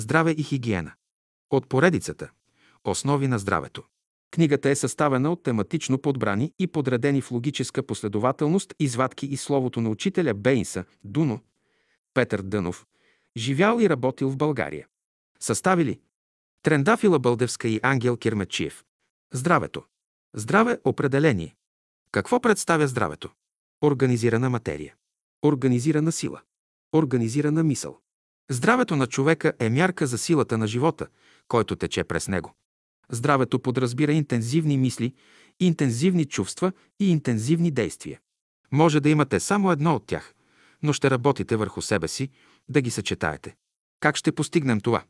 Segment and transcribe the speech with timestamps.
[0.00, 0.92] Здраве и хигиена.
[1.50, 2.30] От поредицата
[2.84, 3.84] Основи на здравето.
[4.30, 9.90] Книгата е съставена от тематично подбрани и подредени в логическа последователност извадки и словото на
[9.90, 11.40] учителя Бейнса, Дуно,
[12.14, 12.86] Петър Дънов,
[13.36, 14.86] живял и работил в България.
[15.40, 16.00] Съставили
[16.62, 18.84] Трендафила Бълдевска и Ангел Кирмечиев.
[19.32, 19.84] Здравето.
[20.34, 21.56] Здраве– определение.
[22.12, 23.30] Какво представя здравето?
[23.82, 24.94] Организирана материя.
[25.42, 26.40] Организирана сила.
[26.92, 28.00] Организирана мисъл.
[28.52, 31.06] Здравето на човека е мярка за силата на живота,
[31.48, 32.54] който тече през него.
[33.10, 35.14] Здравето подразбира интензивни мисли,
[35.60, 38.20] интензивни чувства и интензивни действия.
[38.72, 40.34] Може да имате само едно от тях,
[40.82, 42.30] но ще работите върху себе си,
[42.68, 43.56] да ги съчетаете.
[44.00, 45.04] Как ще постигнем това?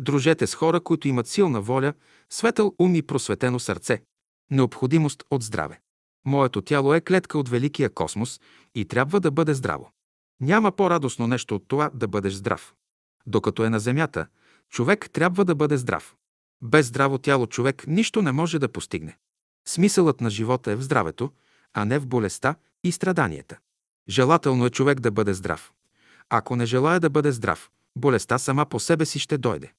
[0.00, 1.92] Дружете с хора, които имат силна воля,
[2.30, 4.02] светъл ум и просветено сърце.
[4.50, 5.80] Необходимост от здраве.
[6.26, 8.40] Моето тяло е клетка от великия космос
[8.74, 9.90] и трябва да бъде здраво.
[10.40, 12.74] Няма по-радостно нещо от това да бъдеш здрав.
[13.26, 14.26] Докато е на земята,
[14.70, 16.16] човек трябва да бъде здрав.
[16.62, 19.18] Без здраво тяло човек нищо не може да постигне.
[19.68, 21.32] Смисълът на живота е в здравето,
[21.74, 23.58] а не в болестта и страданията.
[24.08, 25.72] Желателно е човек да бъде здрав.
[26.30, 29.72] Ако не желая да бъде здрав, болестта сама по себе си ще дойде.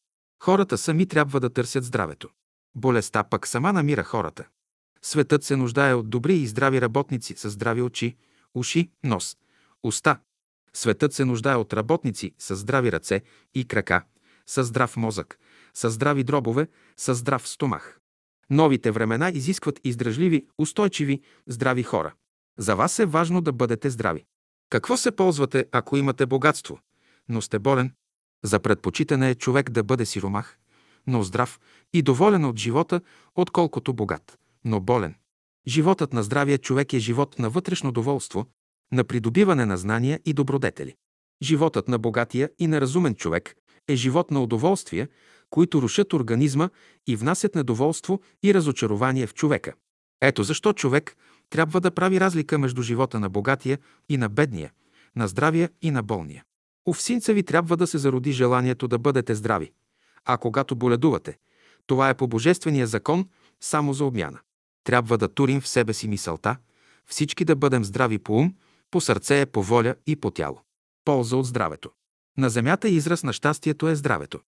[0.43, 2.29] Хората сами трябва да търсят здравето.
[2.75, 4.47] Болестта пък сама намира хората.
[5.01, 8.15] Светът се нуждае от добри и здрави работници с здрави очи,
[8.53, 9.37] уши, нос,
[9.83, 10.19] уста.
[10.73, 13.21] Светът се нуждае от работници с здрави ръце
[13.55, 14.03] и крака,
[14.47, 15.39] с здрав мозък,
[15.73, 17.99] с здрави дробове, с здрав стомах.
[18.49, 22.13] Новите времена изискват издръжливи, устойчиви, здрави хора.
[22.57, 24.25] За вас е важно да бъдете здрави.
[24.69, 26.79] Какво се ползвате, ако имате богатство,
[27.29, 27.93] но сте болен?
[28.43, 30.57] За предпочитане е човек да бъде сиромах,
[31.07, 31.59] но здрав
[31.93, 33.01] и доволен от живота,
[33.35, 35.15] отколкото богат, но болен.
[35.67, 38.45] Животът на здравия човек е живот на вътрешно доволство,
[38.91, 40.95] на придобиване на знания и добродетели.
[41.41, 43.55] Животът на богатия и неразумен човек
[43.87, 45.07] е живот на удоволствия,
[45.49, 46.69] които рушат организма
[47.07, 49.73] и внасят недоволство и разочарование в човека.
[50.21, 51.15] Ето защо човек
[51.49, 53.79] трябва да прави разлика между живота на богатия
[54.09, 54.71] и на бедния,
[55.15, 56.43] на здравия и на болния.
[56.85, 59.71] У всинца ви трябва да се зароди желанието да бъдете здрави.
[60.25, 61.37] А когато боледувате,
[61.87, 63.27] това е по божествения закон
[63.61, 64.39] само за обмяна.
[64.83, 66.57] Трябва да турим в себе си мисълта,
[67.05, 68.53] всички да бъдем здрави по ум,
[68.91, 70.61] по сърце, по воля и по тяло.
[71.05, 71.91] Полза от здравето.
[72.37, 74.39] На земята израз на щастието е здравето.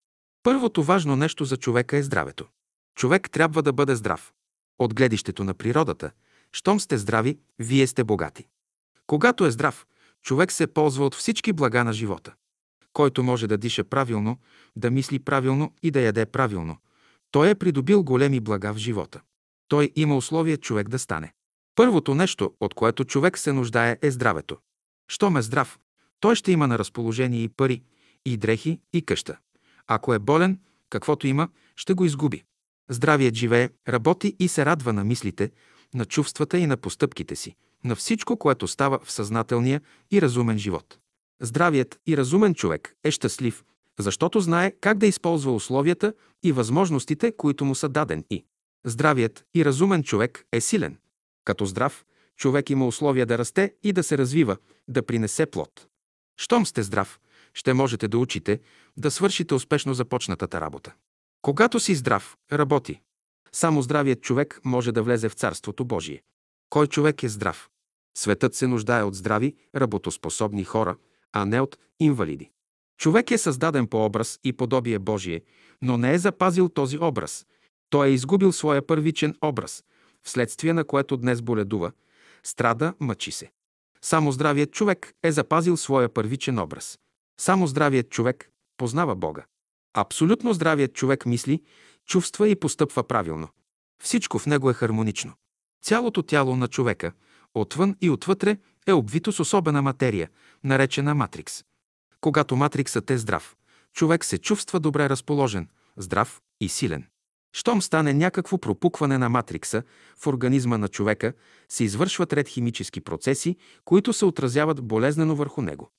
[0.43, 2.47] Първото важно нещо за човека е здравето.
[2.95, 4.33] Човек трябва да бъде здрав.
[4.79, 6.11] От гледището на природата,
[6.51, 8.47] щом сте здрави, вие сте богати.
[9.07, 9.87] Когато е здрав,
[10.21, 12.33] човек се ползва от всички блага на живота.
[12.93, 14.39] Който може да диша правилно,
[14.75, 16.77] да мисли правилно и да яде правилно,
[17.31, 19.21] той е придобил големи блага в живота.
[19.67, 21.33] Той има условия човек да стане.
[21.79, 24.57] Първото нещо, от което човек се нуждае, е здравето.
[25.07, 25.79] Щом е здрав,
[26.19, 27.81] той ще има на разположение и пари,
[28.25, 29.37] и дрехи, и къща.
[29.87, 30.59] Ако е болен,
[30.89, 32.43] каквото има, ще го изгуби.
[32.89, 35.51] Здравият живее, работи и се радва на мислите,
[35.93, 40.97] на чувствата и на постъпките си, на всичко, което става в съзнателния и разумен живот.
[41.41, 43.63] Здравият и разумен човек е щастлив,
[43.99, 46.13] защото знае как да използва условията
[46.43, 48.45] и възможностите, които му са даден и.
[48.85, 50.97] Здравият и разумен човек е силен.
[51.43, 52.05] Като здрав,
[52.37, 54.57] човек има условия да расте и да се развива,
[54.87, 55.87] да принесе плод.
[56.37, 57.19] Щом сте здрав,
[57.53, 58.59] ще можете да учите,
[58.97, 60.93] да свършите успешно започнатата работа.
[61.41, 63.01] Когато си здрав, работи.
[63.51, 66.23] Само здравият човек може да влезе в Царството Божие.
[66.69, 67.69] Кой човек е здрав?
[68.17, 70.97] Светът се нуждае от здрави, работоспособни хора,
[71.33, 72.51] а не от инвалиди.
[72.97, 75.41] Човек е създаден по образ и подобие Божие,
[75.81, 77.45] но не е запазил този образ.
[77.89, 79.83] Той е изгубил своя първичен образ,
[80.23, 81.91] вследствие на което днес боледува,
[82.43, 83.51] страда, мъчи се.
[84.01, 86.99] Само здравият човек е запазил своя първичен образ.
[87.39, 89.45] Само здравият човек познава Бога.
[89.93, 91.63] Абсолютно здравият човек мисли,
[92.05, 93.47] чувства и постъпва правилно.
[94.03, 95.33] Всичко в него е хармонично.
[95.83, 97.11] Цялото тяло на човека,
[97.53, 100.29] отвън и отвътре, е обвито с особена материя,
[100.63, 101.63] наречена матрикс.
[102.21, 103.55] Когато матриксът е здрав,
[103.93, 107.07] човек се чувства добре разположен, здрав и силен.
[107.53, 109.83] Щом стане някакво пропукване на матрикса
[110.17, 111.33] в организма на човека,
[111.69, 113.55] се извършват ред химически процеси,
[113.85, 115.91] които се отразяват болезнено върху него.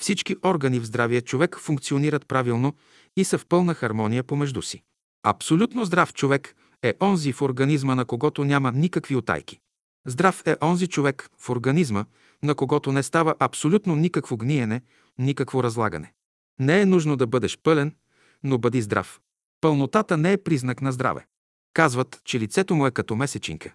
[0.00, 2.74] Всички органи в здравия човек функционират правилно
[3.16, 4.82] и са в пълна хармония помежду си.
[5.22, 9.58] Абсолютно здрав човек е онзи в организма, на когото няма никакви отайки.
[10.06, 12.04] Здрав е онзи човек в организма,
[12.42, 14.82] на когото не става абсолютно никакво гниене,
[15.18, 16.12] никакво разлагане.
[16.60, 17.94] Не е нужно да бъдеш пълен,
[18.42, 19.20] но бъди здрав.
[19.60, 21.26] Пълнотата не е признак на здраве.
[21.74, 23.74] Казват, че лицето му е като месечинка.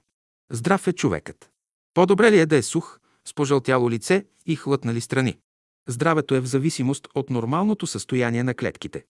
[0.52, 1.50] Здрав е човекът.
[1.94, 5.40] По-добре ли е да е сух, с пожълтяло лице и хлътнали страни?
[5.88, 9.06] Здравето е в зависимост от нормалното състояние на клетките.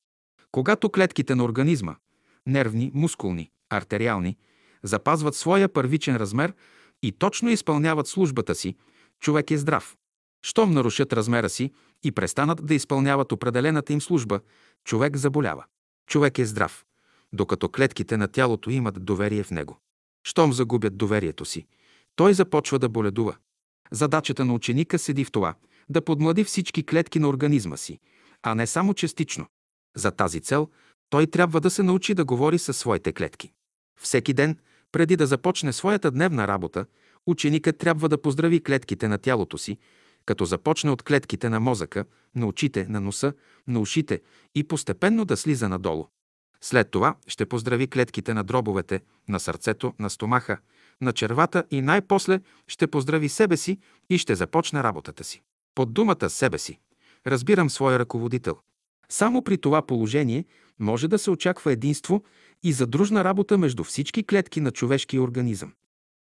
[0.51, 1.95] Когато клетките на организма–
[2.47, 4.37] нервни, мускулни, артериални–
[4.83, 6.53] запазват своя първичен размер
[7.03, 8.75] и точно изпълняват службата си,
[9.19, 9.97] човек е здрав.
[10.45, 11.71] Щом нарушат размера си
[12.03, 14.39] и престанат да изпълняват определената им служба,
[14.83, 15.65] човек заболява.
[16.07, 16.85] Човек е здрав,
[17.33, 19.79] докато клетките на тялото имат доверие в него.
[20.23, 21.65] Щом загубят доверието си,
[22.15, 23.35] той започва да боледува.
[23.91, 25.55] Задачата на ученика седи в това
[25.89, 27.99] да подмлади всички клетки на организма си,
[28.43, 29.47] а не само частично.
[29.95, 30.69] За тази цел
[31.09, 33.51] той трябва да се научи да говори със своите клетки.
[33.99, 34.57] Всеки ден,
[34.91, 36.85] преди да започне своята дневна работа,
[37.27, 39.77] ученикът трябва да поздрави клетките на тялото си,
[40.25, 42.05] като започне от клетките на мозъка,
[42.35, 43.33] на очите, на носа,
[43.67, 44.21] на ушите
[44.55, 46.07] и постепенно да слиза надолу.
[46.61, 50.57] След това ще поздрави клетките на дробовете, на сърцето, на стомаха,
[51.01, 53.79] на червата и най-после ще поздрави себе си
[54.09, 55.41] и ще започне работата си.
[55.75, 56.79] Под думата себе си
[57.27, 58.57] разбирам своя ръководител.
[59.09, 60.45] Само при това положение
[60.79, 62.23] може да се очаква единство
[62.63, 65.73] и задружна работа между всички клетки на човешкия организъм.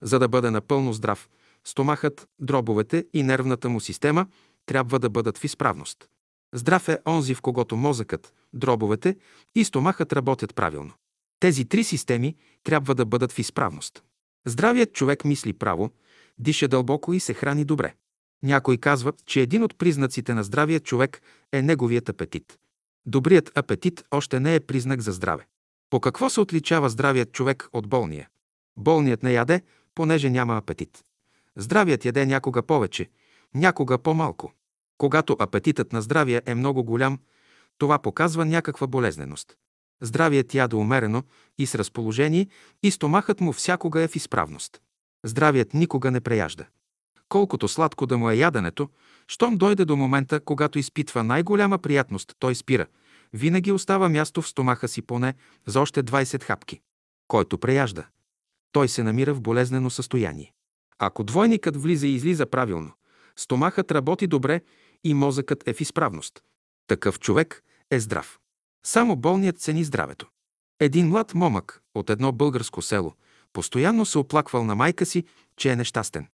[0.02, 1.28] За да бъде напълно здрав,
[1.66, 4.26] стомахът, дробовете и нервната му система
[4.66, 6.08] трябва да бъдат в изправност.
[6.54, 9.16] Здрав е онзи, в когото мозъкът, дробовете
[9.54, 10.92] и стомахът работят правилно.
[11.40, 14.02] Тези три системи трябва да бъдат в изправност.
[14.46, 15.90] Здравият човек мисли право,
[16.38, 17.94] диша дълбоко и се храни добре.
[18.42, 21.22] Някои казват, че един от признаците на здравия човек
[21.52, 22.58] е неговият апетит.
[23.06, 25.46] Добрият апетит още не е признак за здраве.
[25.90, 28.28] По какво се отличава здравият човек от болния?
[28.76, 29.62] Болният не яде,
[29.94, 31.04] понеже няма апетит.
[31.56, 33.10] Здравият яде някога повече,
[33.54, 34.52] някога по-малко.
[34.98, 37.18] Когато апетитът на здравия е много голям,
[37.78, 39.56] това показва някаква болезненост.
[40.02, 41.22] Здравият яде умерено
[41.58, 42.46] и с разположение
[42.82, 44.80] и стомахът му всякога е в изправност.
[45.24, 46.66] Здравият никога не преяжда.
[47.28, 48.88] Колкото сладко да му е яденето,
[49.28, 52.86] щом дойде до момента, когато изпитва най-голяма приятност, той спира.
[53.32, 55.34] Винаги остава място в стомаха си поне
[55.66, 56.80] за още 20 хапки.
[57.28, 58.06] Който преяжда,
[58.72, 60.52] той се намира в болезнено състояние.
[61.02, 62.92] Ако двойникът влиза и излиза правилно,
[63.36, 64.60] стомахът работи добре
[65.04, 66.42] и мозъкът е в изправност.
[66.86, 68.38] Такъв човек е здрав.
[68.86, 70.28] Само болният цени здравето.
[70.80, 73.14] Един млад момък от едно българско село
[73.52, 75.24] постоянно се оплаквал на майка си,
[75.56, 76.28] че е нещастен.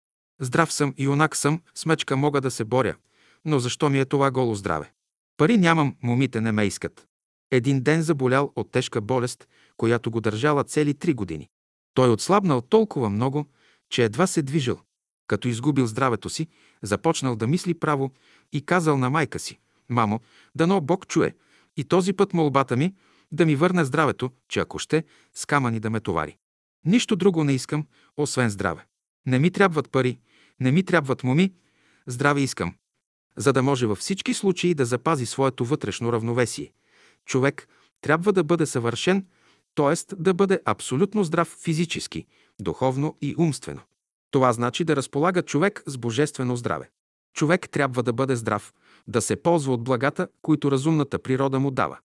[0.41, 2.97] Здрав съм, юнак съм, смечка мога да се боря,
[3.45, 4.93] но защо ми е това голо здраве?
[5.37, 7.07] Пари нямам, момите не ме искат.
[7.51, 11.49] Един ден заболял от тежка болест, която го държала цели три години.
[11.95, 13.47] Той отслабнал толкова много,
[13.93, 14.81] че едва се движил.
[15.27, 16.49] Като изгубил здравето си,
[16.83, 18.11] започнал да мисли право
[18.53, 19.59] и казал на майка си,
[19.89, 20.21] «Мамо,
[20.55, 21.35] дано Бог чуе,
[21.77, 22.95] и този път молбата ми
[23.33, 25.05] да ми върне здравето, че ако ще,
[25.35, 26.37] с камъни да ме товари.
[26.85, 27.87] Нищо друго не искам,
[28.17, 28.87] освен здраве.
[29.27, 30.19] Не ми трябват пари,
[30.61, 31.53] не ми трябват моми,
[32.07, 32.75] здраве искам,
[33.37, 36.73] за да може във всички случаи да запази своето вътрешно равновесие.
[37.27, 37.69] Човек
[38.01, 39.27] трябва да бъде съвършен,
[39.75, 40.15] т.е.
[40.17, 42.27] да бъде абсолютно здрав физически,
[42.61, 43.81] духовно и умствено.
[44.31, 46.91] Това значи да разполага човек с божествено здраве.
[47.35, 48.73] Човек трябва да бъде здрав,
[49.09, 51.99] да се ползва от благата, които разумната природа му дава.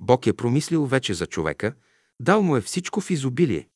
[0.00, 1.74] Бог е промислил вече за човека,
[2.20, 3.68] дал му е всичко в изобилие.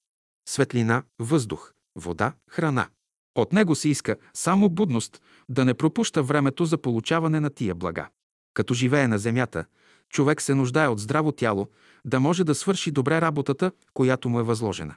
[0.49, 2.89] Светлина, въздух, вода, храна.
[3.35, 8.09] От него се иска само будност, да не пропуща времето за получаване на тия блага.
[8.55, 9.65] Като живее на земята,
[10.11, 11.69] човек се нуждае от здраво тяло,
[12.05, 14.95] да може да свърши добре работата, която му е възложена.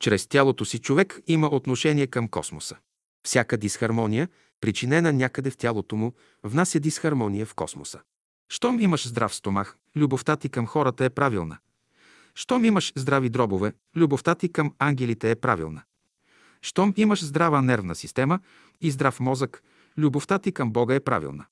[0.00, 2.76] Чрез тялото си човек има отношение към космоса.
[3.24, 4.28] Всяка дисхармония,
[4.60, 8.00] причинена някъде в тялото му, внася дисхармония в космоса.
[8.48, 11.58] Щом имаш здрав стомах, любовта ти към хората е правилна.
[12.34, 15.82] Щом имаш здрави дробове, любовта ти към ангелите е правилна.
[16.62, 18.40] Щом имаш здрава нервна система
[18.80, 19.62] и здрав мозък,
[19.98, 21.44] любовта ти към Бога е правилна.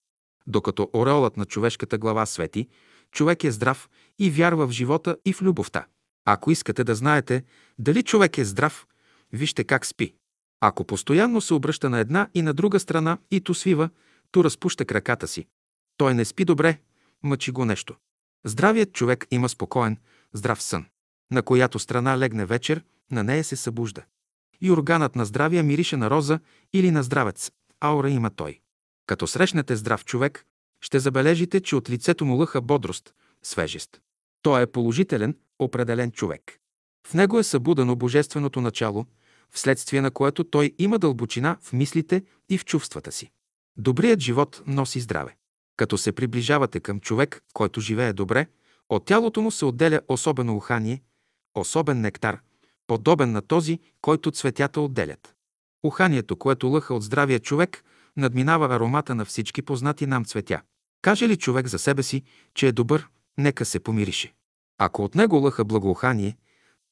[0.46, 2.68] Докато ореолът на човешката глава свети,
[3.12, 3.88] човек е здрав
[4.18, 5.86] и вярва в живота и в любовта.
[6.24, 7.44] Ако искате да знаете
[7.78, 8.86] дали човек е здрав,
[9.32, 10.14] вижте как спи.
[10.60, 13.90] Ако постоянно се обръща на една и на друга страна и то свива,
[14.30, 15.46] то разпуща краката си.
[15.96, 16.78] Той не спи добре,
[17.22, 17.96] мъчи го нещо.
[18.44, 19.96] Здравият човек има спокоен,
[20.32, 20.86] здрав сън.
[21.30, 24.02] На която страна легне вечер, на нея се събужда.
[24.60, 26.40] И органът на здравия мирише на роза
[26.72, 27.50] или на здравец.
[27.80, 28.60] Аура има той.
[29.06, 30.46] Като срещнете здрав човек,
[30.80, 34.00] ще забележите, че от лицето му лъха бодрост, свежест.
[34.42, 36.58] Той е положителен, определен човек.
[37.06, 39.06] В него е събудено божественото начало,
[39.50, 43.30] вследствие на което той има дълбочина в мислите и в чувствата си.
[43.76, 45.36] Добрият живот носи здраве.
[45.76, 48.46] Като се приближавате към човек, който живее добре,
[48.88, 51.02] от тялото му се отделя особено ухание,
[51.54, 52.40] особен нектар,
[52.86, 55.34] подобен на този, който цветята отделят.
[55.82, 57.84] Уханието, което лъха от здравия човек,
[58.16, 60.62] надминава аромата на всички познати нам цветя.
[61.02, 62.22] Каже ли човек за себе си,
[62.54, 64.34] че е добър, нека се помирише.
[64.78, 66.36] Ако от него лъха благоухание,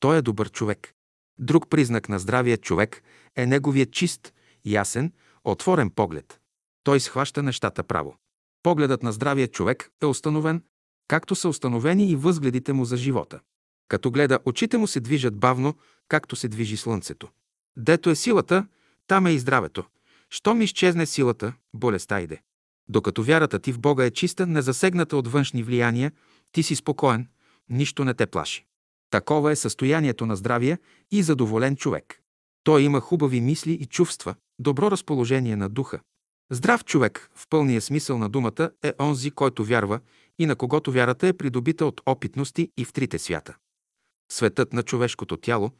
[0.00, 0.94] той е добър човек.
[1.38, 3.02] Друг признак на здравия човек
[3.36, 4.34] е неговият чист,
[4.64, 5.12] ясен,
[5.44, 6.40] отворен поглед.
[6.84, 8.16] Той схваща нещата право.
[8.62, 10.62] Погледът на здравия човек е установен,
[11.08, 13.40] както са установени и възгледите му за живота.
[13.88, 15.74] Като гледа, очите му се движат бавно,
[16.08, 17.28] както се движи слънцето.
[17.76, 18.66] Дето е силата,
[19.06, 19.84] там е и здравето.
[20.30, 22.42] Щом изчезне силата, болестта иде.
[22.88, 26.12] Докато вярата ти в Бога е чиста, незасегната от външни влияния,
[26.52, 27.28] ти си спокоен,
[27.68, 28.66] нищо не те плаши.
[29.10, 30.78] Такова е състоянието на здравия
[31.10, 32.22] и задоволен човек.
[32.64, 36.00] Той има хубави мисли и чувства, добро разположение на духа.
[36.50, 40.00] Здрав човек, в пълния смисъл на думата, е онзи, който вярва
[40.38, 43.56] и на когото вярата е придобита от опитности и в трите свята.
[44.32, 45.70] Светът на човешкото тяло,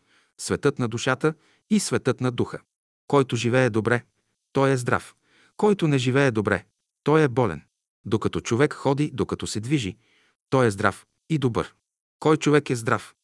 [0.41, 1.35] светът на душата
[1.71, 2.59] и светът на духа.
[3.07, 4.03] Който живее добре,
[4.53, 5.15] той е здрав.
[5.57, 6.65] Който не живее добре,
[7.09, 7.63] той е болен.
[8.05, 9.97] Докато човек ходи, докато се движи,
[10.51, 11.75] той е здрав и добър.
[12.19, 13.15] Кой човек е здрав?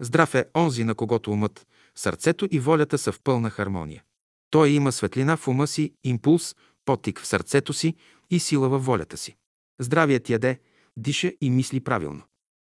[0.00, 4.02] Здрав е онзи, на когото умът, сърцето и волята са в пълна хармония.
[4.50, 7.94] Той има светлина в ума си, импулс, потик в сърцето си
[8.30, 9.36] и сила във волята си.
[9.80, 10.60] Здравият яде,
[10.96, 12.22] диша и мисли правилно.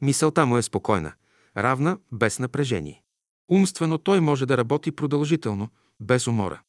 [0.00, 1.12] Мисълта му е спокойна,
[1.56, 3.02] равна, без напрежение.
[3.50, 5.68] Умствено той може да работи продължително,
[6.00, 6.62] без умора.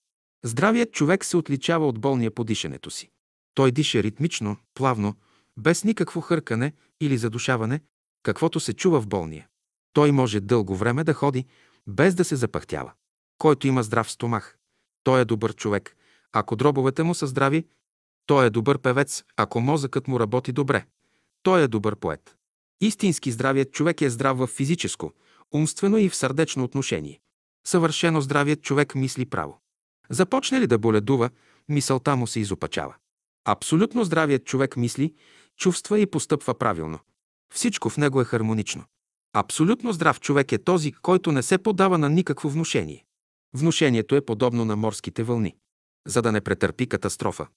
[0.44, 3.12] Здравият човек се отличава от болния по дишането си.
[3.54, 5.16] Той диша ритмично, плавно,
[5.58, 7.82] без никакво хъркане или задушаване,
[8.24, 9.48] каквото се чува в болния.
[9.94, 11.46] Той може дълго време да ходи,
[11.88, 12.92] без да се запахтява.
[13.38, 14.58] Който има здрав стомах,
[15.04, 15.96] той е добър човек.
[16.34, 17.66] Ако дробовете му са здрави,
[18.26, 20.86] той е добър певец, ако мозъкът му работи добре.
[21.44, 22.36] Той е добър поет.
[22.82, 25.14] Истински здравият човек е здрав в физическо,
[25.54, 27.20] умствено и в сърдечно отношение.
[27.68, 29.60] Съвършено здравият човек мисли право.
[30.10, 31.30] Започне ли да боледува,
[31.70, 32.96] мисълта му се изопачава.
[33.46, 35.14] Абсолютно здравият човек мисли,
[35.58, 37.00] чувства и постъпва правилно.
[37.54, 38.84] Всичко в него е хармонично.
[39.34, 43.06] Абсолютно здрав човек е този, който не се подава на никакво внушение.
[43.54, 45.56] Внушението е подобно на морските вълни.
[46.08, 47.48] За да не претърпи катастрофа,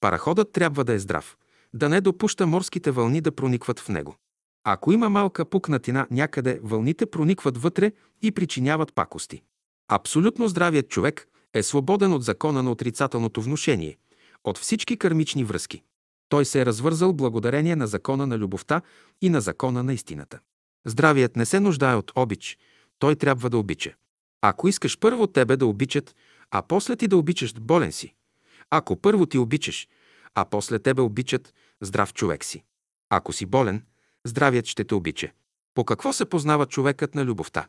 [0.00, 1.36] параходът трябва да е здрав,
[1.74, 4.16] да не допуща морските вълни да проникват в него.
[4.64, 9.42] Ако има малка пукнатина някъде, вълните проникват вътре и причиняват пакости.
[9.88, 13.96] Абсолютно здравият човек е свободен от закона на отрицателното внушение,
[14.44, 15.82] от всички кармични връзки.
[16.28, 18.82] Той се е развързал благодарение на закона на любовта
[19.20, 20.38] и на закона на истината.
[20.86, 22.58] Здравият не се нуждае от обич,
[22.98, 23.94] той трябва да обича.
[24.42, 26.14] Ако искаш първо тебе да обичат,
[26.50, 28.14] а после ти да обичаш, болен си.
[28.70, 29.88] Ако първо ти обичаш,
[30.34, 32.64] а после тебе обичат, здрав човек си.
[33.10, 33.82] Ако си болен,
[34.24, 35.30] здравият ще те обича.
[35.74, 37.66] По какво се познава човекът на любовта?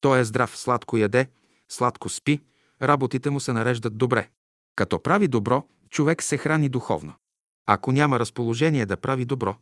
[0.00, 1.28] Той е здрав, сладко яде,
[1.68, 2.40] сладко спи,
[2.82, 4.28] работите му се нареждат добре.
[4.76, 7.14] Като прави добро, човек се храни духовно.
[7.66, 9.56] Ако няма разположение да прави добро,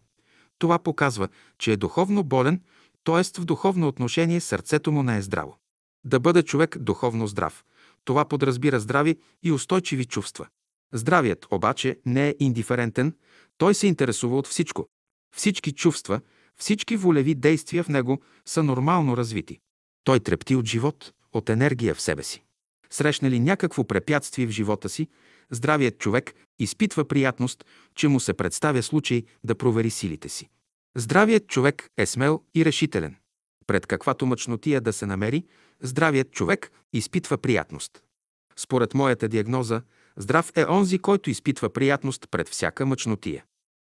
[0.58, 1.28] това показва,
[1.58, 2.60] че е духовно болен,
[3.04, 3.40] т.е.
[3.40, 5.58] в духовно отношение сърцето му не е здраво.
[6.04, 7.64] Да бъде човек духовно здрав.
[8.04, 10.46] Това подразбира здрави и устойчиви чувства.
[10.92, 13.14] Здравият обаче не е индиферентен,
[13.58, 14.86] той се интересува от всичко.
[15.36, 16.20] Всички чувства,
[16.56, 19.58] всички волеви действия в него са нормално развити.
[20.04, 22.44] Той трепти от живот, от енергия в себе си.
[22.90, 25.08] Срещне ли някакво препятствие в живота си,
[25.50, 30.48] здравият човек изпитва приятност, че му се представя случай да провери силите си.
[30.96, 33.16] Здравият човек е смел и решителен.
[33.66, 35.44] Пред каквато мъчнотия да се намери,
[35.82, 38.02] здравият човек изпитва приятност.
[38.56, 39.82] Според моята диагноза,
[40.16, 43.44] здрав е онзи, който изпитва приятност пред всяка мъчнотия.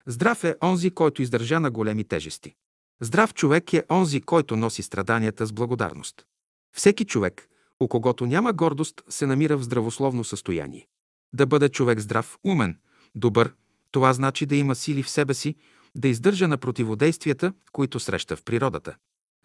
[0.07, 2.55] Здрав е онзи, който издържа на големи тежести.
[3.01, 6.25] Здрав човек е онзи, който носи страданията с благодарност.
[6.75, 10.87] Всеки човек, у когото няма гордост, се намира в здравословно състояние.
[11.33, 12.77] Да бъде човек здрав, умен,
[13.15, 13.53] добър,
[13.91, 15.55] това значи да има сили в себе си,
[15.95, 18.95] да издържа на противодействията, които среща в природата.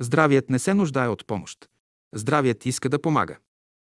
[0.01, 1.69] Здравият не се нуждае от помощ.
[2.15, 3.37] Здравият иска да помага.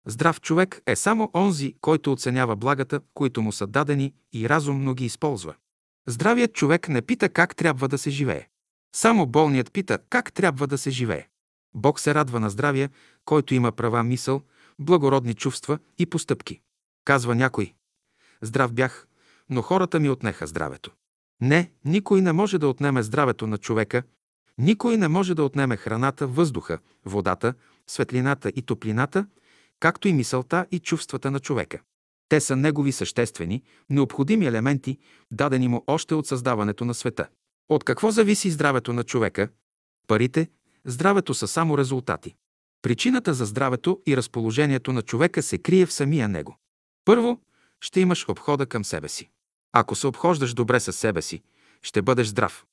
[0.07, 5.05] Здрав човек е само онзи, който оценява благата, които му са дадени и разумно ги
[5.05, 5.55] използва.
[6.09, 8.49] Здравият човек не пита как трябва да се живее.
[8.97, 11.29] Само болният пита как трябва да се живее.
[11.75, 12.91] Бог се радва на здравия,
[13.25, 14.43] който има права мисъл,
[14.79, 16.61] благородни чувства и постъпки.
[17.05, 17.75] Казва някой.
[18.43, 19.07] Здрав бях,
[19.51, 20.91] но хората ми отнеха здравето.
[21.41, 24.03] Не, никой не може да отнеме здравето на човека,
[24.59, 27.55] никой не може да отнеме храната, въздуха, водата,
[27.87, 29.27] светлината и топлината,
[29.81, 31.81] както и мисълта и чувствата на човека.
[32.29, 34.99] Те са негови съществени, необходими елементи,
[35.31, 37.29] дадени му още от създаването на света.
[37.69, 39.49] От какво зависи здравето на човека?
[40.07, 40.49] Парите,
[40.85, 42.35] здравето са само резултати.
[42.83, 46.57] Причината за здравето и разположението на човека се крие в самия него.
[47.05, 47.41] Първо,
[47.87, 49.29] ще имаш обхода към себе си.
[49.73, 51.43] Ако се обхождаш добре със себе си,
[51.83, 52.65] ще бъдеш здрав.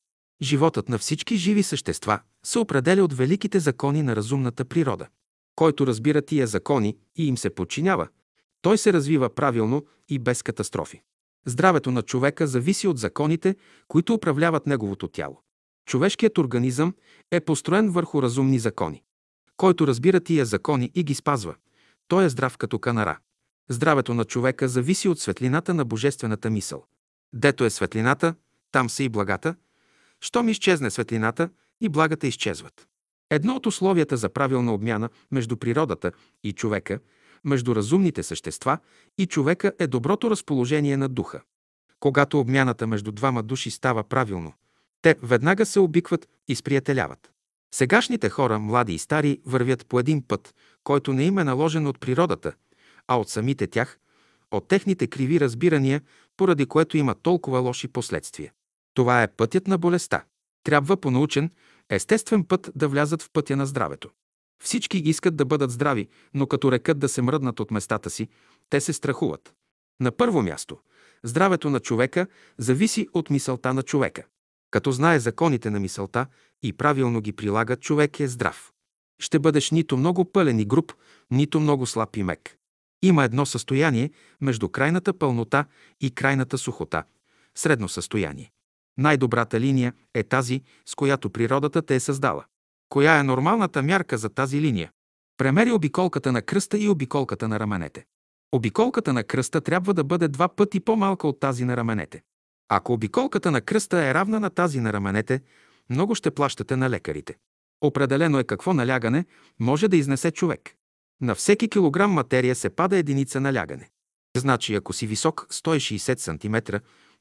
[0.41, 5.08] Животът на всички живи същества се определя от великите закони на разумната природа.
[5.55, 8.08] Който разбира тия закони и им се подчинява,
[8.62, 11.01] той се развива правилно и без катастрофи.
[11.46, 13.55] Здравето на човека зависи от законите,
[13.88, 15.41] които управляват неговото тяло.
[15.86, 16.93] Човешкият организъм
[17.32, 19.03] е построен върху разумни закони.
[19.58, 21.55] Който разбира тия закони и ги спазва,
[22.08, 23.17] той е здрав като канара.
[23.70, 26.86] Здравето на човека зависи от светлината на божествената мисъл.
[27.34, 28.36] Дето е светлината,
[28.72, 29.55] там са и благата.
[30.22, 31.50] Щом изчезне светлината,
[31.82, 32.88] и благата изчезват.
[33.29, 36.12] Едно от условията за правилна обмяна между природата
[36.43, 37.00] и човека,
[37.43, 38.77] между разумните същества
[39.17, 41.41] и човека е доброто разположение на духа.
[42.00, 44.53] Когато обмяната между двама души става правилно,
[45.01, 47.32] те веднага се обикват и сприятеляват.
[47.75, 52.00] Сегашните хора, млади и стари, вървят по един път, който не им е наложен от
[52.00, 52.53] природата,
[53.07, 54.00] а от самите тях,
[54.51, 56.01] от техните криви разбирания,
[56.38, 58.51] поради което има толкова лоши последствия.
[58.93, 60.24] Това е пътят на болестта.
[60.63, 61.51] Трябва по научен,
[61.89, 64.10] естествен път да влязат в пътя на здравето.
[64.63, 68.27] Всички искат да бъдат здрави, но като рекат да се мръднат от местата си,
[68.69, 69.53] те се страхуват.
[70.00, 70.77] На първо място,
[71.24, 74.24] здравето на човека зависи от мисълта на човека.
[74.72, 76.27] Като знае законите на мисълта
[76.63, 78.72] и правилно ги прилага, човек е здрав.
[79.19, 80.93] Ще бъдеш нито много пълен и груб,
[81.31, 82.57] нито много слаб и мек.
[83.03, 85.65] Има едно състояние между крайната пълнота
[86.01, 87.03] и крайната сухота–
[87.55, 88.51] средно състояние.
[88.98, 92.45] Най-добрата линия е тази, с която природата те е създала.
[92.89, 94.91] Коя е нормалната мярка за тази линия?
[95.38, 98.05] Премери обиколката на кръста и обиколката на раменете.
[98.51, 102.24] Обиколката на кръста трябва да бъде два пъти по-малка от тази на раменете.
[102.69, 105.41] Ако обиколката на кръста е равна на тази на раменете,
[105.89, 107.36] много ще плащате на лекарите.
[107.81, 109.25] Определено е какво налягане
[109.60, 110.75] може да изнесе човек.
[111.22, 113.89] На всеки килограм материя се пада единица налягане.
[114.38, 116.75] Значи, ако си висок 160 см,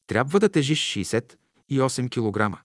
[0.07, 2.59] трябва да тежиш 68 кг.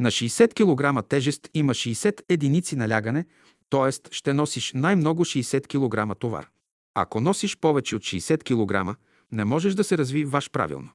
[0.00, 3.26] На 60 кг тежест има 60 единици налягане,
[3.70, 4.14] т.е.
[4.14, 6.48] ще носиш най-много 60 кг товар.
[6.94, 8.98] Ако носиш повече от 60 кг,
[9.32, 10.90] не можеш да се развиваш правилно.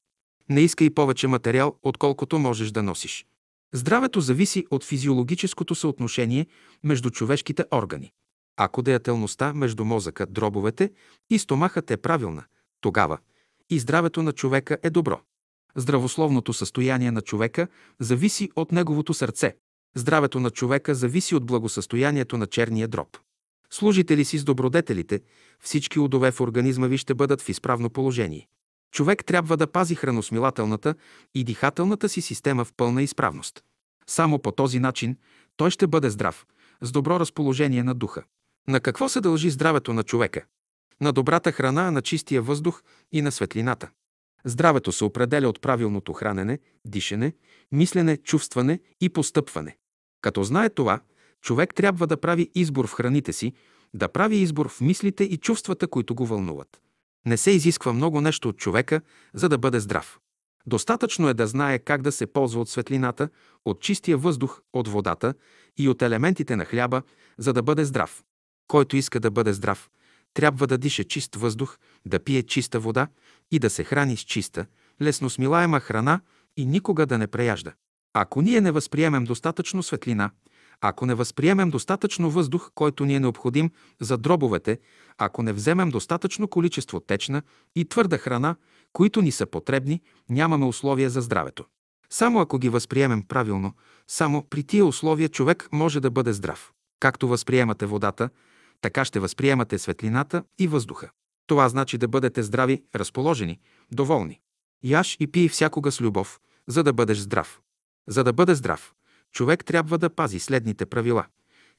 [0.48, 3.26] Не искай повече материал, отколкото можеш да носиш.
[3.74, 6.46] Здравето зависи от физиологическото съотношение
[6.84, 8.12] между човешките органи.
[8.60, 10.90] Ако деятелността между мозъка, дробовете
[11.30, 12.44] и стомахът е правилна,
[12.80, 13.18] тогава
[13.70, 15.20] и здравето на човека е добро.
[15.76, 17.68] Здравословното състояние на човека
[18.00, 19.56] зависи от неговото сърце.
[19.96, 23.18] Здравето на човека зависи от благосъстоянието на черния дроб.
[23.70, 25.20] Служите ли си с добродетелите,
[25.60, 28.48] всички удове в организма ви ще бъдат в изправно положение.
[28.92, 30.94] Човек трябва да пази храносмилателната
[31.34, 33.64] и дихателната си система в пълна изправност.
[34.06, 35.16] Само по този начин
[35.56, 36.46] той ще бъде здрав,
[36.80, 38.24] с добро разположение на духа.
[38.68, 40.44] На какво се дължи здравето на човека?
[41.00, 43.90] На добрата храна, на чистия въздух и на светлината.
[44.44, 47.32] Здравето се определя от правилното хранене, дишане,
[47.72, 49.76] мислене, чувстване и постъпване.
[50.20, 51.00] Като знае това,
[51.42, 53.52] човек трябва да прави избор в храните си,
[53.94, 56.80] да прави избор в мислите и чувствата, които го вълнуват.
[57.26, 59.00] Не се изисква много нещо от човека,
[59.34, 60.18] за да бъде здрав.
[60.66, 63.28] Достатъчно е да знае как да се ползва от светлината,
[63.64, 65.34] от чистия въздух, от водата
[65.78, 67.02] и от елементите на хляба,
[67.38, 68.24] за да бъде здрав.
[68.68, 69.90] Който иска да бъде здрав,
[70.34, 73.08] трябва да диша чист въздух, да пие чиста вода
[73.50, 74.66] и да се храни с чиста,
[75.02, 76.20] лесно смилаема храна
[76.56, 77.72] и никога да не преяжда.
[78.14, 80.30] Ако ние не възприемем достатъчно светлина,
[80.80, 84.78] ако не възприемем достатъчно въздух, който ни е необходим за дробовете,
[85.18, 87.42] ако не вземем достатъчно количество течна
[87.76, 88.56] и твърда храна,
[88.92, 91.64] които ни са потребни, нямаме условия за здравето.
[92.10, 93.72] Само ако ги възприемем правилно,
[94.08, 96.72] само при тия условия човек може да бъде здрав.
[97.00, 98.30] Както възприемате водата,
[98.80, 101.10] така ще възприемате светлината и въздуха.
[101.46, 103.60] Това значи да бъдете здрави, разположени,
[103.92, 104.40] доволни.
[104.84, 107.60] Яш и пий всякога с любов, за да бъдеш здрав.
[108.08, 108.94] За да бъде здрав,
[109.32, 111.26] човек трябва да пази следните правила.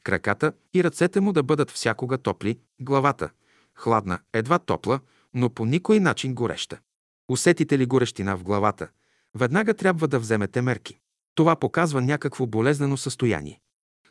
[0.03, 3.29] Краката и ръцете му да бъдат всякога топли, главата–
[3.79, 4.99] хладна, едва топла,
[5.33, 6.79] но по никой начин гореща.
[7.29, 8.87] Усетите ли горещина в главата,
[9.35, 10.99] веднага трябва да вземете мерки.
[11.35, 13.61] Това показва някакво болезнено състояние.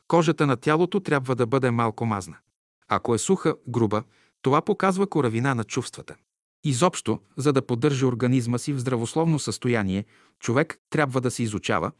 [0.08, 2.36] Кожата на тялото трябва да бъде малко мазна.
[2.88, 4.02] Ако е суха, груба,
[4.42, 6.14] това показва коравина на чувствата.
[6.64, 10.04] Изобщо, за да поддържа организма си в здравословно състояние,
[10.40, 11.92] човек трябва да се изучава,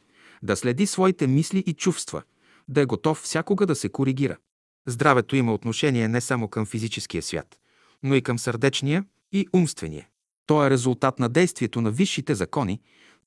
[0.43, 2.23] да следи своите мисли и чувства,
[2.67, 4.37] да е готов всякога да се коригира.
[4.87, 7.57] Здравето има отношение не само към физическия свят,
[8.03, 10.07] но и към сърдечния и умствения.
[10.45, 12.81] То е резултат на действието на висшите закони,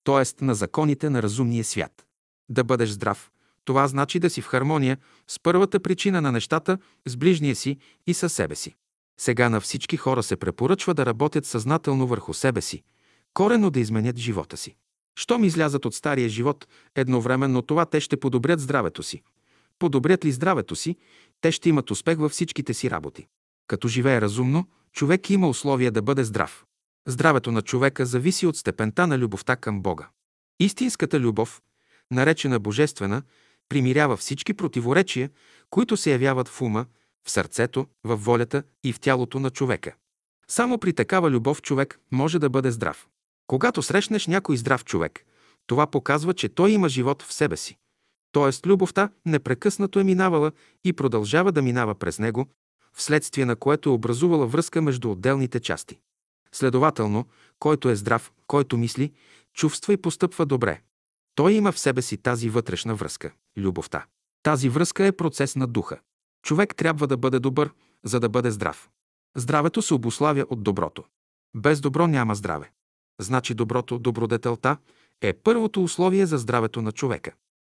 [0.05, 0.45] т.е.
[0.45, 2.07] на законите на разумния свят.
[2.49, 3.31] Да бъдеш здрав,
[3.65, 4.99] това значи да си в хармония
[5.29, 8.75] с първата причина на нещата, с ближния си и със себе си.
[9.21, 12.83] Сега на всички хора се препоръчва да работят съзнателно върху себе си,
[13.35, 14.77] корено да изменят живота си.
[15.17, 19.23] Щом излязат от стария живот, едновременно това те ще подобрят здравето си.
[19.79, 20.97] Подобрят ли здравето си,
[21.41, 23.27] те ще имат успех във всичките си работи.
[23.67, 26.65] Като живее разумно, човек има условия да бъде здрав.
[27.07, 30.09] Здравето на човека зависи от степента на любовта към Бога.
[30.61, 31.63] Истинската любов,
[32.11, 33.23] наречена божествена,
[33.69, 35.31] примирява всички противоречия,
[35.71, 36.87] които се явяват в ума,
[37.27, 39.95] в сърцето, в волята и в тялото на човека.
[40.49, 43.09] Само при такава любов човек може да бъде здрав.
[43.47, 45.27] Когато срещнеш някой здрав човек,
[45.67, 47.77] това показва, че той има живот в себе си.
[48.33, 50.53] Тоест любовта непрекъснато е минавала
[50.85, 52.47] и продължава да минава през него,
[52.95, 55.99] вследствие на което е образувала връзка между отделните части.
[56.53, 57.27] Следователно,
[57.59, 59.13] който е здрав, който мисли,
[59.55, 60.81] чувства и постъпва добре.
[61.35, 64.07] Той има в себе си тази вътрешна връзка– любовта.
[64.43, 66.01] Тази връзка е процес на духа.
[66.43, 67.71] Човек трябва да бъде добър,
[68.05, 68.91] за да бъде здрав.
[69.37, 71.05] Здравето се обославя от доброто.
[71.57, 72.71] Без добро няма здраве.
[73.21, 74.77] Значи доброто, добродетелта,
[75.21, 77.33] е първото условие за здравето на човека.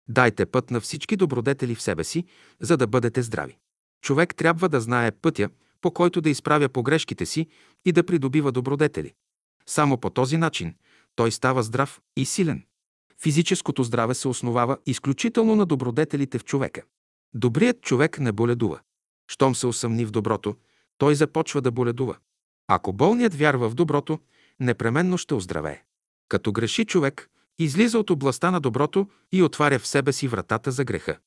[0.07, 2.25] Дайте път на всички добродетели в себе си,
[2.61, 3.57] за да бъдете здрави.
[4.01, 5.49] Човек трябва да знае пътя,
[5.81, 7.47] по който да изправя погрешките си
[7.85, 9.13] и да придобива добродетели.
[9.65, 10.75] Само по този начин
[11.15, 12.63] той става здрав и силен.
[13.25, 16.81] Физическото здраве се основава изключително на добродетелите в човека.
[17.33, 18.79] Добрият човек не боледува.
[19.27, 20.55] Щом се усъмни в доброто,
[20.97, 22.17] той започва да боледува.
[22.67, 24.19] Ако болният вярва в доброто,
[24.59, 25.83] непременно ще оздравее.
[26.29, 30.83] Като греши човек, излиза от областта на доброто и отваря в себе си вратата за
[30.83, 31.17] греха.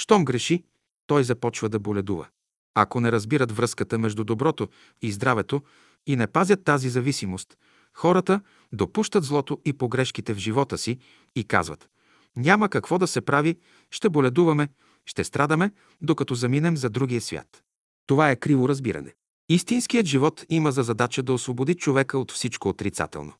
[0.00, 0.64] Щом греши,
[1.06, 2.28] той започва да боледува.
[2.74, 4.68] Ако не разбират връзката между доброто
[5.02, 5.62] и здравето
[6.06, 7.58] и не пазят тази зависимост,
[7.94, 8.40] хората
[8.72, 10.98] допущат злото и погрешките в живота си
[11.36, 11.88] и казват
[12.36, 13.58] «Няма какво да се прави,
[13.90, 14.68] ще боледуваме,
[15.06, 15.70] ще страдаме,
[16.00, 17.62] докато заминем за другия свят».
[18.06, 19.12] Това е криво разбиране.
[19.48, 23.32] Истинският живот има за задача да освободи човека от всичко отрицателно.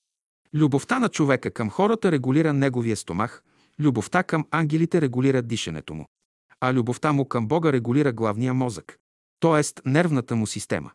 [0.54, 3.42] Любовта на човека към хората регулира неговия стомах,
[3.80, 6.06] любовта към ангелите регулира дишането му,
[6.60, 8.98] а любовта му към Бога регулира главния мозък,
[9.40, 9.88] т.е.
[9.90, 10.90] нервната му система.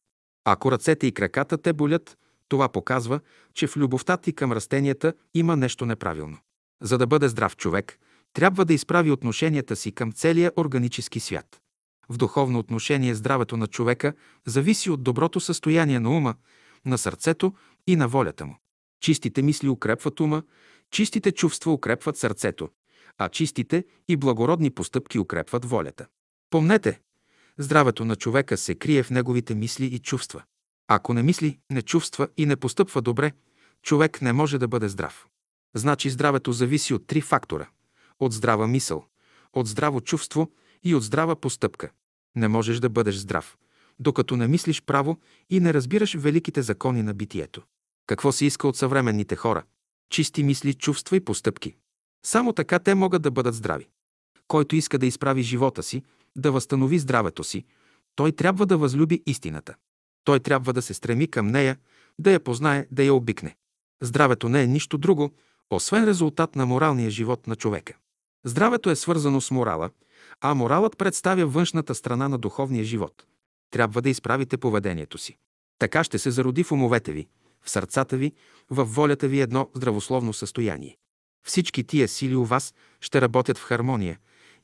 [0.46, 3.20] Ако ръцете и краката те болят, това показва,
[3.54, 6.38] че в любовта ти към растенията има нещо неправилно.
[6.82, 8.00] За да бъде здрав човек,
[8.34, 11.62] трябва да изправи отношенията си към целия органически свят.
[12.10, 14.14] В духовно отношение здравето на човека
[14.48, 16.36] зависи от доброто състояние на ума,
[16.86, 17.54] на сърцето
[17.88, 18.58] и на волята му.
[19.02, 20.44] Чистите мисли укрепват ума,
[20.92, 22.70] чистите чувства укрепват сърцето,
[23.18, 26.08] а чистите и благородни постъпки укрепват волята.
[26.50, 27.00] Помнете,
[27.58, 30.44] здравето на човека се крие в неговите мисли и чувства.
[30.88, 33.32] Ако не мисли, не чувства и не постъпва добре,
[33.82, 35.28] човек не може да бъде здрав.
[35.76, 37.70] Значи здравето зависи от три фактора–
[38.20, 39.06] от здрава мисъл,
[39.54, 40.52] от здраво чувство
[40.84, 41.90] и от здрава постъпка.
[42.36, 43.58] Не можеш да бъдеш здрав,
[44.00, 47.62] докато не мислиш право и не разбираш великите закони на битието.
[48.08, 49.64] Какво се иска от съвременните хора?
[50.10, 51.76] Чисти мисли, чувства и постъпки.
[52.26, 53.88] Само така те могат да бъдат здрави.
[54.48, 56.04] Който иска да изправи живота си,
[56.36, 57.66] да възстанови здравето си,
[58.16, 59.76] той трябва да възлюби истината.
[60.24, 61.78] Той трябва да се стреми към нея,
[62.20, 63.56] да я познае, да я обикне.
[64.02, 65.32] Здравето не е нищо друго,
[65.76, 67.94] освен резултат на моралния живот на човека.
[68.46, 69.90] Здравето е свързано с морала,
[70.42, 73.26] а моралът представя външната страна на духовния живот.
[73.72, 75.38] Трябва да изправите поведението си.
[75.80, 77.28] Така ще се зароди в умовете ви,
[77.62, 78.34] в сърцата ви,
[78.70, 80.98] в волята ви едно здравословно състояние.
[81.46, 84.20] Всички тия сили у вас ще работят в хармония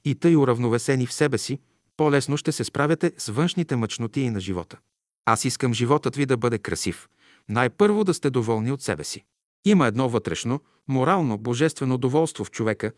[0.05, 1.59] и тъй уравновесени в себе си,
[1.97, 4.77] по-лесно ще се справяте с външните мъчноти на живота.
[5.25, 7.07] Аз искам животът ви да бъде красив.
[7.49, 9.25] Най-първо да сте доволни от себе си.
[9.67, 12.91] Има едно вътрешно, морално, божествено доволство в човека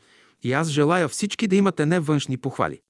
[0.44, 2.82] и аз желая всички да имате не външни похвали,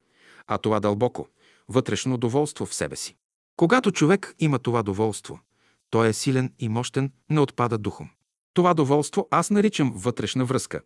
[0.47, 1.27] а това дълбоко,
[1.69, 3.15] вътрешно доволство в себе си.
[3.55, 5.39] Когато човек има това доволство,
[5.89, 8.09] той е силен и мощен, не отпада духом.
[8.53, 10.81] Това доволство аз наричам вътрешна връзка,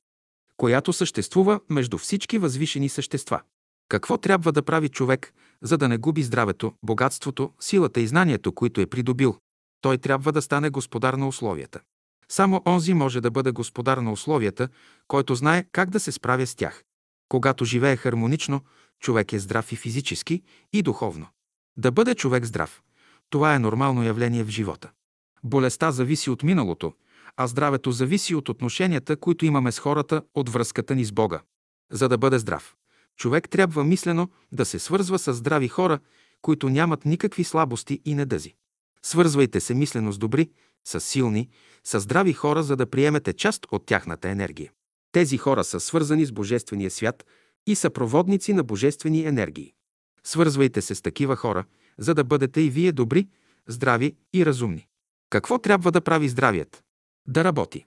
[0.58, 3.42] която съществува между всички възвишени същества.
[3.90, 8.82] Какво трябва да прави човек, за да не губи здравето, богатството, силата и знанието, които
[8.82, 9.38] е придобил?
[9.82, 11.80] Той трябва да стане господар на условията.
[12.34, 14.68] Само онзи може да бъде господар на условията,
[15.08, 16.84] който знае как да се справя с тях.
[17.30, 18.62] Когато живее хармонично,
[19.00, 20.42] човек е здрав и физически,
[20.74, 21.28] и духовно.
[21.78, 22.82] Да бъде човек здрав–
[23.30, 24.92] това е нормално явление в живота.
[25.44, 26.94] Болестта зависи от миналото,
[27.38, 31.42] а здравето зависи от отношенията, които имаме с хората, от връзката ни с Бога.
[31.92, 32.76] За да бъде здрав,
[33.18, 36.00] човек трябва мислено да се свързва с здрави хора,
[36.42, 38.56] които нямат никакви слабости и недъзи.
[39.06, 40.50] Свързвайте се мислено с добри,
[40.86, 41.50] с силни,
[41.84, 44.72] с здрави хора, за да приемете част от тяхната енергия.
[45.12, 47.26] Тези хора са свързани с Божествения свят
[47.68, 49.74] и са проводници на божествени енергии.
[50.24, 51.66] Свързвайте се с такива хора,
[51.98, 53.28] за да бъдете и вие добри,
[53.68, 54.88] здрави и разумни.
[55.30, 56.84] Какво трябва да прави здравият?
[57.28, 57.86] Да работи.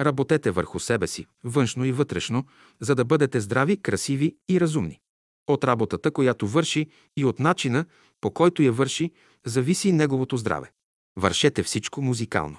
[0.00, 2.44] Работете върху себе си, външно и вътрешно,
[2.80, 5.00] за да бъдете здрави, красиви и разумни.
[5.46, 7.84] От работата, която върши и от начина,
[8.20, 9.12] по който я върши,
[9.44, 10.72] зависи неговото здраве.
[11.16, 12.56] Вършете всичко музикално.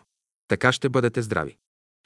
[0.47, 1.57] Така ще бъдете здрави.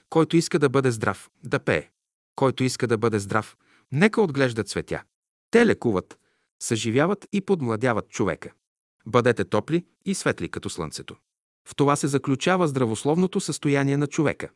[0.10, 1.90] Който иска да бъде здрав, да пее.
[2.36, 3.58] Който иска да бъде здрав,
[3.92, 5.04] нека отглежда цветя.
[5.52, 6.20] Те лекуват,
[6.60, 8.52] съживяват и подмладяват човека.
[9.06, 11.16] Бъдете топли и светли като слънцето.
[11.68, 14.50] В това се заключава здравословното състояние на човека.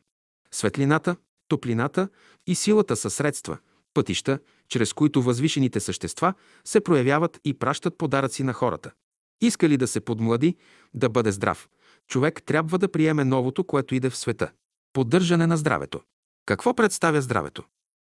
[0.50, 1.16] Светлината,
[1.48, 2.08] топлината
[2.46, 3.58] и силата са средства,
[3.94, 8.92] пътища, чрез които възвишените същества се проявяват и пращат подаръци на хората.
[9.40, 10.56] Иска ли да се подмлади,
[10.94, 11.68] да бъде здрав,
[12.08, 14.50] човек трябва да приеме новото, което иде в света.
[14.92, 16.00] Поддържане на здравето.
[16.46, 17.64] Какво представя здравето?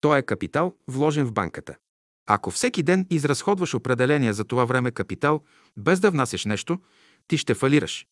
[0.02, 1.76] То е капитал, вложен в банката.
[2.28, 5.44] Ако всеки ден изразходваш определения за това време капитал,
[5.78, 6.80] без да внасяш нещо,
[7.28, 8.08] ти ще фалираш.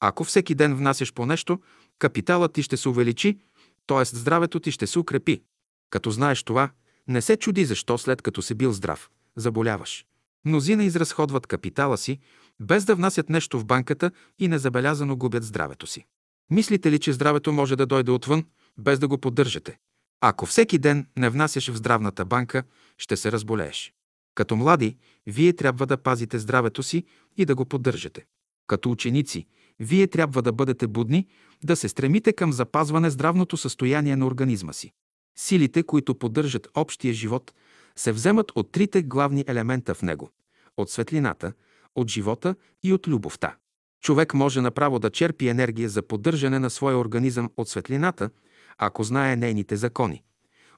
[0.00, 1.60] Ако всеки ден внасяш по нещо,
[1.98, 3.38] капиталът ти ще се увеличи,
[3.86, 4.04] т.е.
[4.04, 5.42] здравето ти ще се укрепи.
[5.90, 6.70] Като знаеш това,
[7.08, 10.06] не се чуди защо след като си бил здрав, заболяваш.
[10.46, 12.18] Мнозина изразходват капитала си,
[12.60, 16.04] без да внасят нещо в банката и незабелязано губят здравето си.
[16.50, 18.44] Мислите ли, че здравето може да дойде отвън,
[18.78, 19.78] без да го поддържате?
[20.20, 22.62] Ако всеки ден не внасяш в здравната банка,
[22.98, 23.92] ще се разболееш.
[24.34, 27.04] Като млади, вие трябва да пазите здравето си
[27.36, 28.24] и да го поддържате.
[28.66, 29.46] Като ученици,
[29.80, 31.26] вие трябва да бъдете будни,
[31.64, 34.92] да се стремите към запазване здравното състояние на организма си.
[35.38, 37.52] Силите, които поддържат общия живот,
[37.98, 40.30] се вземат от трите главни елемента в него–
[40.76, 41.52] от светлината,
[41.94, 43.56] от живота и от любовта.
[44.02, 48.30] Човек може направо да черпи енергия за поддържане на своя организъм от светлината,
[48.78, 50.22] ако знае нейните закони,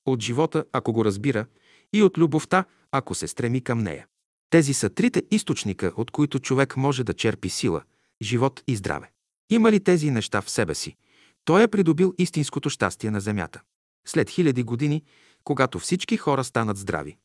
[0.06, 1.46] от живота, ако го разбира,
[1.92, 4.06] и от любовта, ако се стреми към нея.
[4.50, 7.82] Тези са трите източника, от които човек може да черпи сила,
[8.22, 9.10] живот и здраве.
[9.50, 10.96] Има ли тези неща в себе си,
[11.44, 13.60] той е придобил истинското щастие на земята.
[14.06, 15.02] След хиляди години,
[15.44, 17.16] когато всички хора станат здрави.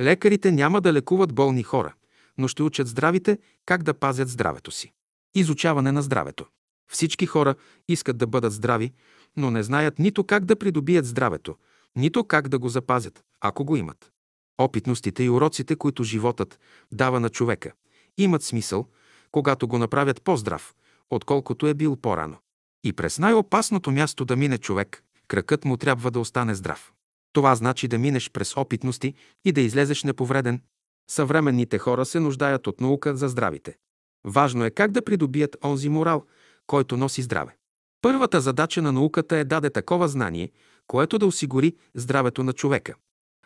[0.00, 1.94] Лекарите няма да лекуват болни хора,
[2.38, 4.92] но ще учат здравите как да пазят здравето си.
[5.34, 6.46] Изучаване на здравето.
[6.90, 7.54] Всички хора
[7.88, 8.92] искат да бъдат здрави,
[9.36, 11.56] но не знаят нито как да придобият здравето,
[11.96, 14.12] нито как да го запазят, ако го имат.
[14.58, 16.58] Опитностите и уроците, които животът
[16.92, 17.72] дава на човека,
[18.18, 18.86] имат смисъл,
[19.32, 20.74] когато го направят по-здрав,
[21.10, 22.36] отколкото е бил по-рано.
[22.84, 26.92] И през най-опасното място да мине човек, кракът му трябва да остане здрав.
[27.32, 29.14] Това значи да минеш през опитности
[29.44, 30.60] и да излезеш неповреден.
[31.10, 33.76] Съвременните хора се нуждаят от наука за здравите.
[34.24, 36.24] Важно е как да придобият онзи морал,
[36.66, 37.56] който носи здраве.
[38.02, 40.50] Първата задача на науката е даде такова знание,
[40.86, 42.94] което да осигури здравето на човека.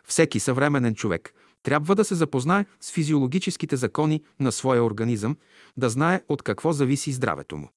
[0.07, 5.37] Всеки съвременен човек трябва да се запознае с физиологическите закони на своя организъм,
[5.77, 7.69] да знае от какво зависи здравето му.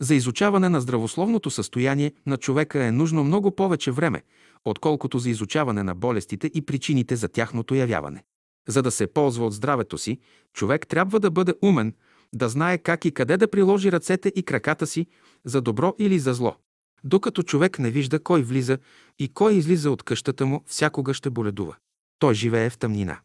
[0.00, 4.22] За изучаване на здравословното състояние на човека е нужно много повече време,
[4.64, 8.24] отколкото за изучаване на болестите и причините за тяхното явяване.
[8.68, 10.18] За да се ползва от здравето си,
[10.52, 11.94] човек трябва да бъде умен,
[12.34, 15.06] да знае как и къде да приложи ръцете и краката си
[15.44, 16.56] за добро или за зло.
[17.04, 18.78] Докато човек не вижда кой влиза
[19.18, 21.76] и кой излиза от къщата му, всякога ще боледува.
[22.18, 23.20] Той живее в тъмнина.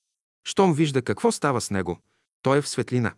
[0.47, 1.99] Щом вижда какво става с него,
[2.41, 3.13] той е в светлина.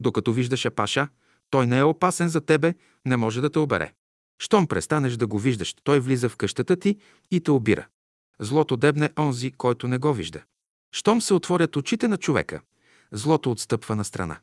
[0.00, 1.08] Докато виждаш Паша,
[1.50, 2.74] той не е опасен за тебе,
[3.06, 3.92] не може да те обере.
[4.42, 6.96] Щом престанеш да го виждаш, той влиза в къщата ти
[7.30, 7.86] и те обира.
[8.40, 10.42] Злото дебне онзи, който не го вижда.
[10.92, 12.60] Щом се отворят очите на човека,
[13.12, 14.38] злото отстъпва на страна.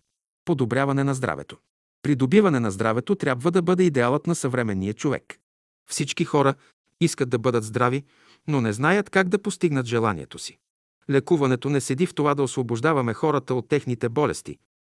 [0.46, 1.58] Подобряване на здравето.
[2.02, 5.40] Придобиване на здравето трябва да бъде идеалът на съвременния човек.
[5.90, 6.54] Всички хора
[7.02, 8.04] искат да бъдат здрави,
[8.48, 10.58] но не знаят как да постигнат желанието си.
[11.10, 14.58] Лекуването не седи в това да освобождаваме хората от техните болести,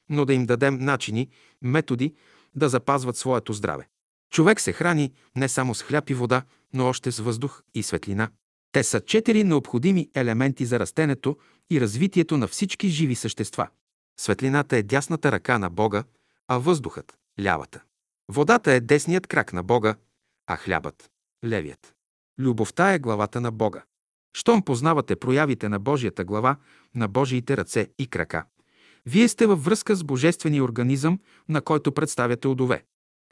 [0.09, 1.29] но да им дадем начини,
[1.63, 2.15] методи
[2.55, 3.89] да запазват своето здраве.
[4.31, 8.31] Човек се храни не само с хляб и вода, но още с въздух и светлина.
[8.73, 11.37] Те са четири необходими елементи за растенето
[11.71, 13.69] и развитието на всички живи същества.
[14.21, 16.05] Светлината е дясната ръка на Бога,
[16.49, 17.81] а въздухът– лявата.
[18.29, 19.95] Водата е десният крак на Бога,
[20.47, 21.11] а хлябът–
[21.45, 21.95] левият.
[22.39, 23.83] Любовта е главата на Бога.
[24.37, 26.57] Щом познавате проявите на Божията глава,
[26.95, 28.45] на Божиите ръце и крака,
[29.07, 32.85] вие сте във връзка с божествения организъм, на който представяте удове.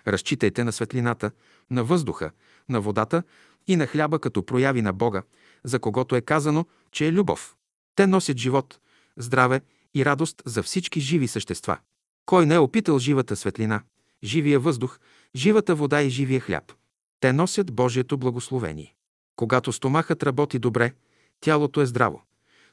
[0.09, 1.31] Разчитайте на светлината,
[1.71, 2.31] на въздуха,
[2.69, 3.23] на водата
[3.67, 5.23] и на хляба като прояви на Бога,
[5.65, 7.57] за когото е казано, че е любов.
[7.95, 8.81] Те носят живот,
[9.17, 9.61] здраве
[9.95, 11.79] и радост за всички живи същества.
[12.27, 13.83] Кой не е опитал живата светлина,
[14.25, 14.99] живия въздух,
[15.37, 16.73] живата вода и живия хляб?
[17.21, 18.95] Те носят Божието благословение.
[19.37, 20.93] Когато стомахът работи добре,
[21.41, 22.23] тялото е здраво.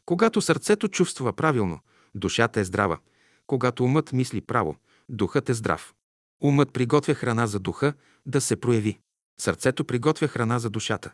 [0.06, 1.80] Когато сърцето чувства правилно,
[2.16, 2.98] душата е здрава.
[3.48, 4.76] Когато умът мисли право,
[5.10, 5.94] духът е здрав.
[6.44, 7.94] Умът приготвя храна за духа
[8.26, 9.00] да се прояви.
[9.42, 11.12] Сърцето приготвя храна за душата.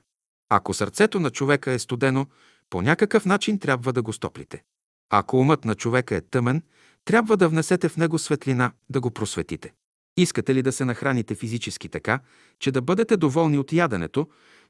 [0.49, 2.25] Ако сърцето на човека е студено,
[2.69, 4.63] по някакъв начин трябва да го стоплите.
[5.09, 6.63] Ако умът на човека е тъмен,
[7.05, 9.73] трябва да внесете в него светлина, да го просветите.
[10.17, 12.19] Искате ли да се нахраните физически така,
[12.59, 14.27] че да бъдете доволни от яденето,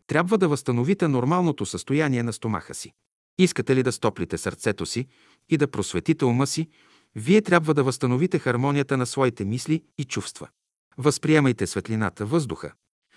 [0.07, 2.91] трябва да възстановите нормалното състояние на стомаха си.
[3.37, 5.07] Искате ли да стоплите сърцето си
[5.49, 6.67] и да просветите ума си,
[7.15, 10.47] вие трябва да възстановите хармонията на своите мисли и чувства.
[10.97, 12.71] Възприемайте светлината, въздуха,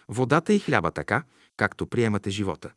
[0.08, 1.22] водата и хляба така,
[1.56, 2.72] както приемате живота.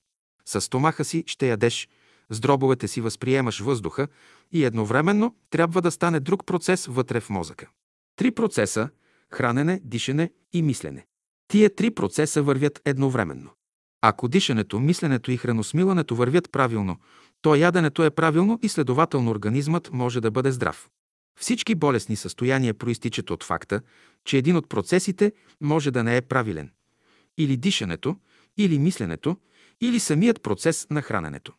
[0.45, 1.89] С стомаха си ще ядеш,
[2.30, 4.08] с дробовете си възприемаш въздуха
[4.51, 7.69] и едновременно трябва да стане друг процес вътре в мозъка.
[8.15, 8.89] Три процеса–
[9.34, 11.06] хранене, дишане и мислене.
[11.47, 13.49] Тия три процеса вървят едновременно.
[14.01, 16.97] Ако дишането, мисленето и храносмилането вървят правилно,
[17.41, 20.89] то яденето е правилно и следователно организмът може да бъде здрав.
[21.39, 23.82] Всички болесни състояния проистичат от факта,
[24.26, 26.71] че един от процесите може да не е правилен.
[27.38, 28.15] Или дишането,
[28.58, 29.38] или мисленето,
[29.82, 31.54] или самият процес на храненето.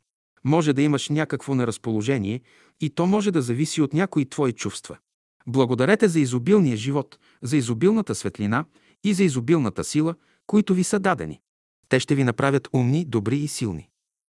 [0.45, 2.41] Може да имаш някакво неразположение
[2.81, 4.99] и то може да зависи от някои твои чувства.
[5.47, 8.65] Благодарете за изобилния живот, за изобилната светлина
[9.05, 10.15] и за изобилната сила,
[10.47, 11.41] които ви са дадени.
[11.89, 13.89] Те ще ви направят умни, добри и силни.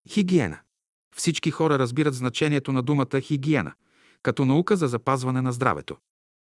[0.09, 0.59] Хигиена.
[1.15, 3.73] Всички хора разбират значението на думата хигиена,
[4.23, 5.97] като наука за запазване на здравето.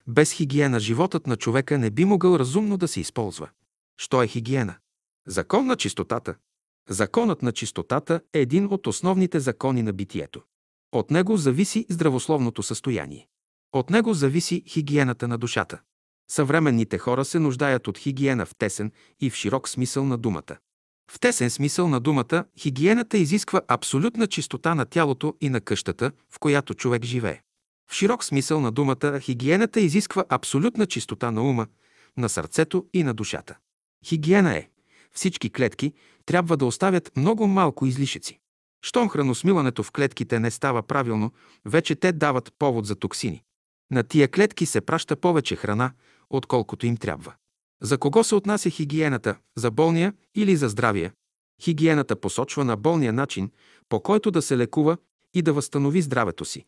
[0.07, 3.49] Без хигиена животът на човека не би могъл разумно да се използва.
[3.97, 4.75] Що е хигиена?
[5.27, 6.35] Закон на чистотата.
[6.89, 10.41] Законът на чистотата е един от основните закони на битието.
[10.91, 13.27] От него зависи здравословното състояние.
[13.73, 15.79] От него зависи хигиената на душата.
[16.31, 20.57] Съвременните хора се нуждаят от хигиена в тесен и в широк смисъл на думата.
[21.11, 26.39] В тесен смисъл на думата, хигиената изисква абсолютна чистота на тялото и на къщата, в
[26.39, 27.41] която човек живее.
[27.91, 31.67] В широк смисъл на думата, хигиената изисква абсолютна чистота на ума,
[32.17, 33.57] на сърцето и на душата.
[34.05, 34.69] Хигиена е.
[35.13, 35.93] Всички клетки
[36.25, 38.39] трябва да оставят много малко излишъци.
[38.81, 41.31] Щом храносмилането в клетките не става правилно,
[41.65, 43.43] вече те дават повод за токсини.
[43.91, 45.91] На тия клетки се праща повече храна,
[46.29, 47.33] отколкото им трябва.
[47.81, 49.37] За кого се отнася хигиената?
[49.57, 51.13] За болния или за здравия?
[51.61, 53.51] Хигиената посочва на болния начин,
[53.89, 54.97] по който да се лекува
[55.33, 56.65] и да възстанови здравето си,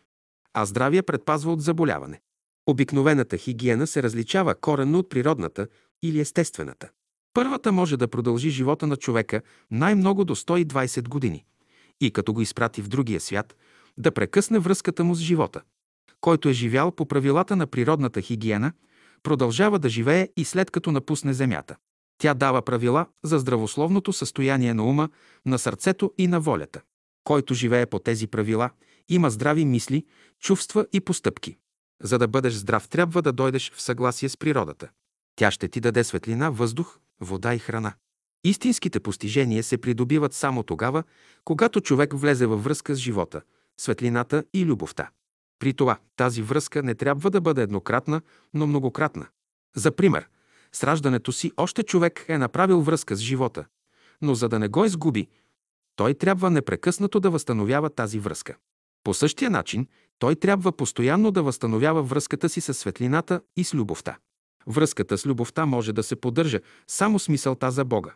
[0.53, 2.21] а здравия предпазва от заболяване.
[2.67, 5.67] Обикновената хигиена се различава коренно от природната
[6.03, 6.89] или естествената.
[7.33, 11.45] Първата може да продължи живота на човека най-много до 120 години
[12.01, 13.55] и като го изпрати в другия свят,
[13.97, 15.61] да прекъсне връзката му с живота.
[16.21, 18.71] Който е живял по правилата на природната хигиена–
[19.23, 21.75] продължава да живее и след като напусне Земята.
[22.17, 25.09] Тя дава правила за здравословното състояние на ума,
[25.45, 26.81] на сърцето и на волята.
[27.23, 28.69] Който живее по тези правила,
[29.09, 30.05] има здрави мисли,
[30.39, 31.57] чувства и постъпки.
[32.03, 34.89] За да бъдеш здрав, трябва да дойдеш в съгласие с природата.
[35.35, 37.93] Тя ще ти даде светлина, въздух, вода и храна.
[38.43, 41.03] Истинските постижения се придобиват само тогава,
[41.43, 43.41] когато човек влезе във връзка с живота,
[43.77, 45.09] светлината и любовта.
[45.59, 48.21] При това тази връзка не трябва да бъде еднократна,
[48.53, 49.27] но многократна.
[49.75, 50.29] За пример,
[50.73, 53.65] с раждането си още човек е направил връзка с живота,
[54.21, 55.27] но за да не го изгуби,
[55.95, 58.55] той трябва непрекъснато да възстановява тази връзка.
[59.03, 59.87] По същия начин,
[60.19, 64.17] той трябва постоянно да възстановява връзката си с светлината и с любовта.
[64.67, 68.13] Връзката с любовта може да се поддържа само с мисълта за Бога.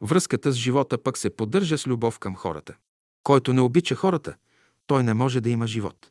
[0.00, 2.74] Връзката с живота пък се поддържа с любов към хората.
[3.22, 4.34] Който не обича хората,
[4.86, 6.10] той не може да има живот.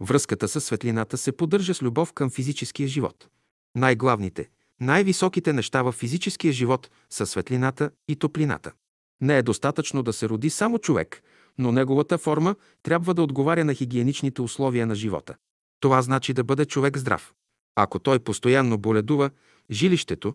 [0.00, 3.28] Връзката с светлината се поддържа с любов към физическия живот.
[3.74, 4.48] Най-главните,
[4.80, 8.72] най-високите неща в физическия живот са светлината и топлината.
[9.20, 11.22] Не е достатъчно да се роди само човек,
[11.58, 15.34] но неговата форма трябва да отговаря на хигиеничните условия на живота.
[15.80, 17.34] Това значи да бъде човек здрав.
[17.76, 19.30] Ако той постоянно боледува,
[19.70, 20.34] жилището,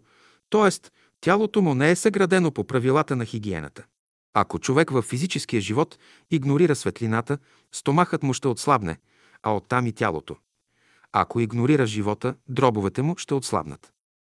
[0.50, 0.90] т.е.
[1.22, 3.84] тялото му не е съградено по правилата на хигиената.
[4.34, 6.00] Ако човек в физическия живот
[6.32, 7.38] игнорира светлината,
[7.72, 8.98] стомахът му ще отслабне,
[9.44, 10.36] а оттам и тялото.
[11.12, 13.94] Ако игнорира живота, дробовете му ще отслабнат.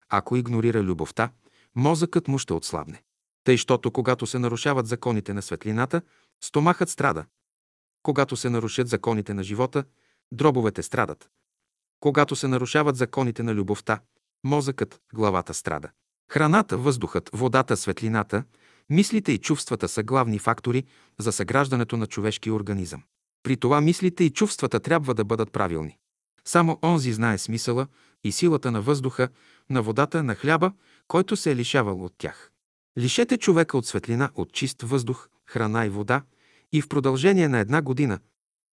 [0.10, 1.30] Ако игнорира любовта,
[1.76, 3.04] мозъкът му ще отслабне.
[3.43, 6.02] Тъй, щото когато се нарушават законите на светлината,
[6.42, 7.25] стомахът страда.
[8.04, 9.84] Когато се нарушат законите на живота,
[10.31, 11.29] дробовете страдат.
[12.00, 14.00] Когато се нарушават законите на любовта,
[14.44, 15.90] мозъкът, главата страда.
[16.31, 18.44] Храната, въздухът, водата, светлината,
[18.90, 20.84] мислите и чувствата са главни фактори
[21.19, 23.04] за съграждането на човешкия организъм.
[23.44, 25.98] При това мислите и чувствата трябва да бъдат правилни.
[26.46, 27.88] Само онзи знае смисъла
[28.23, 29.29] и силата на въздуха,
[29.69, 30.71] на водата, на хляба,
[31.08, 32.52] който се е лишавал от тях.
[32.98, 36.21] Лишете човека от светлина, от чист въздух, храна и вода
[36.71, 38.19] и в продължение на една година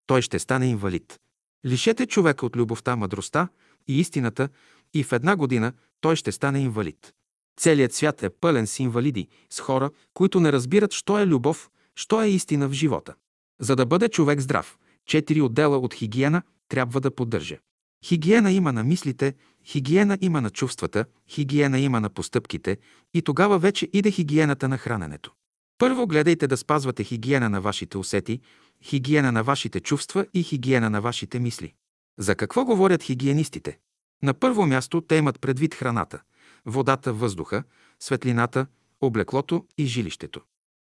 [0.06, 1.18] той ще стане инвалид.
[1.66, 3.48] Лишете човека от любовта, мъдростта
[3.88, 4.48] и истината
[4.94, 7.12] и в една година той ще стане инвалид.
[7.60, 12.22] Целият свят е пълен с инвалиди, с хора, които не разбират, що е любов, що
[12.22, 13.14] е истина в живота.
[13.60, 17.58] За да бъде човек здрав, четири отдела от хигиена трябва да поддържа.
[18.04, 22.78] Хигиена има на мислите, хигиена има на чувствата, хигиена има на постъпките
[23.14, 25.32] и тогава вече иде хигиената на храненето.
[25.80, 28.40] Първо гледайте да спазвате хигиена на вашите усети,
[28.82, 31.74] хигиена на вашите чувства и хигиена на вашите мисли.
[32.18, 33.78] За какво говорят хигиенистите?
[34.22, 36.22] На първо място те имат предвид храната,
[36.66, 37.62] водата, въздуха,
[38.00, 38.66] светлината,
[39.00, 40.40] облеклото и жилището.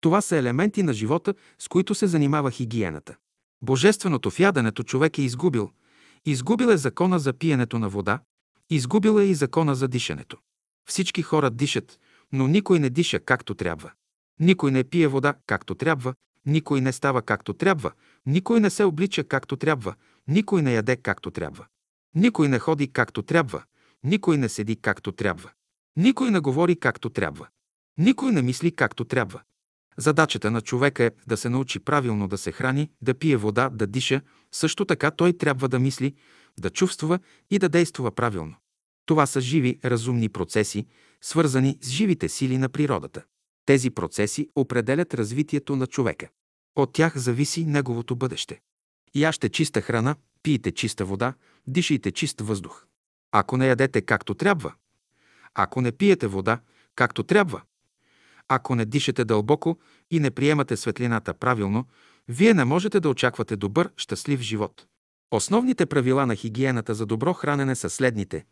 [0.01, 3.15] Това са елементи на живота, с които се занимава хигиената.
[3.61, 5.71] Божественото в яденето човек е изгубил.
[6.25, 8.19] Изгубил е закона за пиенето на вода,
[8.69, 10.37] изгубил е и закона за дишането.
[10.89, 11.99] Всички хора дишат,
[12.31, 13.91] но никой не диша както трябва.
[14.41, 16.13] Никой не пие вода както трябва,
[16.45, 17.91] никой не става както трябва,
[18.25, 19.95] никой не се облича както трябва,
[20.27, 21.65] никой не яде както трябва.
[22.15, 23.63] Никой не ходи както трябва,
[24.03, 25.51] никой не седи както трябва.
[25.97, 27.47] Никой не говори както трябва.
[27.97, 29.41] Никой не мисли както трябва.
[29.97, 33.87] Задачата на човека е да се научи правилно да се храни, да пие вода, да
[33.87, 34.21] диша,
[34.51, 36.15] също така той трябва да мисли,
[36.59, 37.19] да чувства
[37.49, 38.55] и да действа правилно.
[39.05, 40.87] Това са живи, разумни процеси,
[41.21, 43.23] свързани с живите сили на природата.
[43.65, 46.27] Тези процеси определят развитието на човека.
[46.75, 48.61] От тях зависи неговото бъдеще.
[49.15, 51.33] Яще чиста храна, пийте чиста вода,
[51.67, 52.85] дишайте чист въздух.
[53.31, 54.73] Ако не ядете както трябва,
[55.53, 56.59] ако не пиете вода
[56.95, 57.61] както трябва,
[58.47, 59.79] ако не дишате дълбоко
[60.11, 61.85] и не приемате светлината правилно,
[62.27, 64.85] вие не можете да очаквате добър, щастлив живот.
[65.31, 68.45] Основните правила на хигиената за добро хранене са следните.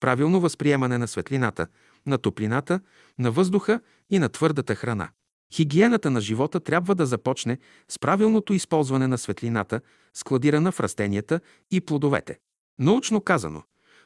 [0.00, 1.66] Правилно възприемане на светлината,
[2.06, 2.80] на топлината,
[3.18, 3.80] на въздуха
[4.10, 5.08] и на твърдата храна.
[5.54, 9.80] Хигиената на живота трябва да започне с правилното използване на светлината,
[10.14, 11.40] складирана в растенията
[11.70, 12.38] и плодовете.
[12.78, 13.62] Научно казано,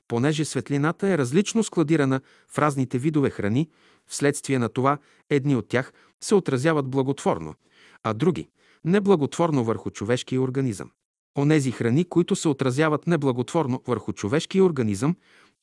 [0.08, 3.70] понеже светлината е различно складирана в разните видове храни,
[4.06, 4.98] вследствие на това
[5.30, 7.54] едни от тях се отразяват благотворно,
[8.02, 8.48] а други–
[8.84, 10.90] неблаготворно върху човешкия организъм.
[11.38, 15.16] Онези храни, които се отразяват неблаготворно върху човешкия организъм,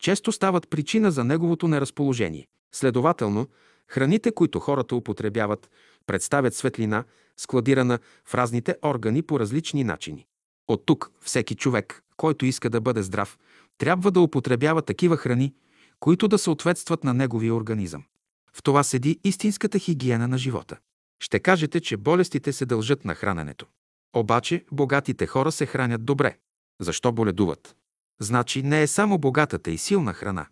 [0.04, 2.48] често стават причина за неговото неразположение.
[2.72, 3.48] Следователно,
[3.88, 5.70] храните, които хората употребяват,
[6.06, 7.04] представят светлина,
[7.38, 10.26] складирана в разните органи по различни начини.
[10.68, 13.38] От тук всеки човек, който иска да бъде здрав,
[13.78, 15.54] трябва да употребява такива храни,
[16.00, 18.04] които да съответстват на неговия организъм.
[18.54, 20.78] В това седи истинската хигиена на живота.
[21.20, 23.66] Ще кажете, че болестите се дължат на храненето.
[24.16, 26.38] Обаче богатите хора се хранят добре.
[26.82, 27.76] Защо боледуват?
[28.20, 30.46] Значи не е само богатата и силна храна,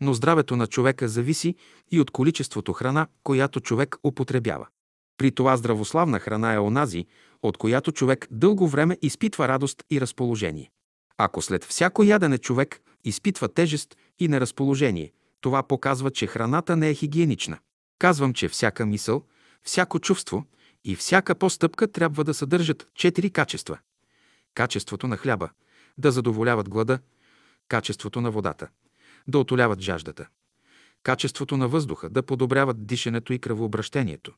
[0.00, 1.54] но здравето на човека зависи
[1.90, 4.66] и от количеството храна, която човек употребява.
[5.18, 7.06] При това здравославна храна е онази,
[7.42, 10.70] от която човек дълго време изпитва радост и разположение.
[11.18, 16.94] Ако след всяко ядене човек изпитва тежест и неразположение, това показва, че храната не е
[16.94, 17.58] хигиенична.
[17.98, 19.22] Казвам, че всяка мисъл,
[19.62, 20.44] всяко чувство
[20.84, 23.78] и всяка постъпка трябва да съдържат четири качества.
[24.54, 25.50] Качеството на хляба–
[26.00, 26.98] да задоволяват глада,
[27.68, 28.68] качеството на водата–
[29.28, 30.26] да отоляват жаждата,
[31.02, 34.32] качеството на въздуха– да подобряват дишането и кръвообращението,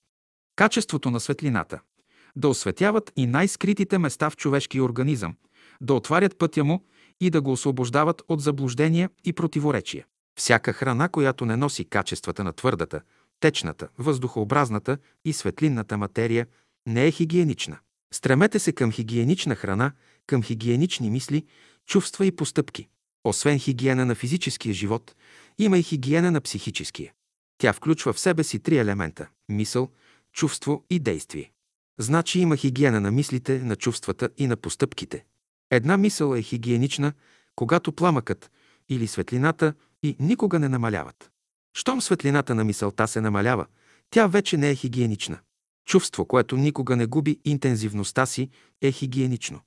[0.57, 1.81] качеството на светлината–
[2.37, 5.37] да осветяват и най-скритите места в човешкия организъм,
[5.81, 6.85] да отварят пътя му
[7.21, 10.07] и да го освобождават от заблуждения и противоречия.
[10.39, 13.01] Всяка храна, която не носи качествата на твърдата,
[13.41, 16.47] течната, въздухообразната и светлинната материя,
[16.87, 17.79] не е хигиенична.
[18.15, 19.93] Стремете се към хигиенична храна,
[20.27, 21.47] към хигиенични мисли,
[21.87, 22.89] чувства и постъпки.
[23.25, 25.15] Освен хигиена на физическия живот,
[25.59, 27.13] има и хигиена на психическия.
[27.59, 29.89] Тя включва в себе си три елемента– мисъл,
[30.33, 31.53] чувство и действие.
[31.99, 35.25] Значи има хигиена на мислите, на чувствата и на постъпките.
[35.71, 37.13] Една мисъл е хигиенична,
[37.57, 38.51] когато пламъкът
[38.89, 41.31] или светлината и никога не намаляват.
[41.75, 43.67] Щом светлината на мисълта се намалява,
[44.11, 45.39] тя вече не е хигиенична.
[45.87, 48.51] Чувство, което никога не губи интензивността си,
[48.83, 49.61] е хигиенично.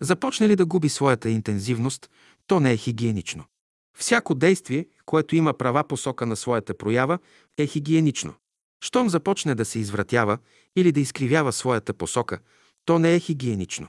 [0.00, 2.10] Започне ли да губи своята интензивност,
[2.46, 3.44] то не е хигиенично.
[3.98, 7.18] Всяко действие, което има права посока на своята проява,
[7.58, 8.34] е хигиенично.
[8.84, 10.38] Щом започне да се извратява
[10.76, 12.38] или да изкривява своята посока,
[12.84, 13.88] то не е хигиенично.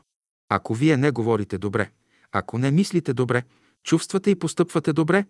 [0.49, 1.91] Ако вие не говорите добре,
[2.31, 3.43] ако не мислите добре,
[3.83, 5.25] чувствате и постъпвате добре,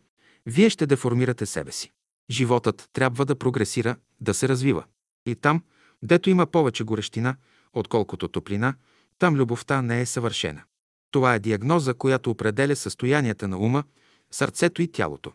[0.46, 1.92] вие ще деформирате себе си.
[2.30, 4.84] Животът трябва да прогресира, да се развива.
[5.26, 5.64] И там,
[6.04, 7.36] дето има повече горещина,
[7.74, 8.76] отколкото топлина,
[9.20, 10.64] там любовта не е съвършена.
[11.12, 13.84] Това е диагноза, която определя състоянията на ума,
[14.32, 15.32] сърцето и тялото.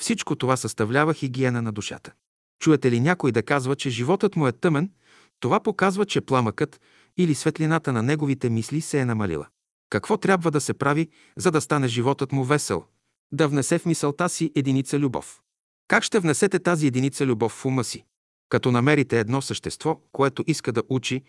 [0.00, 2.12] Всичко това съставлява хигиена на душата.
[2.58, 4.90] Чуете ли някой да казва, че животът му е тъмен,
[5.40, 6.80] това показва, че пламъкът
[7.16, 9.46] или светлината на неговите мисли се е намалила.
[9.90, 12.84] Какво трябва да се прави, за да стане животът му весел?
[13.32, 15.40] Да внесе в мисълта си единица любов.
[15.88, 18.04] Как ще внесете тази единица любов в ума си?
[18.48, 21.22] Като намерите едно същество, което иска да учи,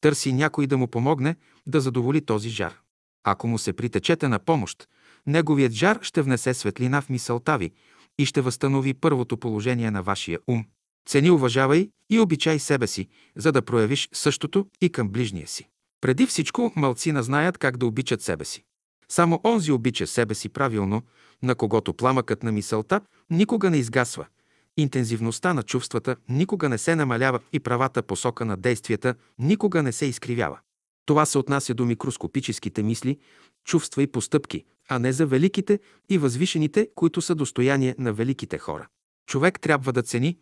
[0.00, 1.36] търси някой да му помогне
[1.66, 2.83] да задоволи този жар.
[3.24, 4.88] Ако му се притечете на помощ,
[5.26, 7.70] неговият жар ще внесе светлина в мисълта ви
[8.18, 10.64] и ще възстанови първото положение на вашия ум.
[11.08, 15.68] Цени, уважавай и обичай себе си, за да проявиш същото и към ближния си.
[16.00, 18.64] Преди всичко, малцина знаят как да обичат себе си.
[19.08, 21.02] Само онзи обича себе си правилно,
[21.42, 23.00] на когото пламъкът на мисълта
[23.30, 24.26] никога не изгасва,
[24.76, 30.06] интензивността на чувствата никога не се намалява и правата посока на действията никога не се
[30.06, 30.58] изкривява.
[31.06, 33.18] Това се отнася до микроскопическите мисли,
[33.64, 35.78] чувства и постъпки, а не за великите
[36.08, 38.88] и възвишените, които са достояние на великите хора.
[39.26, 40.38] Човек трябва да цени,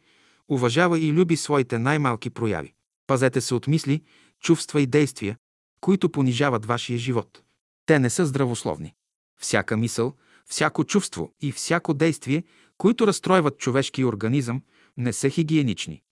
[0.48, 2.74] уважава и люби своите най-малки прояви.
[3.06, 4.02] Пазете се от мисли,
[4.40, 5.36] чувства и действия,
[5.80, 7.42] които понижават вашия живот.
[7.86, 8.94] Те не са здравословни.
[9.40, 10.14] Всяка мисъл,
[10.46, 12.44] всяко чувство и всяко действие,
[12.78, 14.62] които разстройват човешкия организъм,
[14.96, 16.02] не са хигиенични.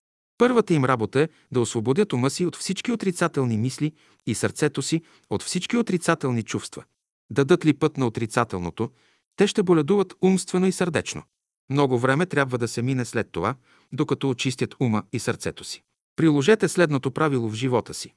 [0.40, 3.92] Първата им работа е да освободят ума си от всички отрицателни мисли
[4.26, 6.84] и сърцето си от всички отрицателни чувства.
[7.30, 8.90] Дадат ли път на отрицателното,
[9.36, 11.22] те ще боледуват умствено и сърдечно.
[11.70, 13.54] Много време трябва да се мине след това,
[13.92, 15.82] докато очистят ума и сърцето си.
[16.16, 18.14] Приложете следното правило в живота си.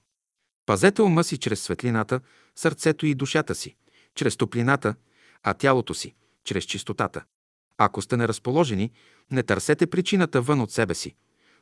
[0.65, 2.19] Пазете ума си чрез светлината,
[2.55, 3.75] сърцето и душата си,
[4.15, 4.95] чрез топлината,
[5.43, 7.23] а тялото си, чрез чистотата.
[7.77, 8.91] Ако сте неразположени,
[9.31, 11.15] не търсете причината вън от себе си,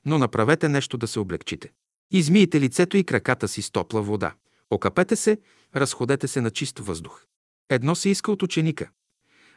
[0.05, 1.71] но направете нещо да се облегчите.
[2.11, 4.33] Измийте лицето и краката си с топла вода.
[4.71, 5.37] Окапете се,
[5.75, 7.25] разходете се на чист въздух.
[7.69, 8.89] Едно се иска от ученика–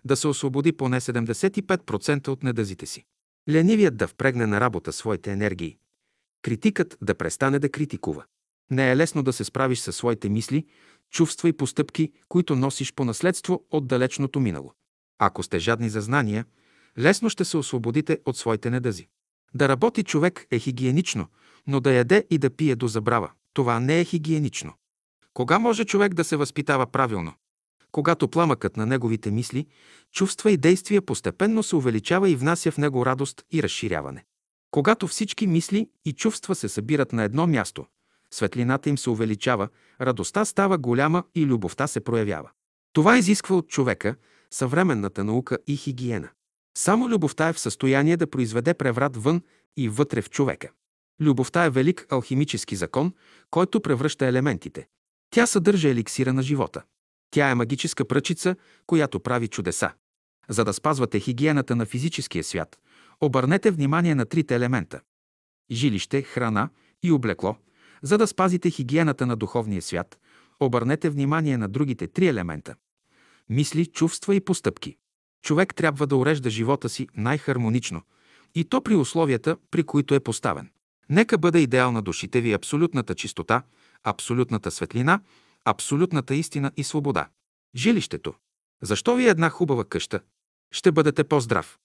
[0.04, 3.04] да се освободи поне 75% от недъзите си.
[3.48, 5.78] Ленивият да впрегне на работа своите енергии.
[6.42, 8.24] Критикът да престане да критикува.
[8.70, 10.66] Не е лесно да се справиш със своите мисли,
[11.10, 14.72] чувства и постъпки, които носиш по наследство от далечното минало.
[15.18, 16.44] Ако сте жадни за знания,
[16.98, 19.08] лесно ще се освободите от своите недъзи.
[19.54, 21.26] Да работи човек е хигиенично,
[21.66, 24.72] но да яде и да пие до забрава, това не е хигиенично.
[25.34, 27.32] Кога може човек да се възпитава правилно?
[27.92, 29.66] Когато пламъкът на неговите мисли,
[30.12, 34.24] чувства и действия постепенно се увеличава и внася в него радост и разширяване.
[34.70, 37.86] Когато всички мисли и чувства се събират на едно място,
[38.30, 39.68] светлината им се увеличава,
[40.00, 42.50] радостта става голяма и любовта се проявява.
[42.92, 44.14] Това изисква от човека
[44.50, 46.28] съвременната наука и хигиена.
[46.78, 49.42] Само любовта е в състояние да произведе преврат вън
[49.76, 50.70] и вътре в човека.
[51.20, 53.12] Любовта е велик алхимически закон,
[53.50, 54.86] който превръща елементите.
[55.30, 56.82] Тя съдържа еликсира на живота.
[57.30, 58.56] Тя е магическа пръчица,
[58.86, 59.90] която прави чудеса.
[60.48, 62.78] За да спазвате хигиената на физическия свят,
[63.20, 65.00] обърнете внимание на трите елемента–
[65.70, 66.68] жилище, храна
[67.02, 67.56] и облекло.
[68.02, 70.18] За да спазите хигиената на духовния свят,
[70.60, 72.74] обърнете внимание на другите три елемента–
[73.48, 74.96] мисли, чувства и постъпки.
[75.44, 78.02] Човек трябва да урежда живота си най-хармонично
[78.54, 80.70] и то при условията, при които е поставен.
[81.08, 83.62] Нека бъде идеал на душите ви абсолютната чистота,
[84.04, 85.20] абсолютната светлина,
[85.64, 87.28] абсолютната истина и свобода.
[87.76, 88.34] Жилището.
[88.82, 90.20] Защо ви е една хубава къща?
[90.72, 91.78] Ще бъдете по-здрав.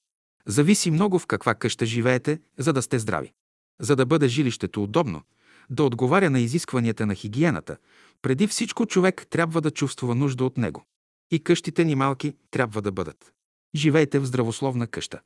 [0.46, 3.34] Зависи много в каква къща живеете, за да сте здрави.
[3.82, 5.22] За да бъде жилището удобно,
[5.70, 7.78] да отговаря на изискванията на хигиената,
[8.22, 10.84] преди всичко човек трябва да чувства нужда от него.
[11.32, 13.34] И къщите ни малки трябва да бъдат.
[13.76, 15.22] Живейте в здравословна къща.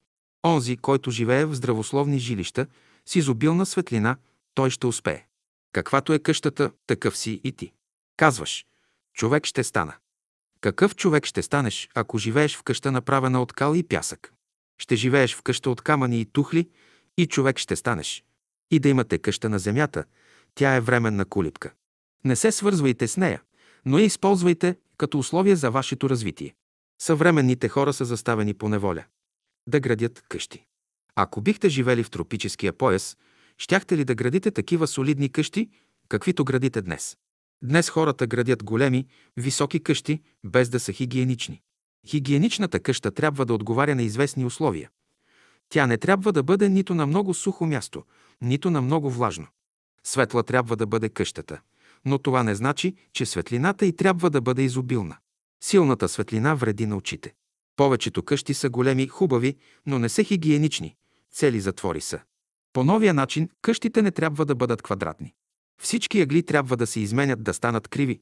[0.45, 2.67] Онзи, който живее в здравословни жилища,
[3.05, 4.17] с изобилна светлина,
[4.53, 5.25] той ще успее.
[5.71, 7.71] Каквато е къщата, такъв си и ти.
[8.17, 8.65] Казваш,
[9.13, 9.93] човек ще стана.
[10.61, 14.33] Какъв човек ще станеш, ако живееш в къща направена от кал и пясък?
[14.77, 16.69] Ще живееш в къща от камъни и тухли
[17.17, 18.23] и човек ще станеш.
[18.71, 20.03] И да имате къща на земята,
[20.55, 21.73] тя е временна кулипка.
[22.25, 23.41] Не се свързвайте с нея,
[23.85, 26.55] но я използвайте като условие за вашето развитие.
[27.01, 29.03] Съвременните хора са заставени по неволя.
[29.67, 30.65] Да градят къщи.
[31.15, 33.17] Ако бихте живели в тропическия пояс,
[33.57, 35.69] щяхте ли да градите такива солидни къщи,
[36.09, 37.17] каквито градите днес?
[37.63, 41.61] Днес хората градят големи, високи къщи, без да са хигиенични.
[42.07, 44.89] Хигиеничната къща трябва да отговаря на известни условия.
[45.69, 48.03] Тя не трябва да бъде нито на много сухо място,
[48.41, 49.47] нито на много влажно.
[50.03, 51.61] Светла трябва да бъде къщата,
[52.05, 55.17] но това не значи, че светлината й трябва да бъде изобилна.
[55.65, 57.33] Силната светлина вреди на очите.
[57.75, 59.55] Повечето къщи са големи, хубави,
[59.85, 60.95] но не са хигиенични.
[61.31, 62.19] Цели затвори са.
[62.73, 65.33] По новия начин къщите не трябва да бъдат квадратни.
[65.81, 68.19] Всички ягли трябва да се изменят да станат криви.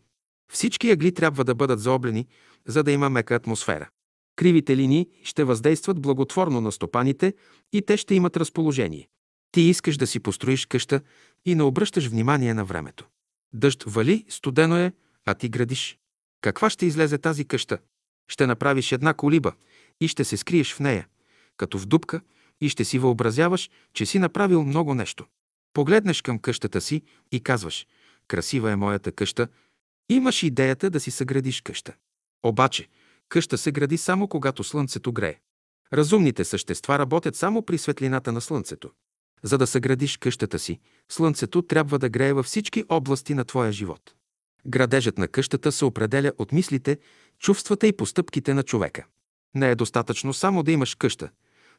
[0.51, 2.27] Всички ягли трябва да бъдат заоблени,
[2.67, 3.89] за да има мека атмосфера.
[4.35, 7.33] Кривите линии ще въздействат благотворно на стопаните
[7.73, 9.07] и те ще имат разположение.
[9.51, 11.01] Ти искаш да си построиш къща
[11.45, 13.07] и не обръщаш внимание на времето.
[13.53, 14.93] Дъжд вали, студено е,
[15.25, 16.00] а ти градиш.
[16.41, 17.77] Каква ще излезе тази къща?
[18.27, 19.53] Ще направиш една колиба
[20.01, 21.07] и ще се скриеш в нея,
[21.57, 22.21] като в дупка,
[22.61, 25.25] и ще си въобразяваш, че си направил много нещо.
[25.73, 27.87] Погледнеш към къщата си и казваш
[28.27, 29.47] «Красива е моята къща»,
[30.09, 31.93] имаш идеята да си съградиш къща.
[32.43, 32.87] Обаче,
[33.29, 35.39] къща се гради само когато слънцето грее.
[35.93, 38.91] Разумните същества работят само при светлината на слънцето.
[39.43, 40.79] За да съградиш къщата си,
[41.09, 44.15] слънцето трябва да грее във всички области на твоя живот.
[44.65, 46.97] Градежът на къщата се определя от мислите,
[47.39, 49.05] чувствата и постъпките на човека.
[49.55, 51.29] Не е достатъчно само да имаш къща,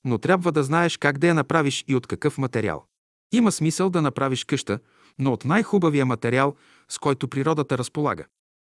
[0.05, 2.87] но трябва да знаеш как да я направиш и от какъв материал.
[3.33, 4.79] Има смисъл да направиш къща,
[5.19, 6.57] но от най-хубавия материал,
[6.89, 8.25] с който природата разполага.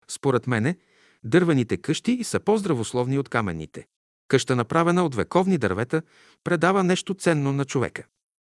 [0.09, 0.77] Според мене,
[1.25, 3.87] дървените къщи са по-здравословни от каменните.
[4.29, 6.03] Къща, направена от вековни дървета,
[6.45, 8.05] предава нещо ценно на човека.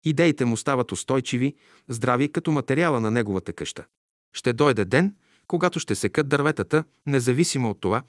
[0.04, 1.56] Идеите му стават устойчиви,
[1.90, 3.86] здрави като материала на неговата къща.
[4.34, 5.16] Ще дойде ден,
[5.48, 8.04] когато ще секат дърветата, независимо от това,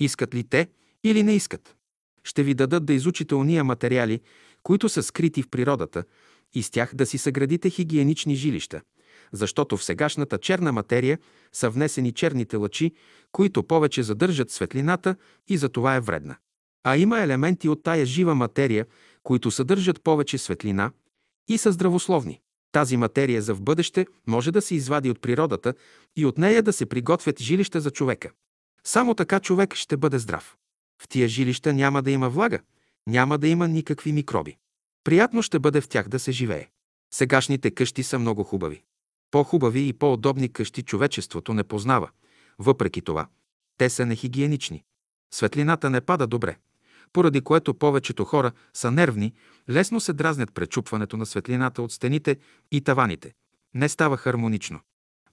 [0.00, 0.68] искат ли те
[1.04, 1.76] или не искат.
[2.24, 4.20] Ще ви дадат да изучите уния материали,
[4.62, 6.04] които са скрити в природата,
[6.54, 8.80] и с тях да си съградите хигиенични жилища,
[9.32, 11.18] защото в сегашната черна материя
[11.52, 12.92] са внесени черните лъчи,
[13.32, 15.16] които повече задържат светлината
[15.48, 16.36] и за това е вредна.
[16.84, 18.86] А има елементи от тая жива материя,
[19.22, 20.90] които съдържат повече светлина
[21.48, 22.40] и са здравословни.
[22.72, 25.74] Тази материя за в бъдеще може да се извади от природата
[26.16, 28.30] и от нея да се приготвят жилища за човека.
[28.84, 30.56] Само така човек ще бъде здрав.
[31.02, 32.58] В тия жилища няма да има влага,
[33.06, 34.56] няма да има никакви микроби.
[35.04, 36.68] Приятно ще бъде в тях да се живее.
[37.14, 38.82] Сегашните къщи са много хубави.
[39.30, 42.10] По-хубави и по-удобни къщи човечеството не познава.
[42.58, 43.26] Въпреки това,
[43.78, 44.84] те са нехигиенични.
[45.34, 46.56] Светлината не пада добре,
[47.12, 49.32] поради което повечето хора са нервни,
[49.70, 52.36] лесно се дразнят пречупването на светлината от стените
[52.72, 53.32] и таваните.
[53.74, 54.80] Не става хармонично.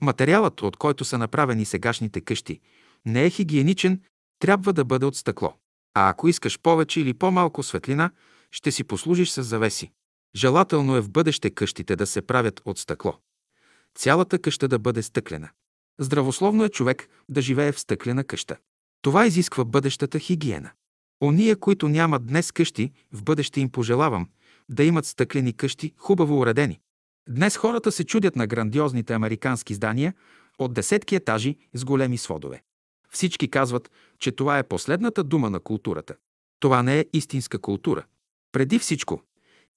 [0.01, 2.59] Материалът, от който са направени сегашните къщи,
[3.05, 4.01] не е хигиеничен,
[4.39, 5.53] трябва да бъде от стъкло.
[5.93, 8.11] А ако искаш повече или по-малко светлина,
[8.51, 9.91] ще си послужиш с завеси.
[10.35, 13.17] Желателно е в бъдеще къщите да се правят от стъкло.
[13.95, 15.49] Цялата къща да бъде стъклена.
[15.99, 18.57] Здравословно е човек да живее в стъклена къща.
[19.01, 20.71] Това изисква бъдещата хигиена.
[21.23, 24.27] Ония, които нямат днес къщи, в бъдеще им пожелавам
[24.69, 26.79] да имат стъклени къщи, хубаво уредени.
[27.29, 30.13] Днес хората се чудят на грандиозните американски здания
[30.59, 32.63] от десетки етажи с големи сводове.
[33.09, 36.15] Всички казват, че това е последната дума на културата.
[36.59, 38.05] Това не е истинска култура.
[38.51, 39.21] Преди всичко,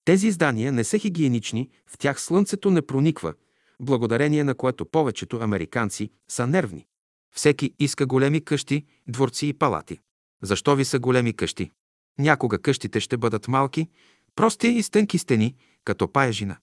[0.04, 3.34] тези здания не са хигиенични, в тях слънцето не прониква,
[3.80, 6.86] благодарение на което повечето американци са нервни.
[7.34, 9.98] Всеки иска големи къщи, дворци и палати.
[10.42, 11.70] Защо ви са големи къщи?
[12.18, 13.88] Някога къщите ще бъдат малки,
[14.36, 16.56] прости и стънки стени, като паяжина.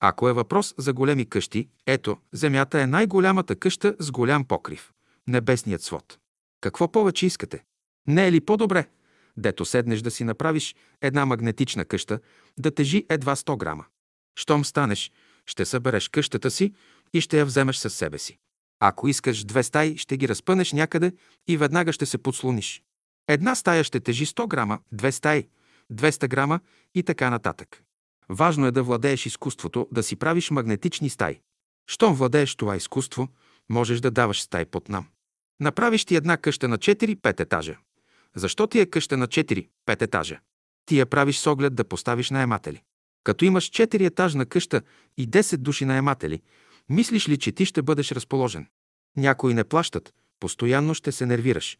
[0.00, 4.92] Ако е въпрос за големи къщи, ето, Земята е най-голямата къща с голям покрив–
[5.26, 6.18] небесният свод.
[6.60, 7.64] Какво повече искате?
[8.06, 8.88] Не е ли по-добре,
[9.36, 12.20] дето седнеш да си направиш една магнетична къща,
[12.58, 13.84] да тежи едва 100 грама?
[14.38, 15.12] Щом станеш,
[15.46, 16.74] ще събереш къщата си
[17.12, 18.38] и ще я вземеш със себе си.
[18.80, 21.12] Ако искаш две стаи, ще ги разпънеш някъде
[21.48, 22.82] и веднага ще се подслониш.
[23.28, 25.46] Една стая ще тежи 100 грама, две стаи,
[25.92, 26.60] 200 грама
[26.94, 27.82] и така нататък.
[28.28, 31.40] Важно е да владееш изкуството, да си правиш магнетични стаи.
[31.86, 33.28] Щом владееш това изкуство,
[33.68, 35.06] можеш да даваш стаи под нам.
[35.60, 37.76] Направиш ти една къща на 4-5 етажа.
[38.36, 40.40] Защо ти е къща на 4-5 етажа?
[40.86, 42.82] Ти я правиш с оглед да поставиш наематели.
[43.24, 44.82] Като имаш 4 етажна къща
[45.16, 46.42] и 10 души наематели,
[46.88, 48.66] мислиш ли, че ти ще бъдеш разположен?
[49.16, 51.78] Някои не плащат, постоянно ще се нервираш.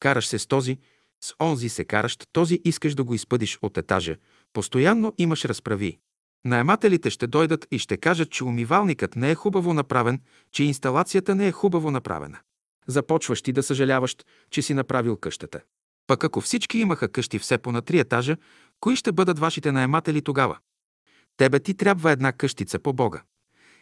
[0.00, 0.78] Караш се с този,
[1.20, 4.16] с онзи се караш, този искаш да го изпъдиш от етажа.
[4.52, 5.98] Постоянно имаш разправи.
[6.44, 10.20] Наемателите ще дойдат и ще кажат, че умивалникът не е хубаво направен,
[10.52, 12.38] че инсталацията не е хубаво направена.
[12.86, 14.16] Започваш ти да съжаляваш,
[14.50, 15.60] че си направил къщата.
[16.06, 18.36] Пък ако всички имаха къщи все по на три етажа,
[18.80, 20.58] кои ще бъдат вашите наематели тогава?
[21.36, 23.22] Тебе ти трябва една къщица по Бога.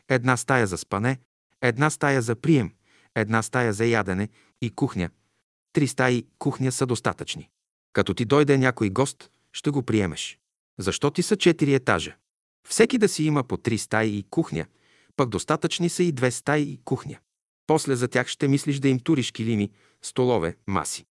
[0.09, 1.19] Една стая за спане,
[1.63, 2.73] една стая за прием,
[3.15, 4.29] една стая за ядене
[4.63, 5.11] и кухня.
[5.75, 7.49] Три стаи кухня са достатъчни.
[7.93, 10.39] Като ти дойде някой гост, ще го приемеш.
[10.79, 12.17] Защо ти са четири етажа?
[12.69, 14.67] Всеки да си има по три стаи и кухня,
[15.17, 17.19] пък достатъчни са и две стаи и кухня.
[17.67, 19.71] После за тях ще мислиш да им туриш килими,
[20.03, 21.07] столове, маси.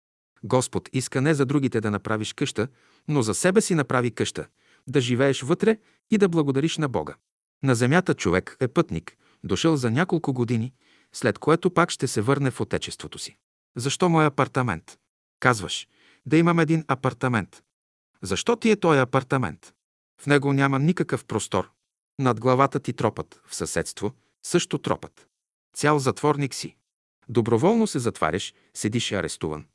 [0.44, 2.68] Господ иска не за другите да направиш къща,
[3.08, 4.46] но за себе си направи къща,
[4.86, 5.78] да живееш вътре
[6.10, 7.14] и да благодариш на Бога.
[7.62, 10.72] На земята човек е пътник, дошъл за няколко години,
[11.12, 13.36] след което пак ще се върне в отечеството си.
[13.76, 14.98] Защо мой апартамент?
[15.40, 15.88] Казваш,
[16.26, 17.62] да имам един апартамент.
[18.22, 19.74] Защо ти е този апартамент?
[20.20, 21.70] В него няма никакъв простор.
[22.18, 24.12] Над главата ти тропът, в съседство
[24.42, 25.28] също тропът.
[25.76, 26.76] Цял затворник си.
[27.28, 29.66] Доброволно се затваряш, седиш арестуван.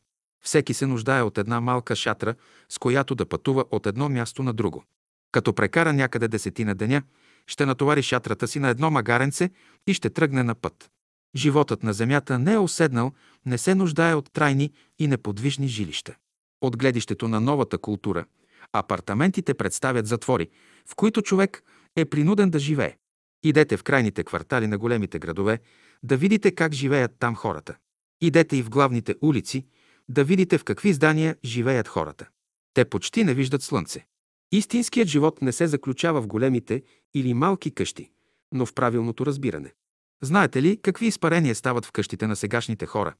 [0.43, 2.35] Всеки се нуждае от една малка шатра,
[2.69, 4.83] с която да пътува от едно място на друго.
[5.31, 7.03] Като прекара някъде десетина деня,
[7.47, 9.49] ще натовари шатрата си на едно магаренце
[9.87, 10.91] и ще тръгне на път.
[11.35, 13.11] Животът на земята не е оседнал,
[13.45, 16.15] не се нуждае от трайни и неподвижни жилища.
[16.61, 18.25] От гледището на новата култура,
[18.73, 20.49] апартаментите представят затвори,
[20.85, 21.63] в които човек
[21.95, 22.97] е принуден да живее.
[23.43, 25.59] Идете в крайните квартали на големите градове,
[26.03, 27.75] да видите как живеят там хората.
[28.21, 29.65] Идете и в главните улици,
[30.09, 32.27] да видите в какви здания живеят хората.
[32.73, 34.05] Те почти не виждат слънце.
[34.51, 36.83] Истинският живот не се заключава в големите
[37.13, 38.11] или малки къщи,
[38.51, 39.73] но в правилното разбиране.
[40.21, 43.13] Знаете ли какви изпарения стават в къщите на сегашните хора?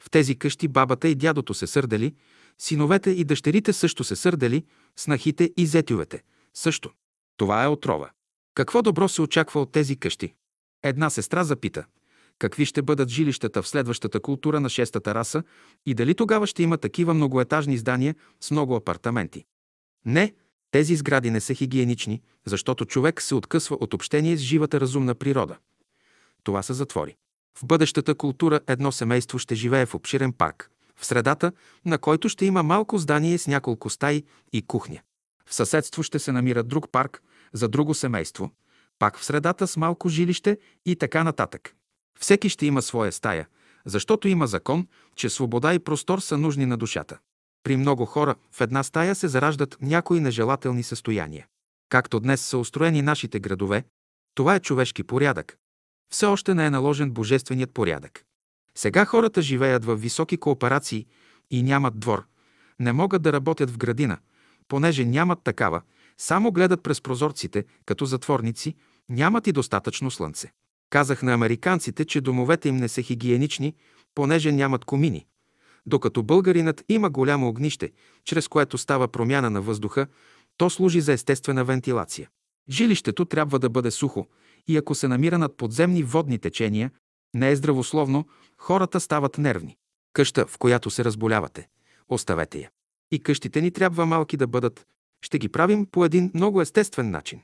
[0.00, 2.14] В тези къщи бабата и дядото се сърдали,
[2.58, 4.64] синовете и дъщерите също се сърдали,
[4.96, 6.22] снахите и зетювете
[6.54, 6.90] също.
[7.36, 8.10] Това е отрова.
[8.54, 10.34] Какво добро се очаква от тези къщи?
[10.82, 11.84] Една сестра запита–
[12.38, 15.42] какви ще бъдат жилищата в следващата култура на шестата раса
[15.86, 19.44] и дали тогава ще има такива многоетажни здания с много апартаменти.
[20.06, 20.34] Не,
[20.70, 25.56] тези сгради не са хигиенични, защото човек се откъсва от общение с живата разумна природа.
[26.44, 27.16] Това са затвори.
[27.58, 31.52] В бъдещата култура едно семейство ще живее в обширен парк, в средата,
[31.84, 35.00] на който ще има малко здание с няколко стаи и кухня.
[35.46, 37.22] В съседство ще се намира друг парк
[37.52, 38.50] за друго семейство,
[38.98, 41.74] пак в средата с малко жилище и така нататък.
[42.20, 43.48] Всеки ще има своя стая,
[43.84, 44.86] защото има закон,
[45.16, 47.18] че свобода и простор са нужни на душата.
[47.62, 51.46] При много хора в една стая се зараждат някои нежелателни състояния.
[51.88, 53.84] Както днес са устроени нашите градове,
[54.34, 55.56] това е човешки порядък.
[56.12, 58.24] Все още не е наложен божественият порядък.
[58.74, 61.06] Сега хората живеят в високи кооперации
[61.50, 62.24] и нямат двор.
[62.80, 64.18] Не могат да работят в градина,
[64.68, 65.82] понеже нямат такава,
[66.18, 68.74] само гледат през прозорците, като затворници,
[69.08, 70.52] нямат и достатъчно слънце.
[70.90, 73.74] Казах на американците, че домовете им не са хигиенични,
[74.14, 75.26] понеже нямат комини.
[75.86, 77.90] Докато българинът има голямо огнище,
[78.24, 80.06] чрез което става промяна на въздуха,
[80.56, 82.28] то служи за естествена вентилация.
[82.70, 84.26] Жилището трябва да бъде сухо
[84.68, 86.90] и ако се намира над подземни водни течения,
[87.34, 89.76] не е здравословно, хората стават нервни.
[90.12, 91.68] Къща, в която се разболявате,
[92.08, 92.70] оставете я.
[93.10, 94.86] И къщите ни трябва малки да бъдат.
[95.24, 97.40] Ще ги правим по един много естествен начин.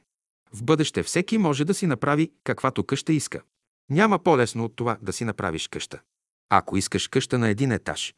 [0.53, 3.43] В бъдеще всеки може да си направи каквато къща иска.
[3.91, 6.01] Няма по-лесно от това да си направиш къща.
[6.51, 8.15] Ако искаш къща на един етаж,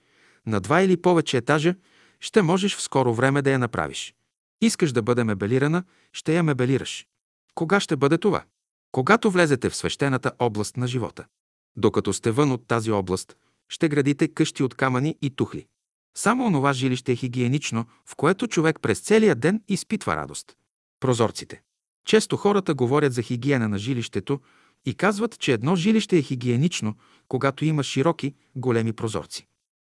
[0.47, 1.75] на два или повече етажа,
[2.21, 4.15] ще можеш в скоро време да я направиш.
[4.61, 7.07] Искаш да бъде мебелирана, ще я мебелираш.
[7.55, 8.45] Кога ще бъде това?
[8.93, 11.25] Когато влезете в свещената област на живота.
[11.77, 13.37] Докато сте вън от тази област,
[13.69, 15.67] ще градите къщи от камъни и тухли.
[16.17, 20.57] Само онова жилище е хигиенично, в което човек през целия ден изпитва радост.
[21.01, 21.63] Прозорците.
[22.05, 24.41] Често хората говорят за хигиена на жилището
[24.87, 26.95] и казват, че едно жилище е хигиенично,
[27.29, 29.47] когато има широки, големи прозорци.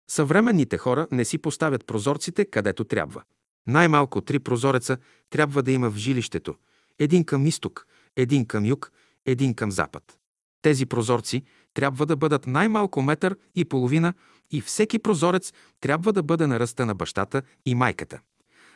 [0.10, 3.24] Съвременните хора не си поставят прозорците където трябва.
[3.68, 4.98] Най-малко три прозореца
[5.30, 6.56] трябва да има в жилището.
[7.00, 8.92] Един към изток, един към юг,
[9.26, 10.18] един към запад.
[10.62, 11.44] Тези прозорци
[11.74, 14.14] трябва да бъдат най-малко метър и половина
[14.52, 18.20] и всеки прозорец трябва да бъде на ръста на бащата и майката.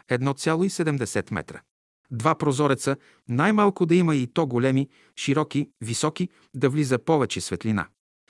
[0.10, 1.62] 1,70 метра.
[2.12, 2.96] Два прозореца,
[3.30, 7.88] най-малко да има и то големи, широки, високи, да влиза повече светлина.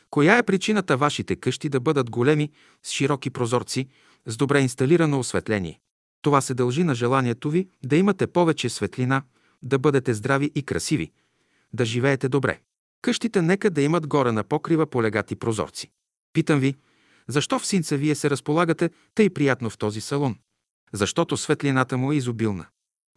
[0.09, 2.51] Коя е причината вашите къщи да бъдат големи,
[2.83, 3.87] с широки прозорци,
[4.25, 5.79] с добре инсталирано осветление?
[6.21, 9.23] Това се дължи на желанието ви да имате повече светлина,
[9.65, 11.11] да бъдете здрави и красиви,
[11.73, 12.59] да живеете добре.
[13.01, 15.91] Къщите нека да имат горе на покрива полегати прозорци.
[16.33, 16.75] Питам ви,
[17.27, 20.35] защо в синца вие се разполагате тъй приятно в този салон?
[20.93, 22.65] Защото светлината му е изобилна.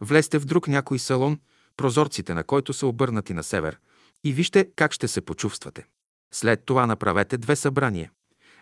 [0.01, 1.39] Влезте в друг някой салон,
[1.77, 3.79] прозорците на който са обърнати на север,
[4.23, 5.85] и вижте как ще се почувствате.
[6.33, 8.11] След това направете две събрания.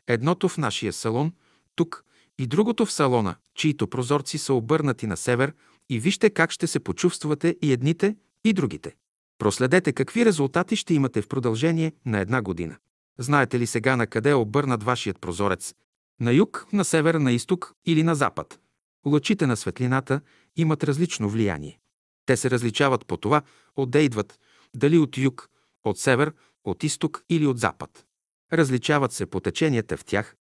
[0.07, 1.33] Едното в нашия салон,
[1.75, 2.03] тук,
[2.39, 5.53] и другото в салона, чието прозорци са обърнати на север,
[5.89, 8.95] и вижте как ще се почувствате и едните, и другите.
[9.37, 12.77] Проследете какви резултати ще имате в продължение на една година.
[13.19, 15.73] Знаете ли сега на къде е обърнат вашият прозорец?
[16.19, 18.59] На юг, на север, на изток или на запад?
[19.05, 20.21] Лъчите на светлината
[20.55, 21.79] имат различно влияние.
[22.25, 23.41] Те се различават по това,
[23.75, 24.39] отде идват,
[24.75, 25.49] дали от юг,
[25.83, 26.33] от север,
[26.63, 28.05] от изток или от запад.
[28.53, 30.35] Различават се по теченията в тях.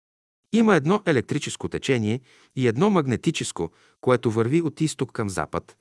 [0.54, 2.20] Има едно електрическо течение
[2.56, 5.76] и едно магнетическо, което върви от изток към запад.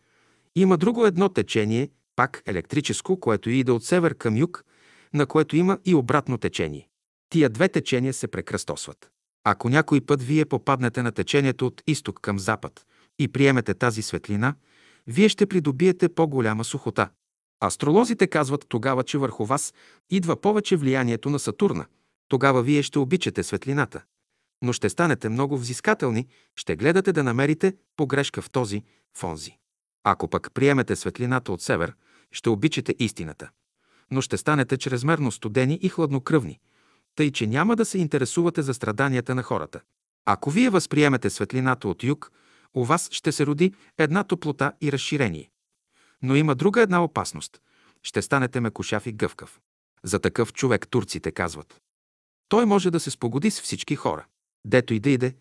[0.56, 4.66] Има друго едно течение, пак електрическо, което иде от север към юг,
[5.14, 6.90] на което има и обратно течение.
[7.30, 9.12] Тия две течения се прекръстосват.
[9.44, 12.86] Ако някой път вие попаднете на течението от изток към запад
[13.20, 14.56] и приемете тази светлина,
[15.08, 17.10] вие ще придобиете по-голяма сухота.
[17.66, 19.74] Астролозите казват тогава, че върху вас
[20.10, 21.86] идва повече влиянието на Сатурна.
[22.28, 24.04] Тогава вие ще обичате светлината.
[24.64, 28.84] Но ще станете много взискателни, ще гледате да намерите погрешка в този,
[29.18, 29.58] в онзи.
[30.04, 31.94] Ако пък приемете светлината от север,
[32.32, 33.50] ще обичате истината.
[34.12, 36.60] Но ще станете чрезмерно студени и хладнокръвни,
[37.16, 39.82] тъй че няма да се интересувате за страданията на хората.
[40.26, 42.32] Ако вие възприемете светлината от юг,
[42.74, 45.50] у вас ще се роди една топлота и разширение.
[46.22, 47.62] Но има друга една опасност.
[48.04, 49.60] Ще станете мекошав и гъвкав.
[50.04, 51.82] За такъв човек турците казват.
[52.50, 54.26] Той може да се спогоди с всички хора.
[54.66, 55.36] Дето и да иде,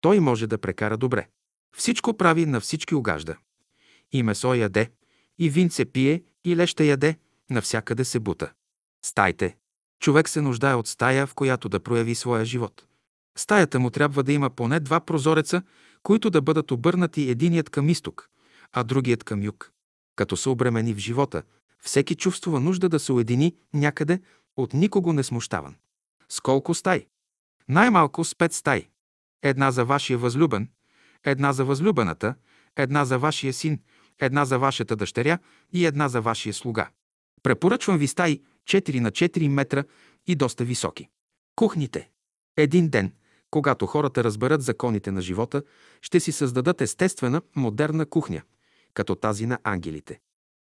[0.00, 1.28] той може да прекара добре.
[1.76, 3.36] Всичко прави, на всички угажда.
[4.12, 4.90] И месо яде,
[5.38, 7.16] и винце пие, и леща яде,
[7.50, 8.52] навсякъде се бута.
[9.04, 9.56] Стайте.
[10.00, 12.86] Човек се нуждае от стая, в която да прояви своя живот.
[13.38, 15.62] Стаята му трябва да има поне два прозореца,
[16.02, 18.28] които да бъдат обърнати единият към изток,
[18.72, 19.72] а другият към юг.
[20.16, 21.42] Като се обремени в живота,
[21.82, 24.20] всеки чувствува нужда да се уедини някъде,
[24.56, 25.74] от никого не смущаван.
[26.28, 27.06] С колко стай?
[27.68, 28.88] Най-малко с пет стаи.
[29.42, 30.68] Една за вашия възлюбен,
[31.24, 32.34] една за възлюбената,
[32.76, 33.80] една за вашия син,
[34.20, 35.38] една за вашата дъщеря
[35.72, 36.88] и една за вашия слуга.
[37.42, 39.84] Препоръчвам ви стаи 4 на 4 метра
[40.26, 41.08] и доста високи.
[41.56, 42.10] Кухните.
[42.56, 43.12] Един ден,
[43.50, 45.62] когато хората разберат законите на живота,
[46.02, 48.42] ще си създадат естествена, модерна кухня,
[48.94, 50.20] като тази на ангелите.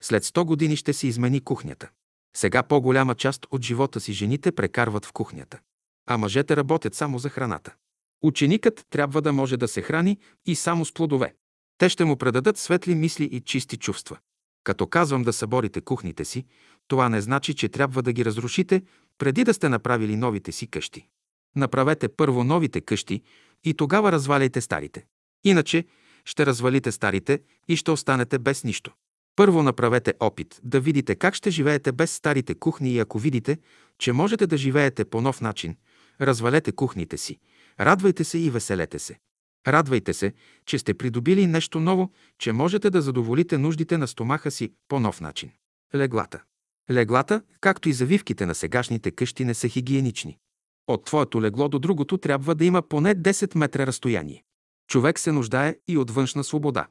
[0.02, 1.90] След 100 години ще се измени кухнята.
[2.36, 5.60] Сега по-голяма част от живота си жените прекарват в кухнята,
[6.06, 7.74] а мъжете работят само за храната.
[8.22, 11.34] Ученикът трябва да може да се храни и само с плодове.
[11.78, 14.18] Те ще му предадат светли мисли и чисти чувства.
[14.64, 16.44] Като казвам да съборите кухните си,
[16.88, 18.82] това не значи, че трябва да ги разрушите,
[19.18, 21.08] преди да сте направили новите си къщи.
[21.56, 23.22] Направете първо новите къщи
[23.64, 25.06] и тогава разваляйте старите.
[25.44, 25.84] Иначе
[26.24, 28.92] ще развалите старите и ще останете без нищо.
[29.36, 33.58] Първо направете опит да видите как ще живеете без старите кухни и ако видите,
[33.98, 35.76] че можете да живеете по нов начин,
[36.22, 37.38] развалете кухните си,
[37.80, 39.18] радвайте се и веселете се.
[39.66, 40.32] Радвайте се,
[40.66, 45.20] че сте придобили нещо ново, че можете да задоволите нуждите на стомаха си по нов
[45.20, 45.50] начин.
[45.94, 46.42] Леглата.
[46.90, 50.38] Леглата, както и завивките на сегашните къщи, не са хигиенични.
[50.86, 54.44] От твоето легло до другото трябва да има поне 10 метра разстояние.
[54.88, 56.86] Човек се нуждае и от външна свобода.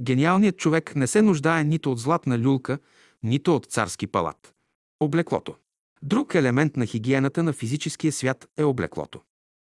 [0.00, 2.78] Гениалният човек не се нуждае нито от златна люлка,
[3.22, 4.54] нито от царски палат.
[5.00, 5.56] Облеклото.
[6.02, 9.20] Друг елемент на хигиената на физическия свят е облеклото.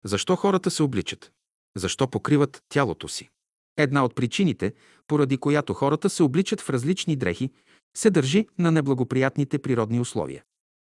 [0.05, 1.33] Защо хората се обличат?
[1.77, 3.29] Защо покриват тялото си?
[3.77, 4.75] Една от причините,
[5.07, 7.51] поради която хората се обличат в различни дрехи,
[7.97, 10.43] се държи на неблагоприятните природни условия.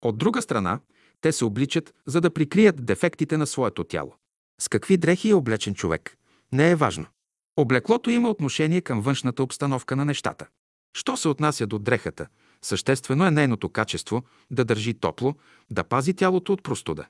[0.01, 0.79] От друга страна,
[1.21, 4.15] те се обличат, за да прикрият дефектите на своето тяло.
[4.61, 6.17] С какви дрехи е облечен човек?
[6.51, 7.05] Не е важно.
[7.57, 10.47] Облеклото има отношение към външната обстановка на нещата.
[10.97, 12.27] Що се отнася до дрехата,
[12.63, 15.35] съществено е нейното качество да държи топло,
[15.71, 17.05] да пази тялото от простуда.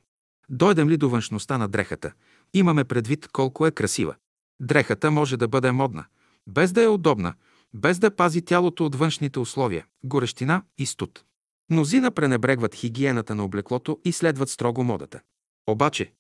[0.50, 2.14] Дойдем ли до външността на дрехата,
[2.54, 4.16] имаме предвид колко е красива.
[4.62, 6.06] Дрехата може да бъде модна,
[6.48, 7.34] без да е удобна,
[7.74, 11.24] без да пази тялото от външните условия– горещина и студ.
[11.70, 15.22] Мнозина пренебрегват хигиената на облеклото и следват строго модата.
[15.68, 16.14] Обаче,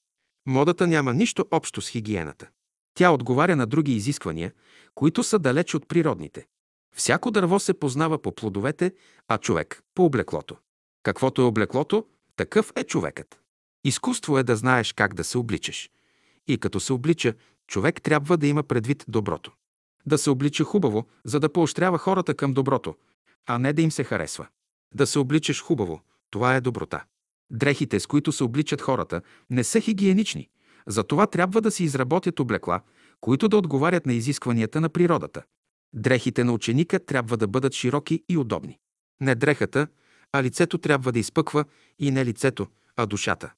[0.45, 2.47] модата няма нищо общо с хигиената.
[2.93, 4.51] Тя отговаря на други изисквания,
[4.95, 6.45] които са далеч от природните.
[6.93, 8.93] Всяко дърво се познава по плодовете,
[9.27, 10.57] а човек– по облеклото.
[11.03, 13.39] Каквото е облеклото, такъв е човекът.
[13.83, 15.89] Изкуство е да знаеш как да се обличаш.
[16.47, 17.33] И като се облича,
[17.67, 19.51] човек трябва да има предвид доброто.
[20.05, 22.95] Да се облича хубаво, за да поощрява хората към доброто,
[23.45, 24.47] а не да им се харесва.
[24.95, 27.03] Да се обличаш хубаво, това е доброта.
[27.51, 30.49] Дрехите, с които се обличат хората, не са хигиенични.
[30.87, 32.81] Затова трябва да се изработят облекла,
[33.21, 35.43] които да отговарят на изискванията на природата.
[35.93, 38.79] Дрехите на ученика трябва да бъдат широки и удобни.
[39.21, 39.87] Не дрехата,
[40.31, 41.65] а лицето трябва да изпъква
[41.99, 43.53] и не лицето, а душата.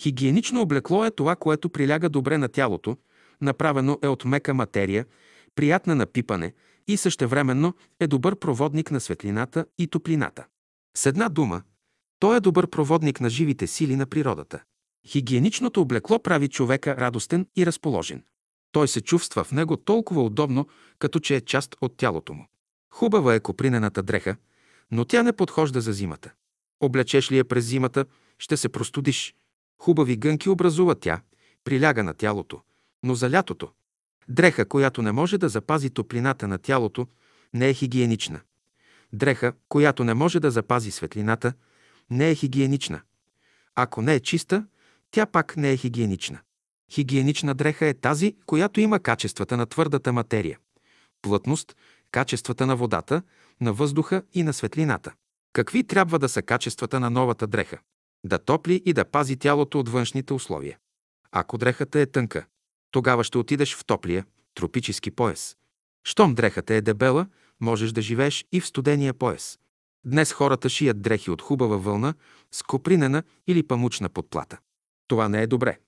[0.00, 2.96] Хигиенично облекло е това, което приляга добре на тялото,
[3.40, 5.06] направено е от мека материя,
[5.54, 6.52] приятна на пипане
[6.88, 10.46] и същевременно е добър проводник на светлината и топлината.
[10.96, 11.62] С една дума,
[12.18, 14.62] той е добър проводник на живите сили на природата.
[15.06, 18.24] Хигиеничното облекло прави човека радостен и разположен.
[18.72, 20.68] Той се чувства в него толкова удобно,
[20.98, 22.46] като че е част от тялото му.
[22.90, 24.36] Хубава е копринената дреха,
[24.90, 26.32] но тя не подхожда за зимата.
[26.80, 28.04] Облечеш ли я през зимата,
[28.38, 29.34] ще се простудиш.
[29.78, 31.20] Хубави гънки образува тя,
[31.64, 32.60] приляга на тялото,
[33.02, 33.68] но за лятото.
[34.28, 37.06] Дреха, която не може да запази топлината на тялото,
[37.54, 38.40] не е хигиенична.
[39.12, 41.52] Дреха, която не може да запази светлината,
[42.10, 43.00] не е хигиенична.
[43.74, 44.66] Ако не е чиста,
[45.10, 46.38] тя пак не е хигиенична.
[46.92, 50.58] Хигиенична дреха е тази, която има качествата на твърдата материя.
[51.22, 51.76] Плътност,
[52.10, 53.22] качествата на водата,
[53.60, 55.12] на въздуха и на светлината.
[55.52, 57.78] Какви трябва да са качествата на новата дреха?
[58.24, 60.78] Да топли и да пази тялото от външните условия.
[61.32, 62.46] Ако дрехата е тънка,
[62.90, 64.24] тогава ще отидеш в топлия,
[64.54, 65.56] тропически пояс.
[66.04, 67.26] Щом дрехата е дебела,
[67.60, 69.58] можеш да живееш и в студения пояс.
[70.06, 72.14] Днес хората шият дрехи от хубава вълна
[72.52, 74.58] с копринена или памучна подплата.
[75.08, 75.78] Това не е добре.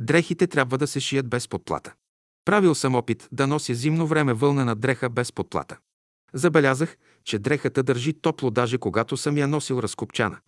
[0.00, 1.94] Дрехите трябва да се шият без подплата.
[2.44, 5.78] Правил съм опит да нося зимно време вълнена дреха без подплата.
[6.34, 10.38] Забелязах, че дрехата държи топло даже когато съм я носил разкопчана.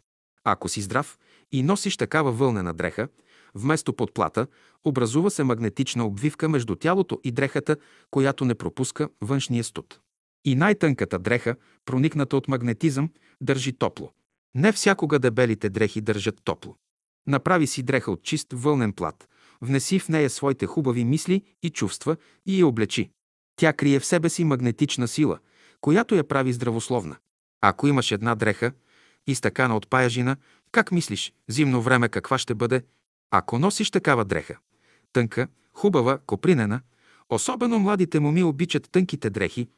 [0.44, 1.18] Ако си здрав
[1.52, 3.08] и носиш такава вълнена дреха,
[3.54, 4.46] вместо подплата,
[4.84, 7.76] образува се магнетична обвивка между тялото и дрехата,
[8.10, 10.00] която не пропуска външния студ.
[10.44, 14.12] И най-тънката дреха, проникната от магнетизъм, държи топло.
[14.54, 16.76] Не всякога дебелите дрехи държат топло.
[17.26, 19.28] Направи си дреха от чист вълнен плат,
[19.62, 23.10] внеси в нея своите хубави мисли и чувства и я облечи.
[23.56, 25.38] Тя крие в себе си магнетична сила,
[25.80, 27.16] която я прави здравословна.
[27.60, 28.72] Ако имаш една дреха,
[29.26, 30.36] изтъкана от паяжина,
[30.72, 32.82] как мислиш, зимно време каква ще бъде,
[33.30, 34.56] ако носиш такава дреха?
[35.12, 36.80] Тънка, хубава, копринена.
[37.30, 39.68] Особено младите моми обичат тънките дрехи,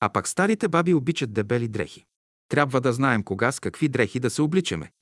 [0.00, 2.04] а пак старите баби обичат дебели дрехи.
[2.48, 4.92] Трябва да знаем кога с какви дрехи да се обличаме.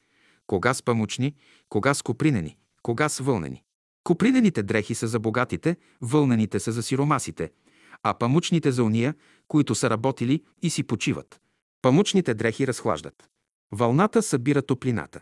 [0.47, 1.34] Кога с памучни,
[1.68, 3.62] кога с копринени, кога с вълнени.
[4.05, 7.51] Копринените дрехи са за богатите, вълнените са за сиромасите,
[8.03, 9.14] а памучните за уния,
[9.48, 11.40] които са работили и си почиват.
[11.82, 13.28] Памучните дрехи разхлаждат.
[13.72, 15.20] Вълната събира топлината.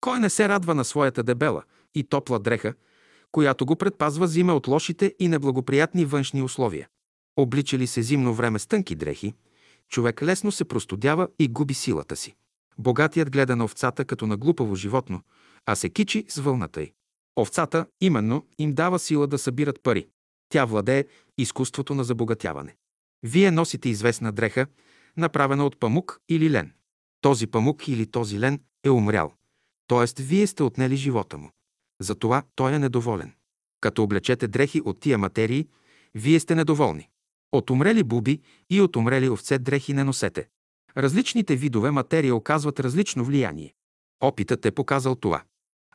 [0.00, 1.62] Кой не се радва на своята дебела
[1.94, 2.74] и топла дреха,
[3.32, 6.88] която го предпазва зима от лошите и неблагоприятни външни условия?
[7.36, 9.34] Облича ли се зимно време с тънки дрехи,
[9.88, 12.34] човек лесно се простудява и губи силата си.
[12.78, 15.22] Богатият гледа на овцата като на глупаво животно,
[15.66, 16.92] а се кичи с вълната й.
[17.36, 20.08] Овцата, именно, им дава сила да събират пари.
[20.48, 21.04] Тя владее
[21.38, 22.76] изкуството на забогатяване.
[23.22, 24.66] Вие носите известна дреха,
[25.16, 26.72] направена от памук или лен.
[27.20, 29.32] Този памук или този лен е умрял.
[29.86, 31.50] Тоест, вие сте отнели живота му.
[32.00, 33.32] Затова той е недоволен.
[33.80, 35.68] Като облечете дрехи от тия материи,
[36.14, 37.08] вие сте недоволни.
[37.52, 40.48] От умрели буби и от умрели овце дрехи не носете.
[40.96, 43.74] Различните видове материя оказват различно влияние.
[44.20, 45.42] Опитът е показал това.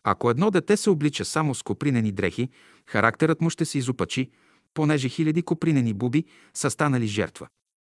[0.07, 2.49] Ако едно дете се облича само с копринени дрехи,
[2.87, 4.29] характерът му ще се изопачи,
[4.73, 7.47] понеже хиляди копринени буби са станали жертва.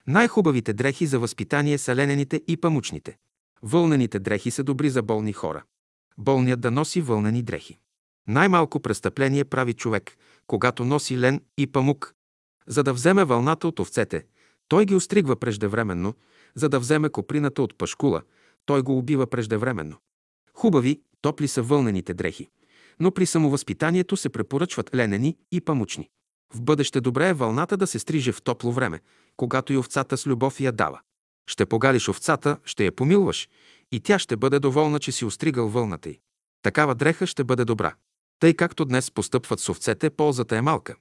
[0.06, 3.16] Най-хубавите дрехи за възпитание са ленените и памучните.
[3.62, 5.62] Вълнените дрехи са добри за болни хора.
[6.18, 7.78] Болният да носи вълнени дрехи.
[8.28, 12.14] Най-малко престъпление прави човек, когато носи лен и памук.
[12.66, 14.24] За да вземе вълната от овцете,
[14.68, 16.14] той ги остригва преждевременно,
[16.54, 18.22] за да вземе коприната от пашкула,
[18.66, 19.96] той го убива преждевременно.
[20.54, 22.48] Хубави, топли са вълнените дрехи,
[23.00, 26.08] но при самовъзпитанието се препоръчват ленени и памучни.
[26.54, 29.00] В бъдеще добре е вълната да се стриже в топло време,
[29.36, 31.00] когато и овцата с любов я дава.
[31.50, 33.48] Ще погалиш овцата, ще я помилваш
[33.92, 36.20] и тя ще бъде доволна, че си остригал вълната й.
[36.62, 37.94] Такава дреха ще бъде добра.
[38.40, 40.94] Тъй както днес постъпват с овцете, ползата е малка.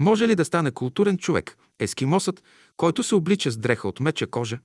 [0.00, 2.42] Може ли да стане културен човек, ескимосът,
[2.76, 4.58] който се облича с дреха от меча кожа?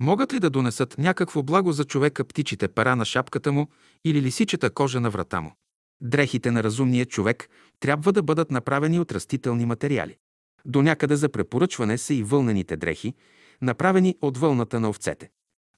[0.00, 3.68] Могат ли да донесат някакво благо за човека птичите пера на шапката му
[4.04, 5.52] или лисичета кожа на врата му?
[6.00, 7.48] Дрехите на разумния човек
[7.80, 10.16] трябва да бъдат направени от растителни материали.
[10.64, 13.14] До някъде за препоръчване са и вълнените дрехи,
[13.62, 15.30] направени от вълната на овцете.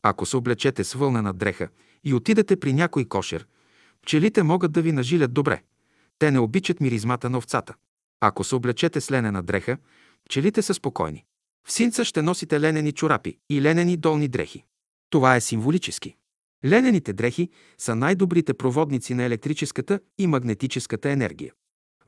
[0.03, 1.69] Ако се облечете с вълнена дреха
[2.05, 3.47] и отидете при някой кошер,
[4.03, 5.63] пчелите могат да ви нажилят добре.
[6.19, 7.75] Те не обичат миризмата на овцата.
[8.21, 9.79] Ако се облечете с ленена дреха,
[10.25, 11.25] пчелите са спокойни.
[11.67, 14.65] В синца ще носите ленени чорапи и ленени долни дрехи.
[15.11, 16.17] Това е символически.
[16.65, 21.53] Ленените дрехи са най-добрите проводници на електрическата и магнетическата енергия.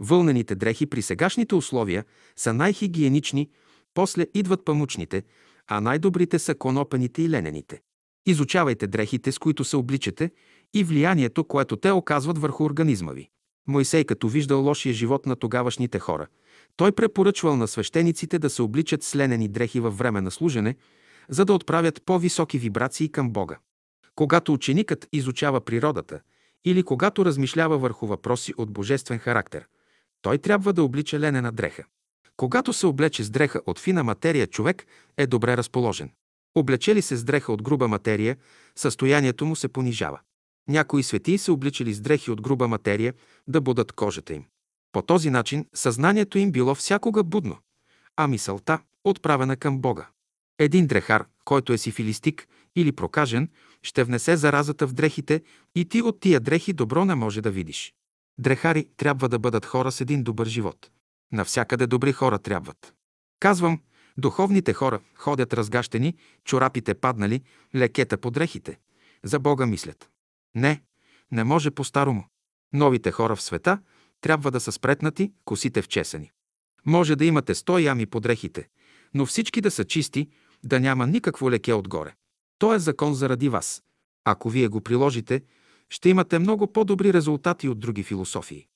[0.00, 2.04] Вълнените дрехи при сегашните условия
[2.36, 3.50] са най-хигиенични,
[3.94, 5.22] после идват памучните,
[5.66, 7.80] а най-добрите са конопените и ленените.
[8.26, 10.30] Изучавайте дрехите, с които се обличате
[10.74, 13.28] и влиянието, което те оказват върху организма ви.
[13.66, 16.26] Мойсей, като виждал лошия живот на тогавашните хора,
[16.78, 20.76] той препоръчвал на свещениците да се обличат с ленени дрехи във време на служене,
[21.28, 23.58] за да отправят по-високи вибрации към Бога.
[24.14, 26.20] Когато ученикът изучава природата
[26.64, 29.66] или когато размишлява върху въпроси от божествен характер,
[30.22, 31.84] той трябва да облича ленена дреха.
[32.36, 36.10] Когато се облече с дреха от фина материя, човек е добре разположен.
[36.54, 38.36] Облече ли се с дреха от груба материя,
[38.76, 40.20] състоянието му се понижава.
[40.68, 43.14] Някои светии се обличали с дрехи от груба материя
[43.48, 44.44] да будат кожата им.
[44.92, 47.58] По този начин съзнанието им било всякога будно,
[48.16, 50.08] а мисълта отправена към Бога.
[50.58, 53.48] Един дрехар, който е сифилистик или прокажен,
[53.82, 55.42] ще внесе заразата в дрехите
[55.74, 57.94] и ти от тия дрехи добро не може да видиш.
[58.38, 60.90] Дрехари трябва да бъдат хора с един добър живот.
[61.32, 62.94] Навсякъде добри хора трябват.
[63.40, 63.80] Казвам,
[64.18, 67.42] духовните хора ходят разгащени, чорапите паднали,
[67.74, 68.78] лекета по дрехите.
[69.24, 70.10] За Бога мислят.
[70.54, 70.82] Не,
[71.32, 72.24] не може по-старому.
[72.72, 73.78] Новите хора в света
[74.20, 76.30] трябва да са спретнати, косите вчесани.
[76.86, 78.68] Може да имате сто ями по дрехите,
[79.14, 80.28] но всички да са чисти,
[80.64, 82.14] да няма никакво леке отгоре.
[82.58, 83.82] То е закон заради вас.
[84.24, 85.42] Ако вие го приложите,
[85.90, 88.66] ще имате много по-добри резултати от други философии.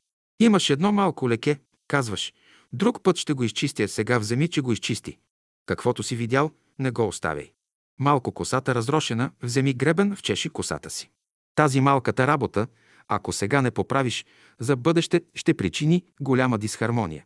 [0.41, 2.33] Имаш едно малко леке, казваш,
[2.73, 5.19] друг път ще го изчистя, сега вземи, че го изчисти.
[5.67, 7.53] Каквото си видял, не го оставяй.
[7.99, 11.11] Малко косата разрошена, вземи гребен, вчеши косата си.
[11.55, 12.67] Тази малката работа,
[13.15, 14.25] ако сега не поправиш,
[14.61, 17.25] за бъдеще ще причини голяма дисхармония.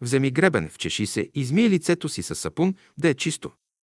[0.00, 3.52] Вземи гребен, вчеши се, измий лицето си с сапун, да е чисто.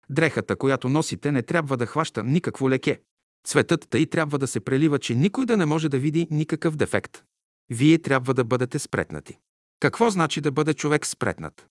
[0.09, 3.01] Дрехата, която носите, не трябва да хваща никакво леке.
[3.47, 7.23] Цветът тъй трябва да се прелива, че никой да не може да види никакъв дефект.
[7.69, 9.37] Вие трябва да бъдете спретнати.
[9.79, 11.67] Какво значи да бъде човек спретнат?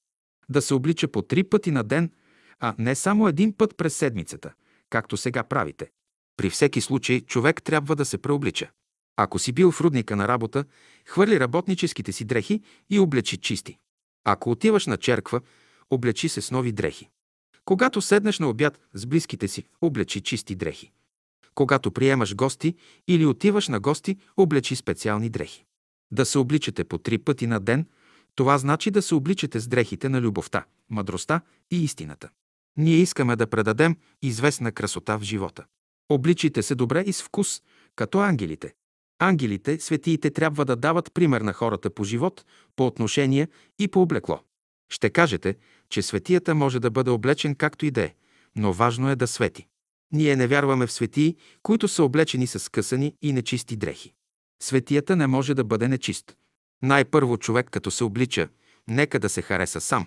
[0.49, 2.11] Да се облича по три пъти на ден,
[2.61, 4.53] а не само един път през седмицата,
[4.91, 5.91] както сега правите.
[6.37, 8.71] При всеки случай човек трябва да се преоблича.
[9.17, 10.65] Ако си бил в рудника на работа,
[11.07, 13.79] хвърли работническите си дрехи и облечи чисти.
[14.25, 15.41] Ако отиваш на черква,
[15.91, 17.09] облечи се с нови дрехи.
[17.65, 20.93] Когато седнеш на обяд с близките си, облечи чисти дрехи.
[21.55, 22.75] Когато приемаш гости
[23.09, 25.65] или отиваш на гости, облечи специални дрехи.
[26.11, 27.87] Да се обличате по три пъти на ден,
[28.35, 31.41] това значи да се обличате с дрехите на любовта, мъдростта
[31.71, 32.29] и истината.
[32.77, 35.65] Ние искаме да предадем известна красота в живота.
[36.09, 37.63] Обличите се добре и с вкус,
[37.97, 38.75] като ангелите.
[39.19, 42.45] Ангелите, светиите трябва да дават пример на хората по живот,
[42.77, 43.49] по отношение
[43.79, 44.41] и по облекло.
[44.89, 45.57] Ще кажете,
[45.91, 48.15] че светията може да бъде облечен както и да е,
[48.57, 49.67] но важно е да свети.
[50.13, 54.13] Ние не вярваме в светии, които са облечени с късани и нечисти дрехи.
[54.63, 56.37] Светията не може да бъде нечист.
[56.83, 58.49] Най-първо човек, като се облича,
[58.89, 60.07] нека да се хареса сам.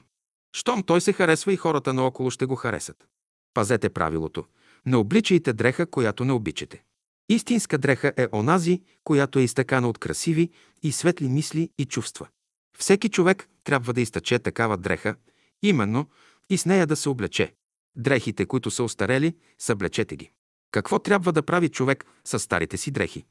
[0.55, 3.07] Щом той се харесва и хората наоколо ще го харесат.
[3.53, 4.45] Пазете правилото.
[4.86, 6.84] Не обличайте дреха, която не обичате.
[7.30, 10.50] Истинска дреха е онази, която е изтъкана от красиви
[10.84, 12.28] и светли мисли и чувства.
[12.78, 15.16] Всеки човек трябва да изтъче такава дреха,
[15.62, 16.10] именно
[16.50, 17.54] и с нея да се облече.
[17.96, 20.32] Дрехите, които са остарели, съблечете ги.
[20.72, 23.26] Какво трябва да прави човек с старите си дрехи?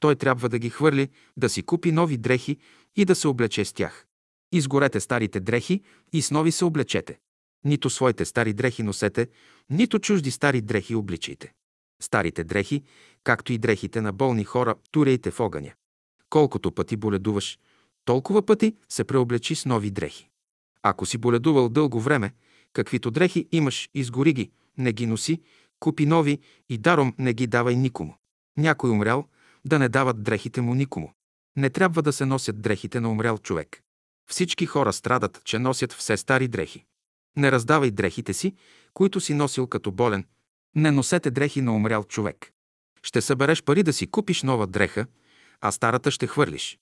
[0.00, 2.58] Той трябва да ги хвърли, да си купи нови дрехи
[2.96, 4.06] и да се облече с тях.
[4.52, 5.82] Изгорете старите дрехи
[6.12, 7.18] и с нови се облечете.
[7.64, 9.28] Нито своите стари дрехи носете,
[9.70, 11.52] нито чужди стари дрехи обличайте.
[12.02, 12.82] Старите дрехи,
[13.24, 15.72] както и дрехите на болни хора, турейте в огъня.
[16.30, 17.58] Колкото пъти боледуваш,
[18.04, 20.28] толкова пъти се преоблечи с нови дрехи.
[20.82, 22.32] Ако си боледувал дълго време,
[22.72, 25.40] каквито дрехи имаш, изгори ги, не ги носи,
[25.80, 28.16] купи нови и даром не ги давай никому.
[28.56, 29.28] Някой умрял,
[29.64, 31.12] да не дават дрехите му никому.
[31.56, 33.82] Не трябва да се носят дрехите на умрял човек.
[34.30, 36.84] Всички хора страдат, че носят все стари дрехи.
[37.36, 38.54] Не раздавай дрехите си,
[38.94, 40.24] които си носил като болен.
[40.76, 42.53] Не носете дрехи на умрял човек.
[43.04, 45.06] Ще събереш пари да си купиш нова дреха,
[45.60, 46.78] а старата ще хвърлиш.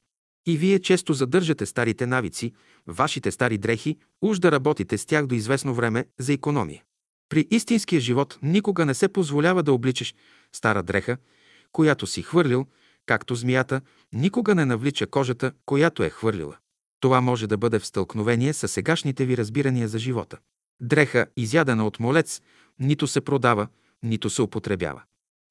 [0.46, 2.52] И вие често задържате старите навици,
[2.86, 6.82] вашите стари дрехи, уж да работите с тях до известно време за економия.
[7.28, 10.14] При истинския живот никога не се позволява да обличаш
[10.52, 11.16] стара дреха,
[11.72, 12.66] която си хвърлил,
[13.06, 13.80] както змията
[14.12, 16.56] никога не навлича кожата, която е хвърлила.
[17.00, 20.38] Това може да бъде в стълкновение с сегашните ви разбирания за живота.
[20.80, 22.40] Дреха, изядена от молец,
[22.78, 23.68] нито се продава,
[24.02, 25.02] нито се употребява.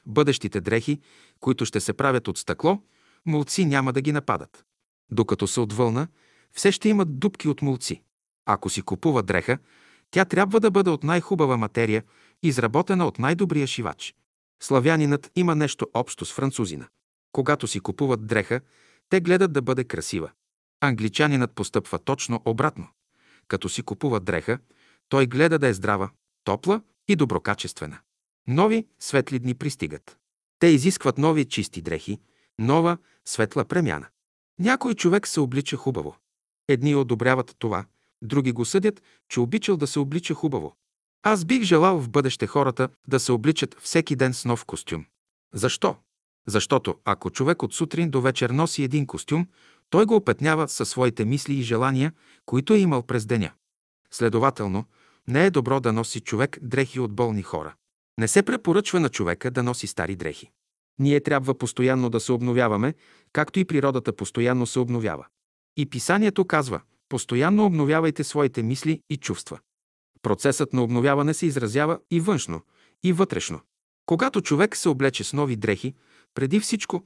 [0.06, 1.00] Бъдещите дрехи,
[1.40, 2.82] които ще се правят от стъкло,
[3.26, 4.66] молци няма да ги нападат.
[5.12, 6.08] Докато са от вълна,
[6.52, 8.04] все ще имат дубки от молци.
[8.46, 9.58] Ако си купува дреха,
[10.12, 12.04] тя трябва да бъде от най-хубава материя,
[12.44, 14.16] изработена от най-добрия шивач.
[14.64, 16.88] Славянинът има нещо общо с французина.
[17.32, 18.62] Когато си купуват дреха,
[19.10, 20.32] те гледат да бъде красива.
[20.82, 22.88] Англичанинът постъпва точно обратно.
[23.48, 24.60] Като си купува дреха,
[25.10, 26.10] той гледа да е здрава,
[26.44, 28.00] топла и доброкачествена.
[28.48, 30.18] Нови, светли дни пристигат.
[30.60, 32.20] Те изискват нови чисти дрехи,
[32.60, 34.08] нова, светла премяна.
[34.60, 36.16] Някой човек се облича хубаво.
[36.68, 37.86] Едни одобряват това,
[38.22, 40.76] други го съдят, че обичал да се облича хубаво.
[41.24, 45.06] Аз бих желал в бъдеще хората да се обличат всеки ден с нов костюм.
[45.54, 45.96] Защо?
[46.48, 49.48] Защото ако човек от сутрин до вечер носи един костюм,
[49.90, 52.14] той го опетнява със своите мисли и желания,
[52.46, 53.52] които е имал през деня.
[54.12, 54.86] Следователно,
[55.28, 57.76] не е добро да носи човек дрехи от болни хора.
[58.20, 60.52] Не се препоръчва на човека да носи стари дрехи.
[61.00, 62.94] Ние трябва постоянно да се обновяваме,
[63.34, 65.26] както и природата постоянно се обновява.
[65.78, 69.60] И писанието казва, постоянно обновявайте своите мисли и чувства.
[70.22, 72.62] Процесът на обновяване се изразява и външно,
[73.04, 73.60] и вътрешно.
[74.06, 75.94] Когато човек се облече с нови дрехи,
[76.34, 77.04] преди всичко,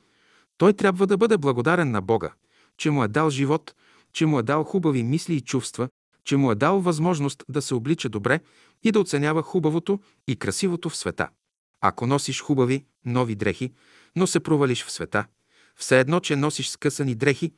[0.58, 2.34] той трябва да бъде благодарен на Бога,
[2.78, 3.76] че му е дал живот,
[4.14, 5.90] че му е дал хубави мисли и чувства,
[6.26, 8.40] че му е дал възможност да се облича добре
[8.86, 11.30] и да оценява хубавото и красивото в света.
[11.82, 13.74] Ако носиш хубави, нови дрехи,
[14.16, 15.26] но се провалиш в света,
[15.76, 17.54] все едно, че носиш скъсани дрехи,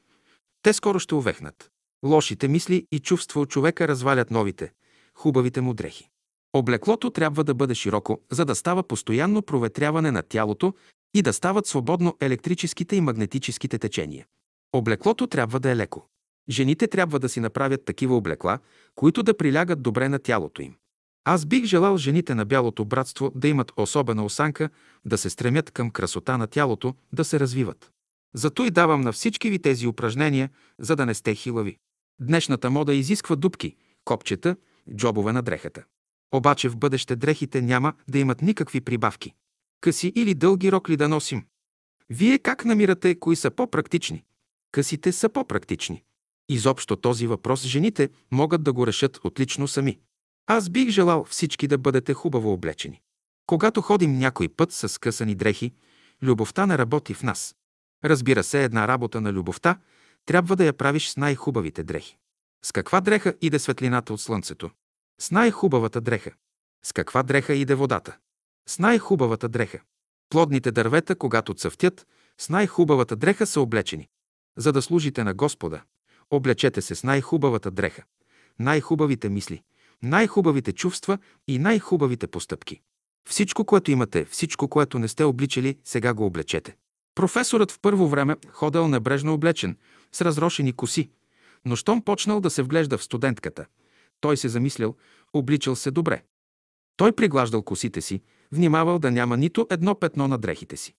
[0.62, 1.72] те скоро ще увехнат.
[2.06, 4.72] Лошите мисли и чувства от човека развалят новите,
[5.16, 6.10] хубавите му дрехи.
[6.54, 10.74] Облеклото трябва да бъде широко, за да става постоянно проветряване на тялото
[11.14, 14.26] и да стават свободно електрическите и магнетическите течения.
[14.74, 16.08] Облеклото трябва да е леко.
[16.50, 18.60] Жените трябва да си направят такива облекла,
[18.96, 20.76] които да прилягат добре на тялото им.
[21.30, 24.70] Аз бих желал жените на Бялото братство да имат особена осанка,
[25.06, 27.92] да се стремят към красота на тялото, да се развиват.
[28.36, 30.50] Зато и давам на всички ви тези упражнения,
[30.80, 31.78] за да не сте хилави.
[32.22, 33.76] Днешната мода изисква дубки,
[34.06, 34.56] копчета,
[34.96, 35.84] джобове на дрехата.
[36.34, 39.34] Обаче в бъдеще дрехите няма да имат никакви прибавки.
[39.82, 41.46] Къси или дълги рокли да носим.
[42.10, 44.24] Вие как намирате, кои са по-практични?
[44.72, 46.04] Късите са по-практични.
[46.50, 50.00] Изобщо този въпрос жените могат да го решат отлично сами.
[50.48, 53.02] Аз бих желал всички да бъдете хубаво облечени.
[53.46, 55.74] Когато ходим някой път с късани дрехи,
[56.24, 57.56] любовта не работи в нас.
[58.06, 59.80] Разбира се, една работа на любовта
[60.26, 62.18] трябва да я правиш с най-хубавите дрехи.
[62.66, 64.70] С каква дреха иде светлината от слънцето?
[65.22, 66.32] С най-хубавата дреха.
[66.86, 68.18] С каква дреха иде водата?
[68.70, 69.80] С най-хубавата дреха.
[70.30, 72.08] Плодните дървета, когато цъфтят,
[72.38, 74.08] с най-хубавата дреха са облечени.
[74.58, 75.82] За да служите на Господа,
[76.30, 78.04] облечете се с най-хубавата дреха,
[78.60, 79.64] най-хубавите мисли,
[80.04, 81.18] най-хубавите чувства
[81.48, 82.82] и най-хубавите постъпки.
[83.30, 86.76] Всичко, което имате, всичко, което не сте обличали, сега го облечете.
[87.16, 89.78] Професорът в първо време ходел небрежно облечен,
[90.12, 91.10] с разрошени коси,
[91.66, 93.66] но щом почнал да се вглежда в студентката,
[94.22, 94.96] той се замислял,
[95.34, 96.24] обличал се добре.
[96.98, 98.22] Той приглаждал косите си,
[98.52, 100.96] внимавал да няма нито едно петно на дрехите си.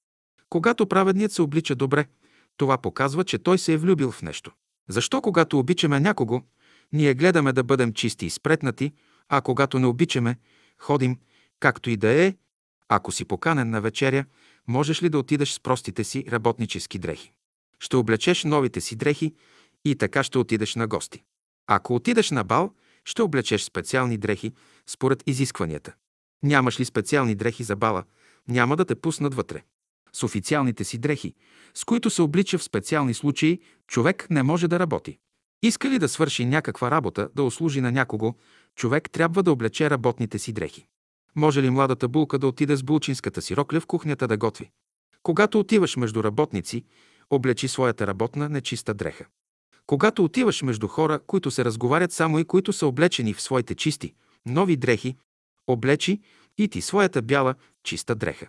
[0.48, 2.06] Когато праведният се облича добре,
[2.56, 4.52] това показва, че той се е влюбил в нещо.
[4.88, 6.42] Защо, когато обичаме някого,
[6.92, 8.92] ние гледаме да бъдем чисти и спретнати,
[9.28, 10.38] а когато не обичаме,
[10.78, 11.16] ходим,
[11.60, 12.34] както и да е,
[12.88, 14.24] ако си поканен на вечеря,
[14.68, 17.32] можеш ли да отидеш с простите си работнически дрехи?
[17.80, 19.34] Ще облечеш новите си дрехи
[19.84, 21.22] и така ще отидеш на гости.
[21.66, 22.74] Ако отидеш на бал,
[23.04, 24.52] ще облечеш специални дрехи
[24.86, 25.94] според изискванията.
[26.42, 28.04] Нямаш ли специални дрехи за бала,
[28.48, 29.62] няма да те пуснат вътре.
[30.12, 31.34] С официалните си дрехи,
[31.74, 35.18] с които се облича в специални случаи, човек не може да работи.
[35.62, 38.34] Иска ли да свърши някаква работа, да услужи на някого,
[38.74, 40.86] човек трябва да облече работните си дрехи.
[41.36, 44.70] Може ли младата булка да отиде с булчинската си рокля в кухнята да готви?
[45.22, 46.84] Когато отиваш между работници,
[47.30, 49.24] облечи своята работна нечиста дреха.
[49.86, 54.14] Когато отиваш между хора, които се разговарят само и които са облечени в своите чисти,
[54.46, 55.16] нови дрехи,
[55.66, 56.20] облечи
[56.58, 58.46] и ти своята бяла, чиста дреха.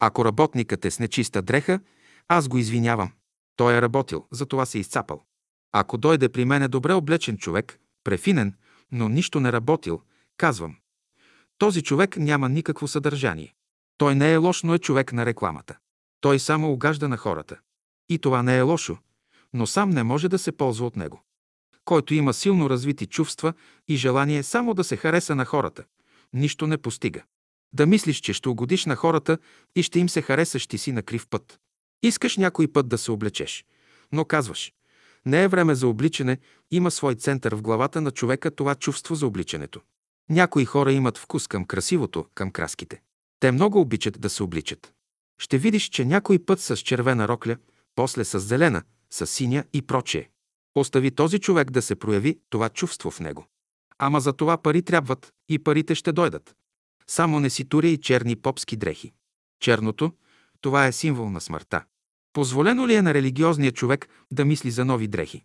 [0.00, 1.80] Ако работникът е с нечиста дреха,
[2.28, 3.12] аз го извинявам.
[3.56, 5.22] Той е работил, затова се изцапал.
[5.72, 8.54] Ако дойде при мене добре облечен човек, префинен,
[8.92, 10.02] но нищо не работил,
[10.36, 10.76] казвам.
[11.58, 13.54] Този човек няма никакво съдържание.
[13.98, 15.76] Той не е лош, но е човек на рекламата.
[16.20, 17.58] Той само угажда на хората.
[18.08, 18.98] И това не е лошо,
[19.52, 21.22] но сам не може да се ползва от него.
[21.84, 23.52] Който има силно развити чувства
[23.88, 25.84] и желание само да се хареса на хората,
[26.32, 27.22] нищо не постига.
[27.72, 29.38] Да мислиш, че ще угодиш на хората
[29.76, 31.60] и ще им се харесаш ти си на крив път.
[32.02, 33.64] Искаш някой път да се облечеш,
[34.12, 34.72] но казваш,
[35.26, 36.38] не е време за обличане,
[36.70, 39.80] има свой център в главата на човека това чувство за обличането.
[40.30, 43.02] Някои хора имат вкус към красивото, към краските.
[43.40, 44.92] Те много обичат да се обличат.
[45.38, 47.56] Ще видиш, че някой път с червена рокля,
[47.94, 50.28] после с зелена, с синя и прочее.
[50.74, 53.46] Остави този човек да се прояви това чувство в него.
[53.98, 56.56] Ама за това пари трябват и парите ще дойдат.
[57.06, 59.12] Само не си туря и черни попски дрехи.
[59.60, 60.12] Черното–
[60.60, 61.84] това е символ на смъртта.
[62.32, 65.44] Позволено ли е на религиозния човек да мисли за нови дрехи?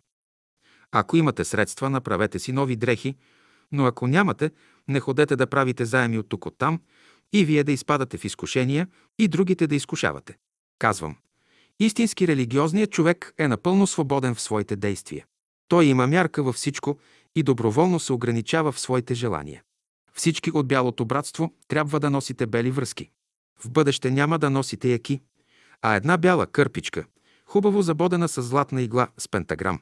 [0.92, 3.16] Ако имате средства, направете си нови дрехи,
[3.72, 4.50] но ако нямате,
[4.88, 6.80] не ходете да правите заеми от тук от там
[7.32, 8.88] и вие да изпадате в изкушения
[9.18, 10.36] и другите да изкушавате.
[10.78, 11.16] Казвам,
[11.80, 15.26] истински религиозният човек е напълно свободен в своите действия.
[15.68, 16.98] Той има мярка във всичко
[17.36, 19.62] и доброволно се ограничава в своите желания.
[20.14, 23.10] Всички от Бялото братство трябва да носите бели връзки.
[23.60, 25.20] В бъдеще няма да носите яки,
[25.82, 27.04] а една бяла кърпичка,
[27.44, 29.80] хубаво забодена с златна игла с пентаграм.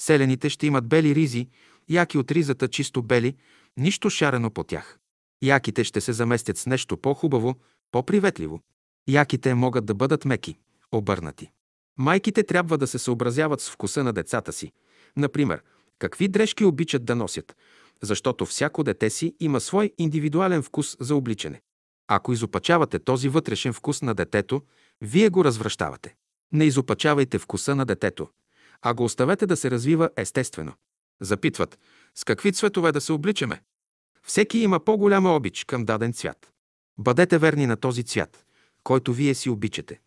[0.00, 1.48] Селените ще имат бели ризи,
[1.88, 3.36] яки от ризата чисто бели,
[3.76, 4.98] нищо шарено по тях.
[5.42, 7.54] Яките ще се заместят с нещо по-хубаво,
[7.90, 8.60] по-приветливо.
[9.08, 10.58] Яките могат да бъдат меки,
[10.92, 11.50] обърнати.
[11.98, 14.72] Майките трябва да се съобразяват с вкуса на децата си.
[15.16, 15.62] Например,
[15.98, 17.56] какви дрежки обичат да носят,
[18.02, 21.60] защото всяко дете си има свой индивидуален вкус за обличане.
[22.08, 24.62] Ако изопачавате този вътрешен вкус на детето,
[25.04, 26.14] вие го развръщавате.
[26.52, 28.28] Не изопачавайте вкуса на детето,
[28.82, 30.72] а го оставете да се развива естествено.
[31.20, 31.78] Запитват,
[32.14, 33.62] с какви цветове да се обличаме?
[34.22, 36.52] Всеки има по-голяма обич към даден цвят.
[36.98, 38.44] Бъдете верни на този цвят,
[38.82, 40.00] който вие си обичате.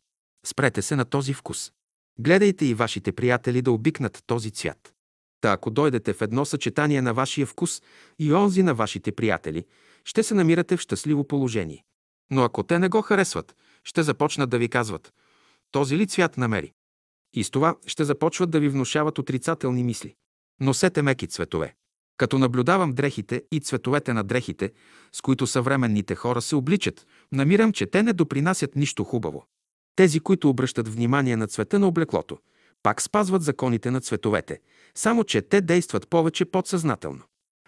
[0.46, 1.72] Спрете се на този вкус.
[2.20, 4.94] Гледайте и вашите приятели да обикнат този цвят.
[5.42, 7.82] Та ако дойдете в едно съчетание на вашия вкус
[8.20, 9.66] и онзи на вашите приятели,
[10.06, 11.84] ще се намирате в щастливо положение.
[12.32, 13.56] Но ако те не го харесват,
[13.88, 15.14] ще започнат да ви казват
[15.72, 16.74] «Този ли цвят намери?»
[17.34, 20.16] И с това ще започват да ви внушават отрицателни мисли.
[20.60, 21.76] Носете меки цветове.
[22.18, 24.72] Като наблюдавам дрехите и цветовете на дрехите,
[25.12, 29.46] с които съвременните хора се обличат, намирам, че те не допринасят нищо хубаво.
[29.96, 32.38] Тези, които обръщат внимание на цвета на облеклото,
[32.84, 34.60] пак спазват законите на цветовете,
[34.96, 37.24] само че те действат повече подсъзнателно.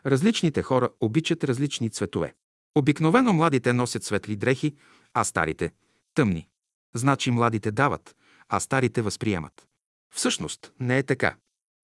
[0.05, 2.33] Различните хора обичат различни цветове.
[2.75, 4.75] Обикновено младите носят светли дрехи,
[5.13, 5.71] а старите–
[6.13, 6.49] тъмни.
[6.95, 8.15] Значи младите дават,
[8.49, 9.67] а старите възприемат.
[10.15, 11.35] Всъщност не е така.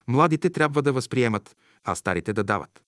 [0.07, 2.83] Младите трябва да възприемат, а старите да дават.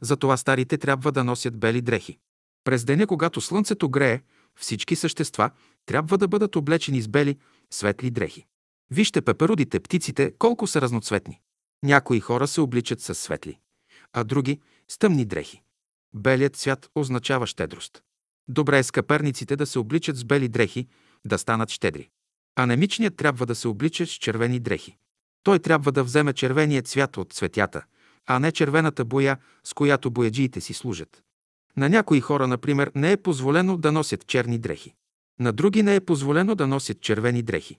[0.00, 2.18] Затова старите трябва да носят бели дрехи.
[2.64, 4.22] През деня, когато слънцето грее,
[4.56, 5.50] всички същества
[5.86, 7.38] трябва да бъдат облечени с бели,
[7.70, 8.46] светли дрехи.
[8.90, 11.40] Вижте пеперудите, птиците, колко са разноцветни.
[11.82, 13.58] Някои хора се обличат с светли,
[14.12, 15.62] а други– с тъмни дрехи.
[16.14, 18.02] Белият цвят означава щедрост.
[18.50, 20.86] Добре е скъперниците да се обличат с бели дрехи,
[21.24, 22.08] да станат щедри.
[22.56, 24.96] Анемичният трябва да се облича с червени дрехи.
[25.42, 27.82] Той трябва да вземе червения цвят от цветята,
[28.26, 31.22] а не червената боя, с която бояджиите си служат.
[31.76, 34.94] На някои хора, например, не е позволено да носят черни дрехи.
[35.40, 37.78] На други не е позволено да носят червени дрехи.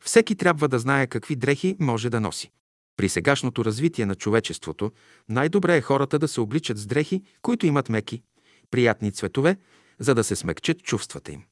[0.00, 2.50] Всеки трябва да знае какви дрехи може да носи.
[2.96, 4.92] При сегашното развитие на човечеството
[5.28, 8.22] най-добре е хората да се обличат с дрехи, които имат меки,
[8.70, 9.56] приятни цветове,
[9.98, 11.42] за да се смекчат чувствата им.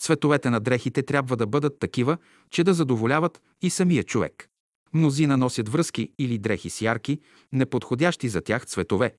[0.00, 2.18] Цветовете на дрехите трябва да бъдат такива,
[2.50, 4.48] че да задоволяват и самия човек.
[4.92, 7.20] Мнозина носят връзки или дрехи с ярки,
[7.52, 9.14] неподходящи за тях цветове,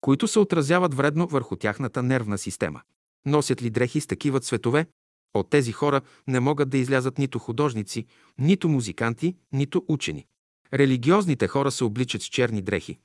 [0.00, 2.82] които се отразяват вредно върху тяхната нервна система.
[3.26, 4.86] Носят ли дрехи с такива цветове?
[5.34, 8.06] От тези хора не могат да излязат нито художници,
[8.38, 10.26] нито музиканти, нито учени.
[10.74, 12.98] Религиозните хора се обличат с черни дрехи,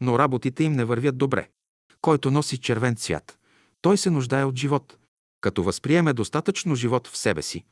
[0.00, 1.48] но работите им не вървят добре.
[2.00, 3.38] Който носи червен цвят,
[3.82, 4.98] той се нуждае от живот.
[5.40, 7.64] Като възприеме достатъчно живот в себе си,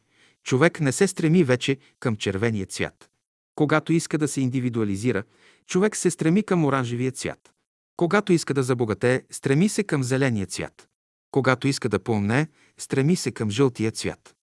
[0.45, 3.11] човек не се стреми вече към червения цвят.
[3.55, 5.23] Когато иска да се индивидуализира,
[5.66, 7.51] човек се стреми към оранжевия цвят.
[7.97, 10.89] Когато иска да забогатее, стреми се към зеления цвят.
[11.31, 14.35] Когато иска да поумне, стреми се към жълтия цвят.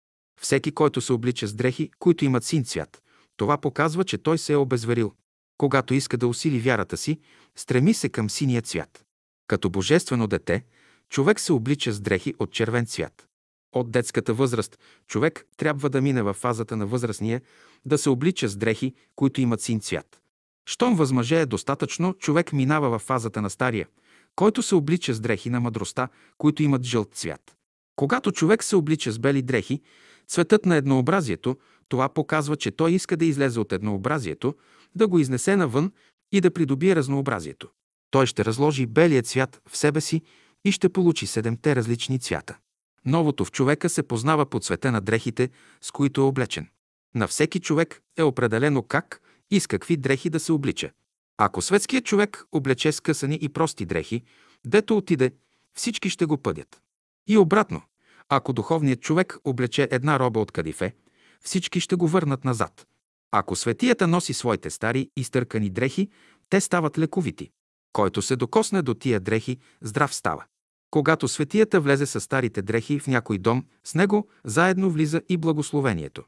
[0.41, 3.03] Всеки, който се облича с дрехи, които имат син цвят,
[3.37, 5.13] това показва, че той се е обезверил.
[5.57, 7.19] Когато иска да усили вярата си,
[7.55, 9.05] стреми се към синия цвят.
[9.47, 10.63] Като божествено дете,
[11.09, 13.27] човек се облича с дрехи от червен цвят.
[13.75, 17.41] От детската възраст човек трябва да мине в фазата на възрастния,
[17.85, 20.21] да се облича с дрехи, които имат син цвят.
[20.69, 23.87] Щом възмъже е достатъчно, човек минава в фазата на стария,
[24.35, 26.07] който се облича с дрехи на мъдростта,
[26.37, 27.55] които имат жълт цвят.
[27.95, 29.81] Когато човек се облича с бели дрехи,
[30.27, 31.57] цветът на еднообразието,
[31.89, 34.55] това показва, че той иска да излезе от еднообразието,
[34.95, 35.91] да го изнесе навън
[36.31, 37.69] и да придобие разнообразието.
[38.11, 40.21] Той ще разложи белия цвят в себе си
[40.65, 42.57] и ще получи седемте различни цвята.
[43.05, 45.49] Новото в човека се познава по цвета на дрехите,
[45.81, 46.67] с които е облечен.
[47.15, 49.21] На всеки човек е определено как
[49.51, 50.91] и с какви дрехи да се облича.
[51.37, 54.23] Ако светският човек облече скъсани и прости дрехи,
[54.65, 55.31] дето отиде,
[55.73, 56.81] всички ще го пъдят.
[57.27, 57.81] И обратно,
[58.29, 60.95] ако духовният човек облече една роба от кадифе,
[61.41, 62.87] всички ще го върнат назад.
[63.31, 66.09] Ако светията носи своите стари изтъркани дрехи,
[66.49, 67.51] те стават лековити.
[67.93, 70.43] Който се докосне до тия дрехи, здрав става.
[70.91, 76.23] Когато светията влезе с старите дрехи в някой дом, с него заедно влиза и благословението.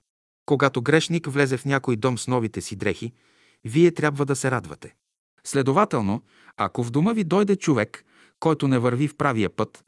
[0.45, 3.13] Когато грешник влезе в някой дом с новите си дрехи,
[3.65, 4.95] вие трябва да се радвате.
[5.43, 6.21] Следователно,
[6.57, 8.05] ако в дома ви дойде човек,
[8.39, 9.83] който не върви в правия път,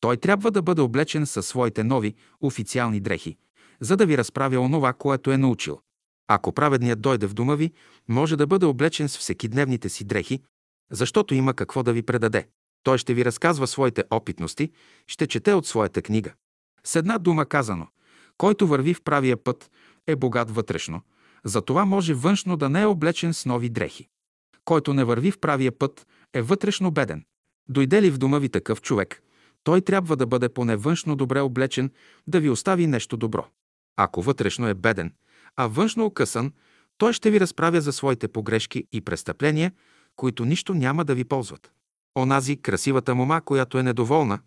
[0.00, 3.36] той трябва да бъде облечен със своите нови официални дрехи,
[3.80, 5.80] за да ви разправя онова, което е научил.
[6.28, 7.72] Ако праведният дойде в дома ви,
[8.08, 10.42] може да бъде облечен с всекидневните си дрехи,
[10.90, 12.48] защото има какво да ви предаде.
[12.82, 14.70] Той ще ви разказва своите опитности,
[15.06, 16.32] ще чете от своята книга.
[16.84, 17.86] С една дума казано,
[18.38, 19.70] който върви в правия път,
[20.06, 21.00] е богат вътрешно,
[21.44, 24.08] затова може външно да не е облечен с нови дрехи.
[24.64, 27.24] Който не върви в правия път, е вътрешно беден.
[27.68, 29.22] Дойде ли в дома ви такъв човек,
[29.64, 31.90] той трябва да бъде поне външно добре облечен,
[32.26, 33.46] да ви остави нещо добро.
[33.96, 35.14] Ако вътрешно е беден,
[35.56, 36.52] а външно окъсан,
[36.98, 39.72] той ще ви разправя за своите погрешки и престъпления,
[40.16, 41.72] които нищо няма да ви ползват.
[42.18, 44.38] Онази красивата мома, която е недоволна,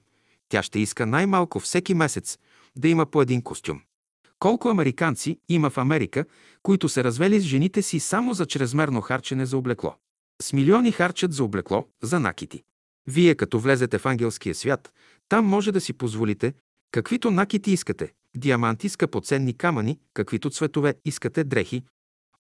[0.50, 2.38] тя ще иска най-малко всеки месец
[2.76, 3.82] да има по един костюм.
[4.40, 6.26] Колко американци има в Америка,
[6.64, 9.96] които се развели с жените си само за чрезмерно харчене за облекло?
[10.42, 12.64] С милиони харчат за облекло, за накити.
[13.08, 14.94] Вие, като влезете в ангелския свят,
[15.30, 16.54] там може да си позволите
[16.92, 21.84] каквито накити искате, диаманти, скъпоценни камъни, каквито цветове искате, дрехи,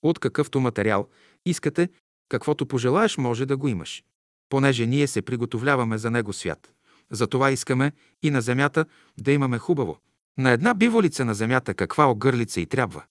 [0.01, 1.07] от какъвто материал
[1.45, 1.89] искате,
[2.29, 4.03] каквото пожелаеш, може да го имаш.
[4.49, 6.75] Понеже ние се приготовляваме за него свят,
[7.11, 7.91] Затова искаме
[8.23, 8.85] и на земята
[9.17, 9.99] да имаме хубаво.
[10.37, 13.03] На една биволица на земята каква огърлица и трябва.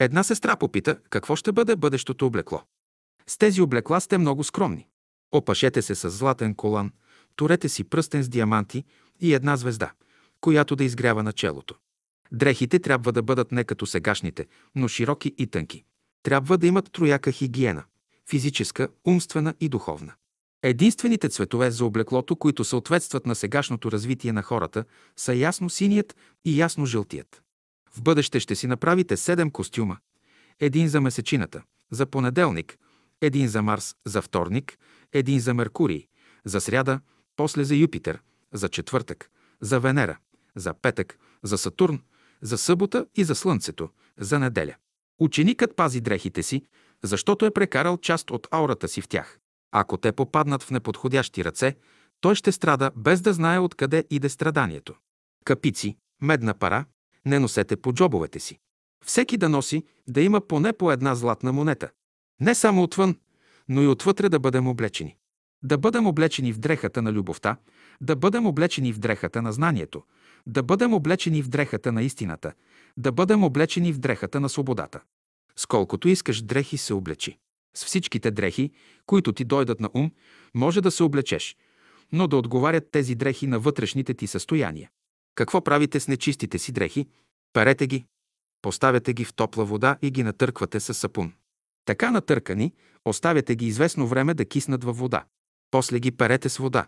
[0.00, 2.62] Една сестра попита какво ще бъде бъдещото облекло.
[3.26, 4.88] С тези облекла сте много скромни.
[5.32, 6.92] Опашете се с златен колан,
[7.36, 8.84] турете си пръстен с диаманти
[9.20, 9.92] и една звезда,
[10.40, 11.74] която да изгрява на челото.
[12.32, 15.84] Дрехите трябва да бъдат не като сегашните, но широки и тънки.
[16.22, 17.84] Трябва да имат трояка хигиена–
[18.32, 20.12] физическа, умствена и духовна.
[20.62, 24.84] Единствените цветове за облеклото, които съответстват на сегашното развитие на хората,
[25.16, 27.42] са ясно синият и ясно жълтият.
[27.90, 29.96] В бъдеще ще си направите седем костюма.
[30.60, 32.78] Един за месечината, за понеделник,
[33.20, 34.78] един за Марс, за вторник,
[35.12, 36.06] един за Меркурий,
[36.44, 37.00] за сряда,
[37.36, 38.22] после за Юпитер,
[38.52, 39.30] за четвъртък,
[39.60, 40.18] за Венера,
[40.56, 42.00] за петък, за Сатурн,
[42.42, 43.88] за събота и за Слънцето,
[44.18, 44.74] за неделя.
[45.18, 46.64] Ученикът пази дрехите си,
[47.04, 49.38] защото е прекарал част от аурата си в тях.
[49.72, 51.76] Ако те попаднат в неподходящи ръце,
[52.20, 54.94] той ще страда без да знае откъде иде страданието.
[55.44, 56.84] Капици, медна пара,
[57.26, 58.58] не носете по джобовете си.
[59.04, 61.90] Всеки да носи, да има поне по една златна монета.
[62.40, 63.16] Не само отвън,
[63.68, 65.16] но и отвътре да бъдем облечени.
[65.62, 67.56] Да бъдем облечени в дрехата на любовта,
[68.00, 70.02] да бъдем облечени в дрехата на знанието,
[70.46, 72.52] да бъдем облечени в дрехата на истината,
[72.96, 75.00] да бъдем облечени в дрехата на свободата.
[75.56, 77.38] Сколкото искаш дрехи се облечи.
[77.76, 78.70] С всичките дрехи,
[79.06, 80.10] които ти дойдат на ум,
[80.54, 81.56] може да се облечеш,
[82.12, 84.90] но да отговарят тези дрехи на вътрешните ти състояния.
[85.34, 87.06] Какво правите с нечистите си дрехи?
[87.52, 88.04] Перете ги,
[88.62, 91.32] поставяте ги в топла вода и ги натърквате с сапун.
[91.84, 92.72] Така натъркани,
[93.04, 95.24] оставяте ги известно време да киснат във вода.
[95.70, 96.86] После ги перете с вода.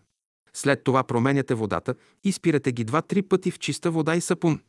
[0.52, 4.60] След това променяте водата и спирате ги два-три пъти в чиста вода и сапун.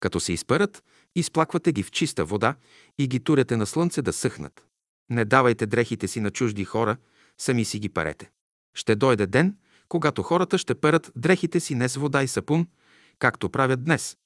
[0.00, 0.82] Като се изпърат,
[1.16, 2.54] изплаквате ги в чиста вода
[2.98, 4.66] и ги турете на слънце да съхнат.
[5.10, 6.96] Не давайте дрехите си на чужди хора,
[7.38, 8.30] сами си ги парете.
[8.74, 9.56] Ще дойде ден,
[9.88, 12.66] когато хората ще перат дрехите си не с вода и сапун,
[13.18, 14.16] както правят днес,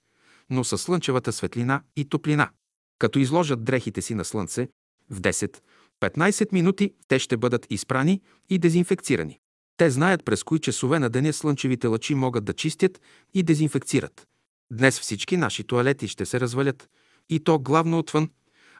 [0.51, 2.51] но със слънчевата светлина и топлина.
[2.99, 4.69] Като изложат дрехите си на слънце,
[5.11, 9.39] в 10-15 минути те ще бъдат изпрани и дезинфекцирани.
[9.77, 13.01] Те знаят през кои часове на деня слънчевите лъчи могат да чистят
[13.35, 14.27] и дезинфекцират.
[14.73, 16.91] Днес всички наши туалети ще се развалят,
[17.29, 18.31] и то главно отвън,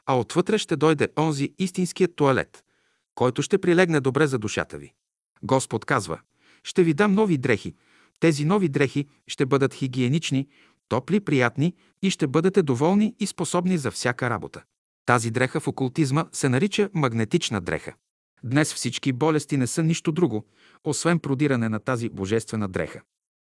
[0.05, 2.63] а отвътре ще дойде онзи истинският туалет,
[3.15, 4.93] който ще прилегне добре за душата ви.
[5.43, 6.19] Господ казва,
[6.63, 7.75] ще ви дам нови дрехи.
[8.19, 10.47] Тези нови дрехи ще бъдат хигиенични,
[10.89, 14.63] топли, приятни и ще бъдете доволни и способни за всяка работа.
[15.05, 17.93] Тази дреха в окултизма се нарича магнетична дреха.
[18.43, 20.45] Днес всички болести не са нищо друго,
[20.83, 23.01] освен продиране на тази божествена дреха.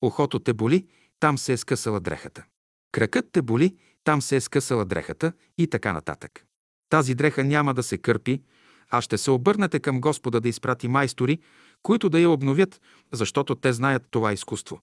[0.02, 0.86] Ухото те боли,
[1.20, 2.44] там се е скъсала дрехата.
[2.92, 6.44] Кракът те боли, там се е скъсала дрехата и така нататък.
[6.88, 8.42] Тази дреха няма да се кърпи,
[8.90, 11.38] а ще се обърнете към Господа да изпрати майстори,
[11.82, 12.80] които да я обновят,
[13.12, 14.80] защото те знаят това изкуство.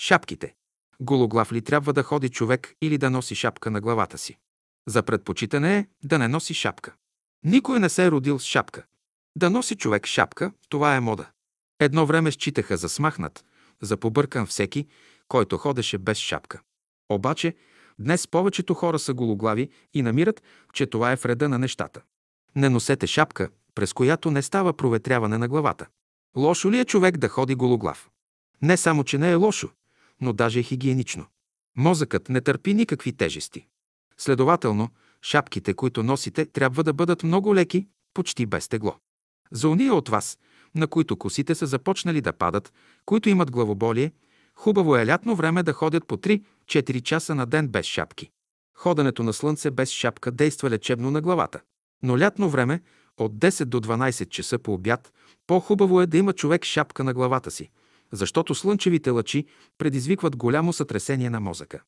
[0.00, 0.54] Шапките.
[1.00, 4.38] Гологлав ли трябва да ходи човек или да носи шапка на главата си?
[4.88, 6.94] За предпочитане е да не носи шапка.
[7.44, 8.84] Никой не се е родил с шапка.
[9.36, 11.30] Да носи човек шапка, това е мода.
[11.80, 13.44] Едно време считаха за смахнат,
[13.82, 14.86] за побъркан всеки,
[15.28, 16.60] който ходеше без шапка.
[17.08, 17.54] Обаче,
[17.98, 20.42] днес повечето хора са гологлави и намират,
[20.72, 22.02] че това е вреда на нещата.
[22.56, 25.86] Не носете шапка, през която не става проветряване на главата.
[26.36, 28.10] Лошо ли е човек да ходи гологлав?
[28.62, 29.70] Не само, че не е лошо,
[30.20, 31.26] но даже е хигиенично.
[31.76, 33.66] Мозъкът не търпи никакви тежести.
[34.16, 34.88] Следователно,
[35.22, 38.96] шапките, които носите, трябва да бъдат много леки, почти без тегло.
[39.50, 40.38] За уния от вас,
[40.74, 42.72] на които косите са започнали да падат,
[43.04, 44.12] които имат главоболие,
[44.58, 48.30] хубаво е лятно време да ходят по 3-4 часа на ден без шапки.
[48.76, 51.60] Ходенето на слънце без шапка действа лечебно на главата.
[52.02, 52.80] Но лятно време,
[53.18, 55.12] от 10 до 12 часа по обяд,
[55.46, 57.70] по-хубаво е да има човек шапка на главата си,
[58.12, 59.46] защото слънчевите лъчи
[59.78, 61.82] предизвикват голямо сътресение на мозъка.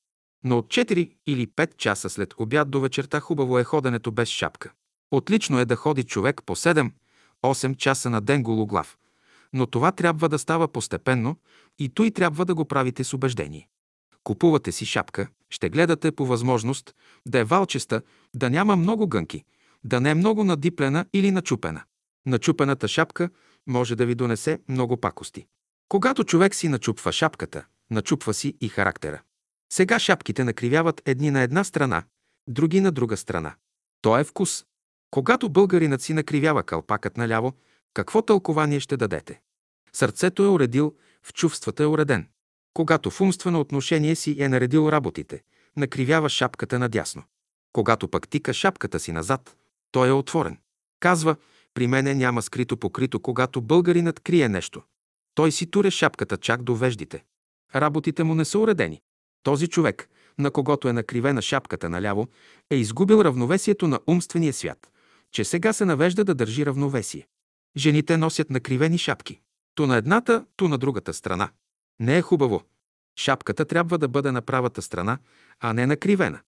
[0.44, 4.72] Но от 4 или 5 часа след обяд до вечерта хубаво е ходенето без шапка.
[5.10, 8.96] Отлично е да ходи човек по 7-8 часа на ден гологлав,
[9.52, 11.36] но това трябва да става постепенно
[11.78, 13.68] и той трябва да го правите с убеждение.
[14.24, 16.94] Купувате си шапка, ще гледате по възможност
[17.26, 18.02] да е валчеста,
[18.34, 19.44] да няма много гънки,
[19.84, 21.82] да не е много надиплена или начупена.
[22.26, 23.30] Начупената шапка
[23.66, 25.46] може да ви донесе много пакости.
[25.88, 29.22] Когато човек си начупва шапката, начупва си и характера.
[29.72, 32.02] Сега шапките накривяват едни на една страна,
[32.48, 33.54] други на друга страна.
[34.02, 34.64] То е вкус.
[35.10, 37.52] Когато българинът си накривява калпакът наляво,
[37.94, 39.40] какво тълкование ще дадете?
[39.92, 42.28] Сърцето е уредил, в чувствата е уреден.
[42.74, 45.42] Когато в умствено отношение си е наредил работите,
[45.76, 47.22] накривява шапката надясно.
[47.72, 49.56] Когато пък тика шапката си назад,
[49.92, 50.58] той е отворен.
[51.00, 51.36] Казва,
[51.74, 54.82] при мене няма скрито покрито, когато българинът крие нещо.
[55.34, 57.24] Той си туре шапката чак до веждите.
[57.74, 59.00] Работите му не са уредени.
[59.42, 60.08] Този човек,
[60.38, 62.28] на когото е накривена шапката наляво,
[62.70, 64.92] е изгубил равновесието на умствения свят,
[65.32, 67.26] че сега се навежда да държи равновесие.
[67.76, 69.40] Жените носят накривени шапки.
[69.74, 71.50] То на едната, то на другата страна.
[72.00, 72.62] Не е хубаво.
[73.18, 75.18] Шапката трябва да бъде на правата страна,
[75.60, 76.40] а не накривена.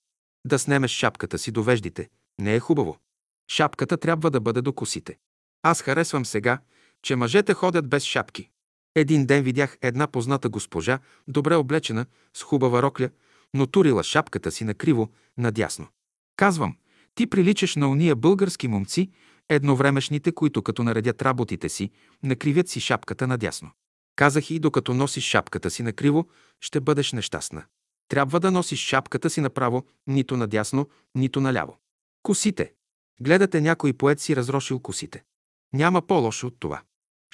[0.47, 2.09] Да снемеш шапката си до веждите.
[2.41, 2.99] Не е хубаво.
[3.51, 5.19] Шапката трябва да бъде до косите.
[5.63, 6.59] Аз харесвам сега,
[7.03, 8.49] че мъжете ходят без шапки.
[8.95, 13.11] Един ден видях една позната госпожа, добре облечена, с хубава рокля,
[13.55, 15.87] но турила шапката си накриво, надясно.
[16.37, 16.77] Казвам,
[17.15, 19.11] ти приличаш на уния български момци,
[19.55, 21.91] едновремешните, които като наредят работите си,
[22.23, 23.71] накривят си шапката надясно.
[24.17, 26.29] Казах и докато носиш шапката си накриво,
[26.61, 27.65] ще бъдеш нещастна.
[28.09, 31.79] Трябва да носиш шапката си направо, нито надясно, нито наляво.
[32.23, 32.73] Косите.
[33.21, 35.25] Гледате някой поет си разрошил косите.
[35.73, 36.83] Няма по-лошо от това.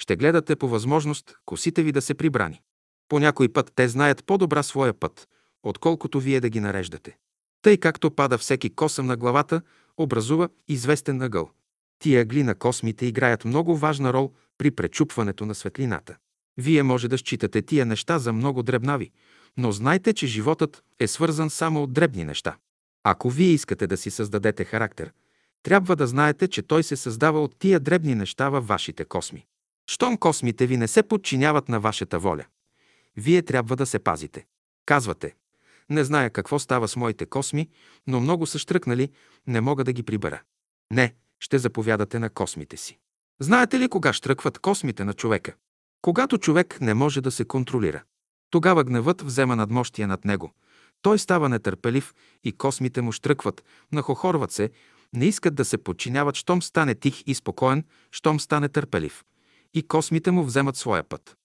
[0.01, 2.61] Ще гледате по възможност косите ви да се прибрани.
[3.09, 5.27] По някой път те знаят по-добра своя път,
[5.63, 7.17] отколкото вие да ги нареждате.
[7.61, 9.61] Тъй както пада всеки косъм на главата,
[9.97, 11.51] образува известен ъгъл.
[11.99, 16.15] Тия ъгли на космите играят много важна рол при пречупването на светлината.
[16.57, 19.11] Вие може да считате тия неща за много дребнави,
[19.57, 22.57] но знайте, че животът е свързан само от дребни неща.
[23.03, 25.13] Ако вие искате да си създадете характер,
[25.63, 29.45] трябва да знаете, че той се създава от тия дребни неща във вашите косми.
[29.91, 32.45] Щом космите ви не се подчиняват на вашата воля,
[33.17, 34.45] вие трябва да се пазите.
[34.85, 35.35] Казвате,
[35.89, 37.69] не зная какво става с моите косми,
[38.07, 39.09] но много са штръкнали,
[39.47, 40.41] не мога да ги прибера.
[40.91, 42.99] Не, ще заповядате на космите си.
[43.39, 45.53] Знаете ли кога штръкват космите на човека?
[46.01, 48.03] Когато човек не може да се контролира.
[48.49, 50.53] Тогава гневът взема надмощие над него.
[51.01, 52.13] Той става нетърпелив
[52.43, 54.69] и космите му штръкват, нахохорват се,
[55.13, 59.23] не искат да се подчиняват, щом стане тих и спокоен, щом стане търпелив.
[59.73, 61.35] И космите му вземат своя път.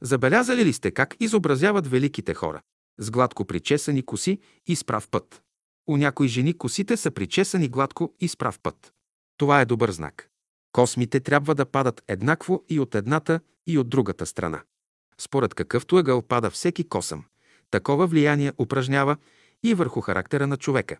[0.00, 2.60] Забелязали ли сте как изобразяват великите хора?
[2.98, 5.42] С гладко причесани коси и справ път.
[5.88, 8.92] У някои жени косите са причесани гладко и справ път.
[9.36, 10.28] Това е добър знак.
[10.72, 14.62] Космите трябва да падат еднакво и от едната, и от другата страна.
[15.18, 17.24] Според какъвто ъгъл пада всеки косъм,
[17.70, 19.16] такова влияние упражнява
[19.62, 20.96] и върху характера на човека.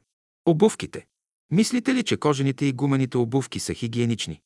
[0.46, 1.06] Обувките.
[1.50, 4.40] Мислите ли, че кожените и гумените обувки са хигиенични?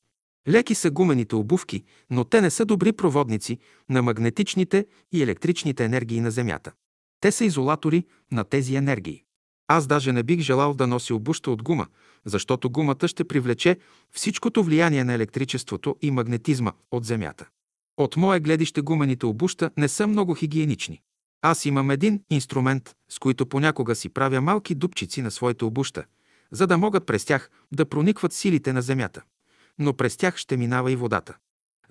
[0.49, 3.59] Леки са гумените обувки, но те не са добри проводници
[3.89, 6.73] на магнетичните и електричните енергии на Земята.
[7.21, 9.25] Те са изолатори на тези енергии.
[9.69, 11.87] Аз даже не бих желал да нося обуща от гума,
[12.25, 13.77] защото гумата ще привлече
[14.13, 17.49] всичкото влияние на електричеството и магнетизма от Земята.
[17.97, 21.01] От мое гледище гумените обуща не са много хигиенични.
[21.43, 26.05] Аз имам един инструмент, с който понякога си правя малки дупчици на своите обуща,
[26.51, 29.23] за да могат през тях да проникват силите на Земята.
[29.79, 31.37] Но през тях ще минава и водата.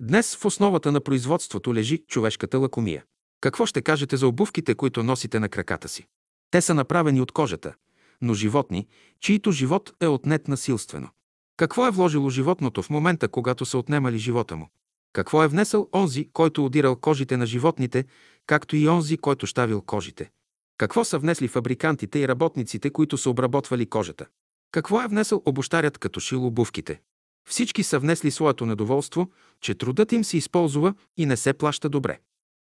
[0.00, 3.04] Днес в основата на производството лежи човешката лакомия.
[3.40, 6.06] Какво ще кажете за обувките, които носите на краката си?
[6.50, 7.74] Те са направени от кожата,
[8.20, 8.86] но животни,
[9.20, 11.08] чието живот е отнет насилствено.
[11.56, 14.68] Какво е вложило животното в момента, когато са отнемали живота му?
[15.12, 18.04] Какво е внесъл онзи, който удирал кожите на животните,
[18.46, 20.30] както и онзи, който щавил кожите?
[20.78, 24.26] Какво са внесли фабрикантите и работниците, които са обработвали кожата?
[24.72, 27.00] Какво е внесъл обощарят, като шил обувките?
[27.48, 29.30] Всички са внесли своето недоволство,
[29.60, 32.18] че трудът им се използва и не се плаща добре.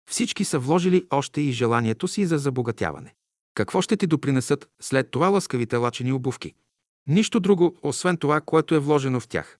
[0.10, 3.14] Всички са вложили още и желанието си за забогатяване.
[3.58, 6.54] Какво ще ти допринесат след това лъскавите лачени обувки?
[7.08, 9.60] Нищо друго, освен това, което е вложено в тях.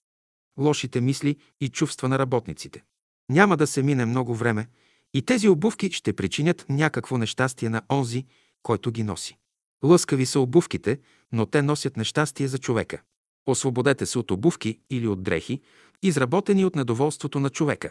[0.58, 2.82] Лошите мисли и чувства на работниците.
[3.28, 4.68] Няма да се мине много време
[5.14, 8.26] и тези обувки ще причинят някакво нещастие на онзи,
[8.62, 9.36] който ги носи.
[9.84, 10.98] Лъскави са обувките,
[11.32, 13.02] но те носят нещастие за човека.
[13.46, 15.60] Освободете се от обувки или от дрехи,
[16.02, 17.90] изработени от недоволството на човека.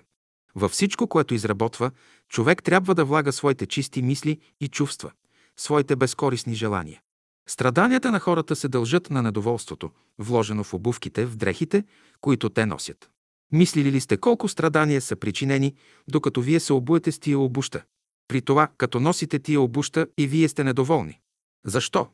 [0.56, 1.92] Във всичко, което изработва,
[2.30, 5.12] човек трябва да влага своите чисти мисли и чувства,
[5.60, 7.02] своите безкорисни желания.
[7.50, 11.84] Страданията на хората се дължат на недоволството, вложено в обувките, в дрехите,
[12.22, 13.10] които те носят.
[13.52, 15.76] Мислили ли сте колко страдания са причинени,
[16.08, 17.84] докато вие се обуете с тия обуща?
[18.28, 21.20] При това, като носите тия обуща и вие сте недоволни.
[21.66, 22.08] Защо?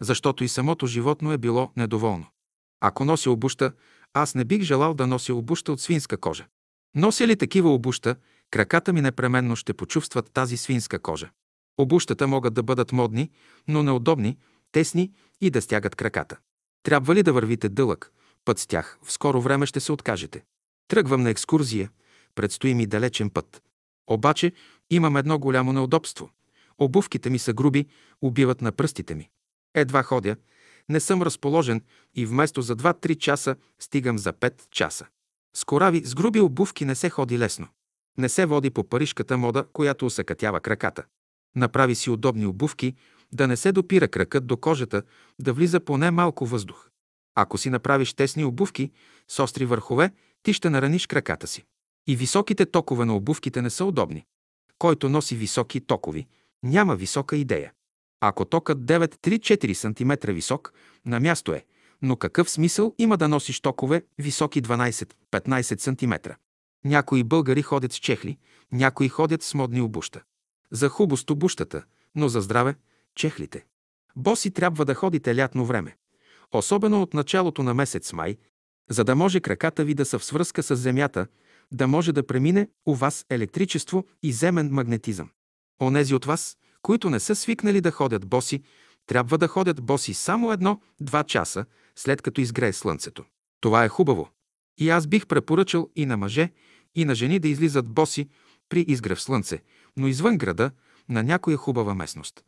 [0.00, 2.26] Защото и самото животно е било недоволно.
[2.80, 3.72] Ако нося обуща,
[4.12, 6.46] аз не бих желал да нося обуща от свинска кожа.
[6.94, 8.16] Нося ли такива обуща,
[8.50, 11.30] краката ми непременно ще почувстват тази свинска кожа.
[11.78, 13.30] Обущата могат да бъдат модни,
[13.68, 14.38] но неудобни,
[14.72, 16.38] тесни и да стягат краката.
[16.82, 18.12] Трябва ли да вървите дълъг
[18.44, 20.44] път с тях, в скоро време ще се откажете.
[20.88, 21.90] Тръгвам на екскурзия,
[22.34, 23.62] предстои ми далечен път.
[24.06, 24.52] Обаче
[24.90, 26.30] имам едно голямо неудобство.
[26.78, 27.86] Обувките ми са груби,
[28.22, 29.30] убиват на пръстите ми.
[29.74, 30.36] Едва ходя,
[30.88, 31.82] не съм разположен
[32.14, 35.06] и вместо за 2-3 часа стигам за 5 часа.
[35.56, 37.68] С корави с груби обувки не се ходи лесно.
[38.18, 41.04] Не се води по парижката мода, която усъкътява краката.
[41.56, 42.94] Направи си удобни обувки,
[43.32, 45.02] да не се допира кракът до кожата,
[45.40, 46.88] да влиза поне малко въздух.
[47.34, 48.90] Ако си направиш тесни обувки
[49.28, 50.10] с остри върхове,
[50.42, 51.64] ти ще нараниш краката си.
[52.06, 54.24] И високите токове на обувките не са удобни.
[54.78, 56.26] Който носи високи токови,
[56.62, 57.72] няма висока идея.
[58.20, 60.72] Ако токът 9-3-4 см висок,
[61.06, 61.64] на място е,
[62.02, 66.30] но какъв смисъл има да носиш токове високи 12-15 см?
[66.84, 68.38] Някои българи ходят с чехли,
[68.72, 70.22] някои ходят с модни обуща.
[70.74, 71.84] За хубост обущата,
[72.14, 72.76] но за здраве–
[73.14, 73.66] чехлите.
[74.16, 75.96] Боси трябва да ходите лятно време.
[76.52, 78.36] Особено от началото на месец май,
[78.90, 81.26] за да може краката ви да са в свръзка с земята,
[81.72, 85.30] да може да премине у вас електричество и земен магнетизъм.
[85.82, 88.62] Онези от вас, които не са свикнали да ходят боси,
[89.06, 91.64] трябва да ходят боси само едно-два часа,
[91.96, 93.24] след като изгрее слънцето.
[93.60, 94.30] Това е хубаво.
[94.78, 96.52] И аз бих препоръчал и на мъже,
[96.94, 98.28] и на жени да излизат боси
[98.68, 99.62] при изгрев слънце,
[99.96, 100.70] но извън града,
[101.08, 102.44] на някоя хубава местност.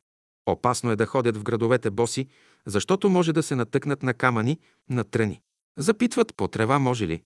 [0.47, 2.29] Опасно е да ходят в градовете боси,
[2.67, 4.59] защото може да се натъкнат на камъни,
[4.91, 5.41] на тръни.
[5.79, 7.23] Запитват по трева може ли?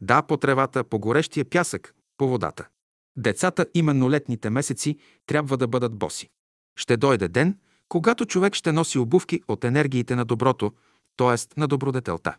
[0.00, 2.68] Да, по тревата, по горещия пясък, по водата.
[3.16, 6.30] Децата, именно летните месеци, трябва да бъдат боси.
[6.76, 7.58] Ще дойде ден,
[7.88, 10.72] когато човек ще носи обувки от енергиите на доброто,
[11.16, 11.60] т.е.
[11.60, 12.36] на добродетелта.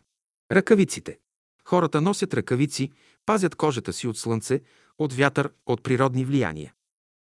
[0.52, 1.18] Ръкавиците.
[1.64, 2.90] Хората носят ръкавици,
[3.26, 4.60] пазят кожата си от слънце,
[4.98, 6.72] от вятър, от природни влияния.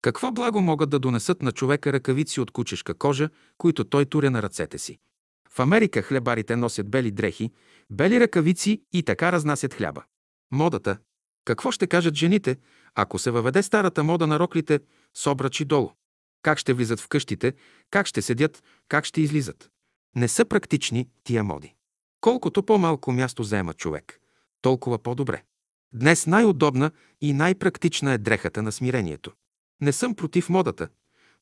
[0.02, 4.42] Какво благо могат да донесат на човека ръкавици от кучешка кожа, които той туря на
[4.42, 4.98] ръцете си?
[5.48, 7.52] В Америка хлебарите носят бели дрехи,
[7.90, 10.04] бели ръкавици и така разнасят хляба.
[10.52, 10.98] Модата.
[11.44, 12.56] Какво ще кажат жените,
[12.94, 14.80] ако се въведе старата мода на роклите
[15.14, 15.90] с обрачи долу?
[16.42, 17.54] Как ще влизат в къщите,
[17.90, 19.70] как ще седят, как ще излизат?
[20.16, 21.74] Не са практични тия моди.
[22.20, 24.20] Колкото по-малко място заема човек,
[24.62, 25.42] толкова по-добре.
[25.92, 26.90] Днес най-удобна
[27.20, 29.32] и най-практична е дрехата на смирението.
[29.80, 30.88] Не съм против модата,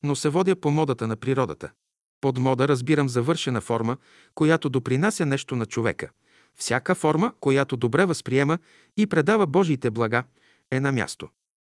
[0.03, 1.71] но се водя по модата на природата.
[2.21, 3.97] Под мода разбирам завършена форма,
[4.35, 6.09] която допринася нещо на човека.
[6.55, 8.57] Всяка форма, която добре възприема
[8.97, 10.23] и предава Божиите блага,
[10.71, 11.29] е на място.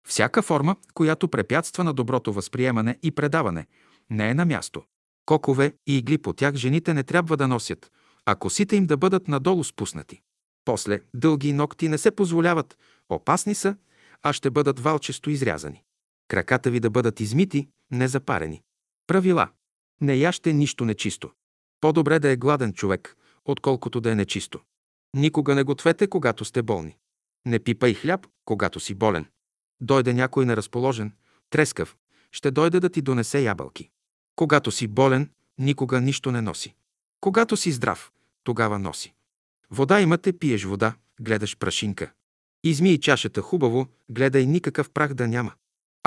[0.09, 3.66] Всяка форма, която препятства на доброто възприемане и предаване,
[4.10, 4.82] не е на място.
[5.26, 7.93] Кокове и игли по тях жените не трябва да носят,
[8.26, 10.20] а косите им да бъдат надолу спуснати.
[10.64, 12.78] После дълги ногти не се позволяват,
[13.09, 13.76] опасни са,
[14.22, 15.82] а ще бъдат валчесто изрязани.
[16.28, 18.62] Краката ви да бъдат измити, не запарени.
[19.07, 19.48] Правила.
[20.01, 21.31] Не яще нищо нечисто.
[21.81, 24.61] По-добре да е гладен човек, отколкото да е нечисто.
[25.15, 26.97] Никога не гответе, когато сте болни.
[27.47, 29.27] Не пипай хляб, когато си болен.
[29.81, 31.12] Дойде някой неразположен,
[31.51, 31.97] трескав,
[32.32, 33.90] ще дойде да ти донесе ябълки.
[34.36, 36.74] Когато си болен, никога нищо не носи.
[37.20, 38.12] Когато си здрав,
[38.44, 39.15] тогава носи.
[39.70, 42.12] Вода имате, пиеш вода, гледаш прашинка.
[42.65, 45.53] Измий чашата хубаво, гледай никакъв прах да няма.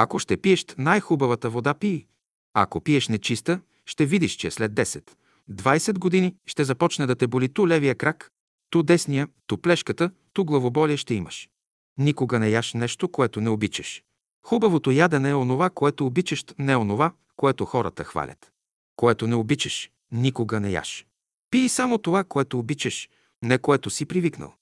[0.02, 2.06] Ако ще пиеш най-хубавата вода, пий.
[2.54, 5.12] Ако пиеш нечиста, ще видиш, че след 10,
[5.52, 8.32] 20 години ще започне да те боли ту левия крак,
[8.70, 11.50] ту десния, ту плешката, ту главоболие ще имаш.
[11.98, 14.04] Никога не яш нещо, което не обичаш.
[14.46, 18.52] Хубавото ядене е онова, което обичаш, не онова, което хората хвалят.
[18.96, 21.06] Което не обичаш, никога не яш.
[21.52, 23.10] Пий само това, което обичаш,
[23.42, 24.54] не което си привикнал.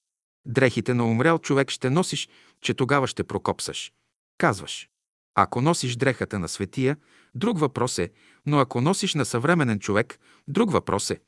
[0.46, 2.30] Дрехите на умрял човек ще носиш,
[2.62, 3.92] че тогава ще прокопсаш.
[4.38, 4.90] Казваш.
[5.40, 6.98] Ако носиш дрехата на светия,
[7.36, 8.10] друг въпрос е,
[8.46, 11.20] но ако носиш на съвременен човек, друг въпрос е.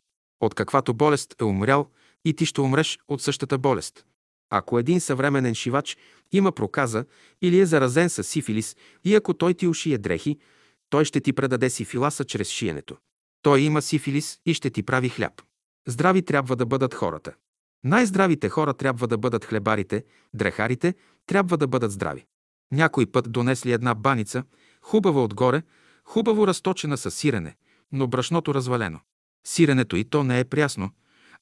[0.41, 1.89] От каквато болест е умрял
[2.25, 4.05] и ти ще умреш от същата болест.
[4.49, 5.97] Ако един съвременен шивач
[6.31, 7.05] има проказа
[7.41, 10.39] или е заразен с сифилис и ако той ти ушие дрехи,
[10.89, 12.97] той ще ти предаде сифиласа чрез шиенето.
[13.41, 15.41] Той има сифилис и ще ти прави хляб.
[15.87, 17.33] Здрави трябва да бъдат хората.
[17.83, 20.03] Най-здравите хора трябва да бъдат хлебарите,
[20.33, 20.93] дрехарите
[21.25, 22.25] трябва да бъдат здрави.
[22.71, 24.43] Някой път донесли една баница,
[24.81, 25.63] хубава отгоре,
[26.03, 27.55] хубаво разточена с сирене,
[27.91, 28.99] но брашното развалено.
[29.47, 30.91] Сиренето и то не е прясно,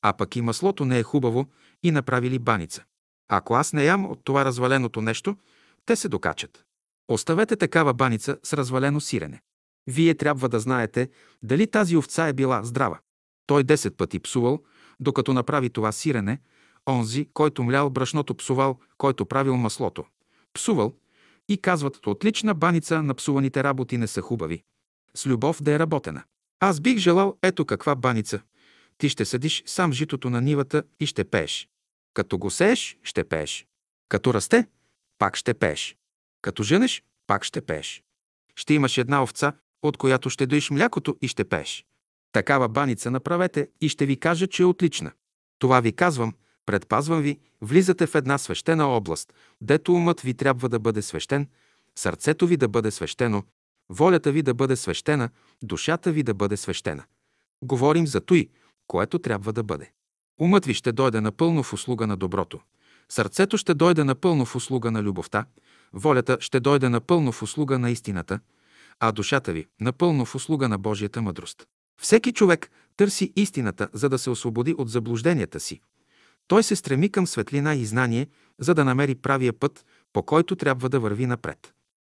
[0.01, 1.45] а пък и маслото не е хубаво
[1.83, 2.83] и направили баница.
[3.29, 5.37] Ако аз не ям от това разваленото нещо,
[5.85, 6.63] те се докачат.
[7.07, 9.41] Оставете такава баница с развалено сирене.
[9.87, 11.09] Вие трябва да знаете
[11.43, 12.99] дали тази овца е била здрава.
[13.45, 14.63] Той 10 пъти псувал,
[14.99, 16.39] докато направи това сирене,
[16.89, 20.05] онзи, който млял брашното псувал, който правил маслото.
[20.53, 20.93] Псувал
[21.49, 24.64] и казват, отлична баница на псуваните работи не са хубави.
[25.15, 26.24] С любов да е работена.
[26.60, 28.41] Аз бих желал ето каква баница.
[28.98, 31.69] Ти ще съдиш сам житото на нивата и ще пееш.
[32.14, 33.68] Като го сееш, ще пееш.
[34.10, 34.68] Като расте,
[35.18, 35.98] пак ще пееш.
[36.41, 38.03] Като женеш, пак ще пееш.
[38.56, 41.86] Ще имаш една овца, от която ще доиш млякото и ще пееш.
[42.32, 45.11] Такава баница направете и ще ви кажа, че е отлична.
[45.60, 46.34] Това ви казвам,
[46.68, 51.48] предпазвам ви, влизате в една свещена област, дето умът ви трябва да бъде свещен,
[51.95, 53.44] сърцето ви да бъде свещено,
[53.89, 55.30] волята ви да бъде свещена,
[55.64, 57.03] душата ви да бъде свещена.
[57.61, 58.49] Говорим за той,
[58.88, 59.91] което трябва да бъде.
[60.39, 62.60] Умът ви ще дойде напълно в услуга на доброто.
[63.10, 65.45] Сърцето ще дойде напълно в услуга на любовта,
[65.94, 68.39] волята ще дойде напълно в услуга на истината,
[68.99, 71.68] а душата ви напълно в услуга на Божията мъдрост.
[72.02, 75.81] Всеки човек търси истината, за да се освободи от заблужденията си.
[76.48, 78.28] Той се стреми към светлина и знание,
[78.60, 81.74] за да намери правия път, по който трябва да върви напред.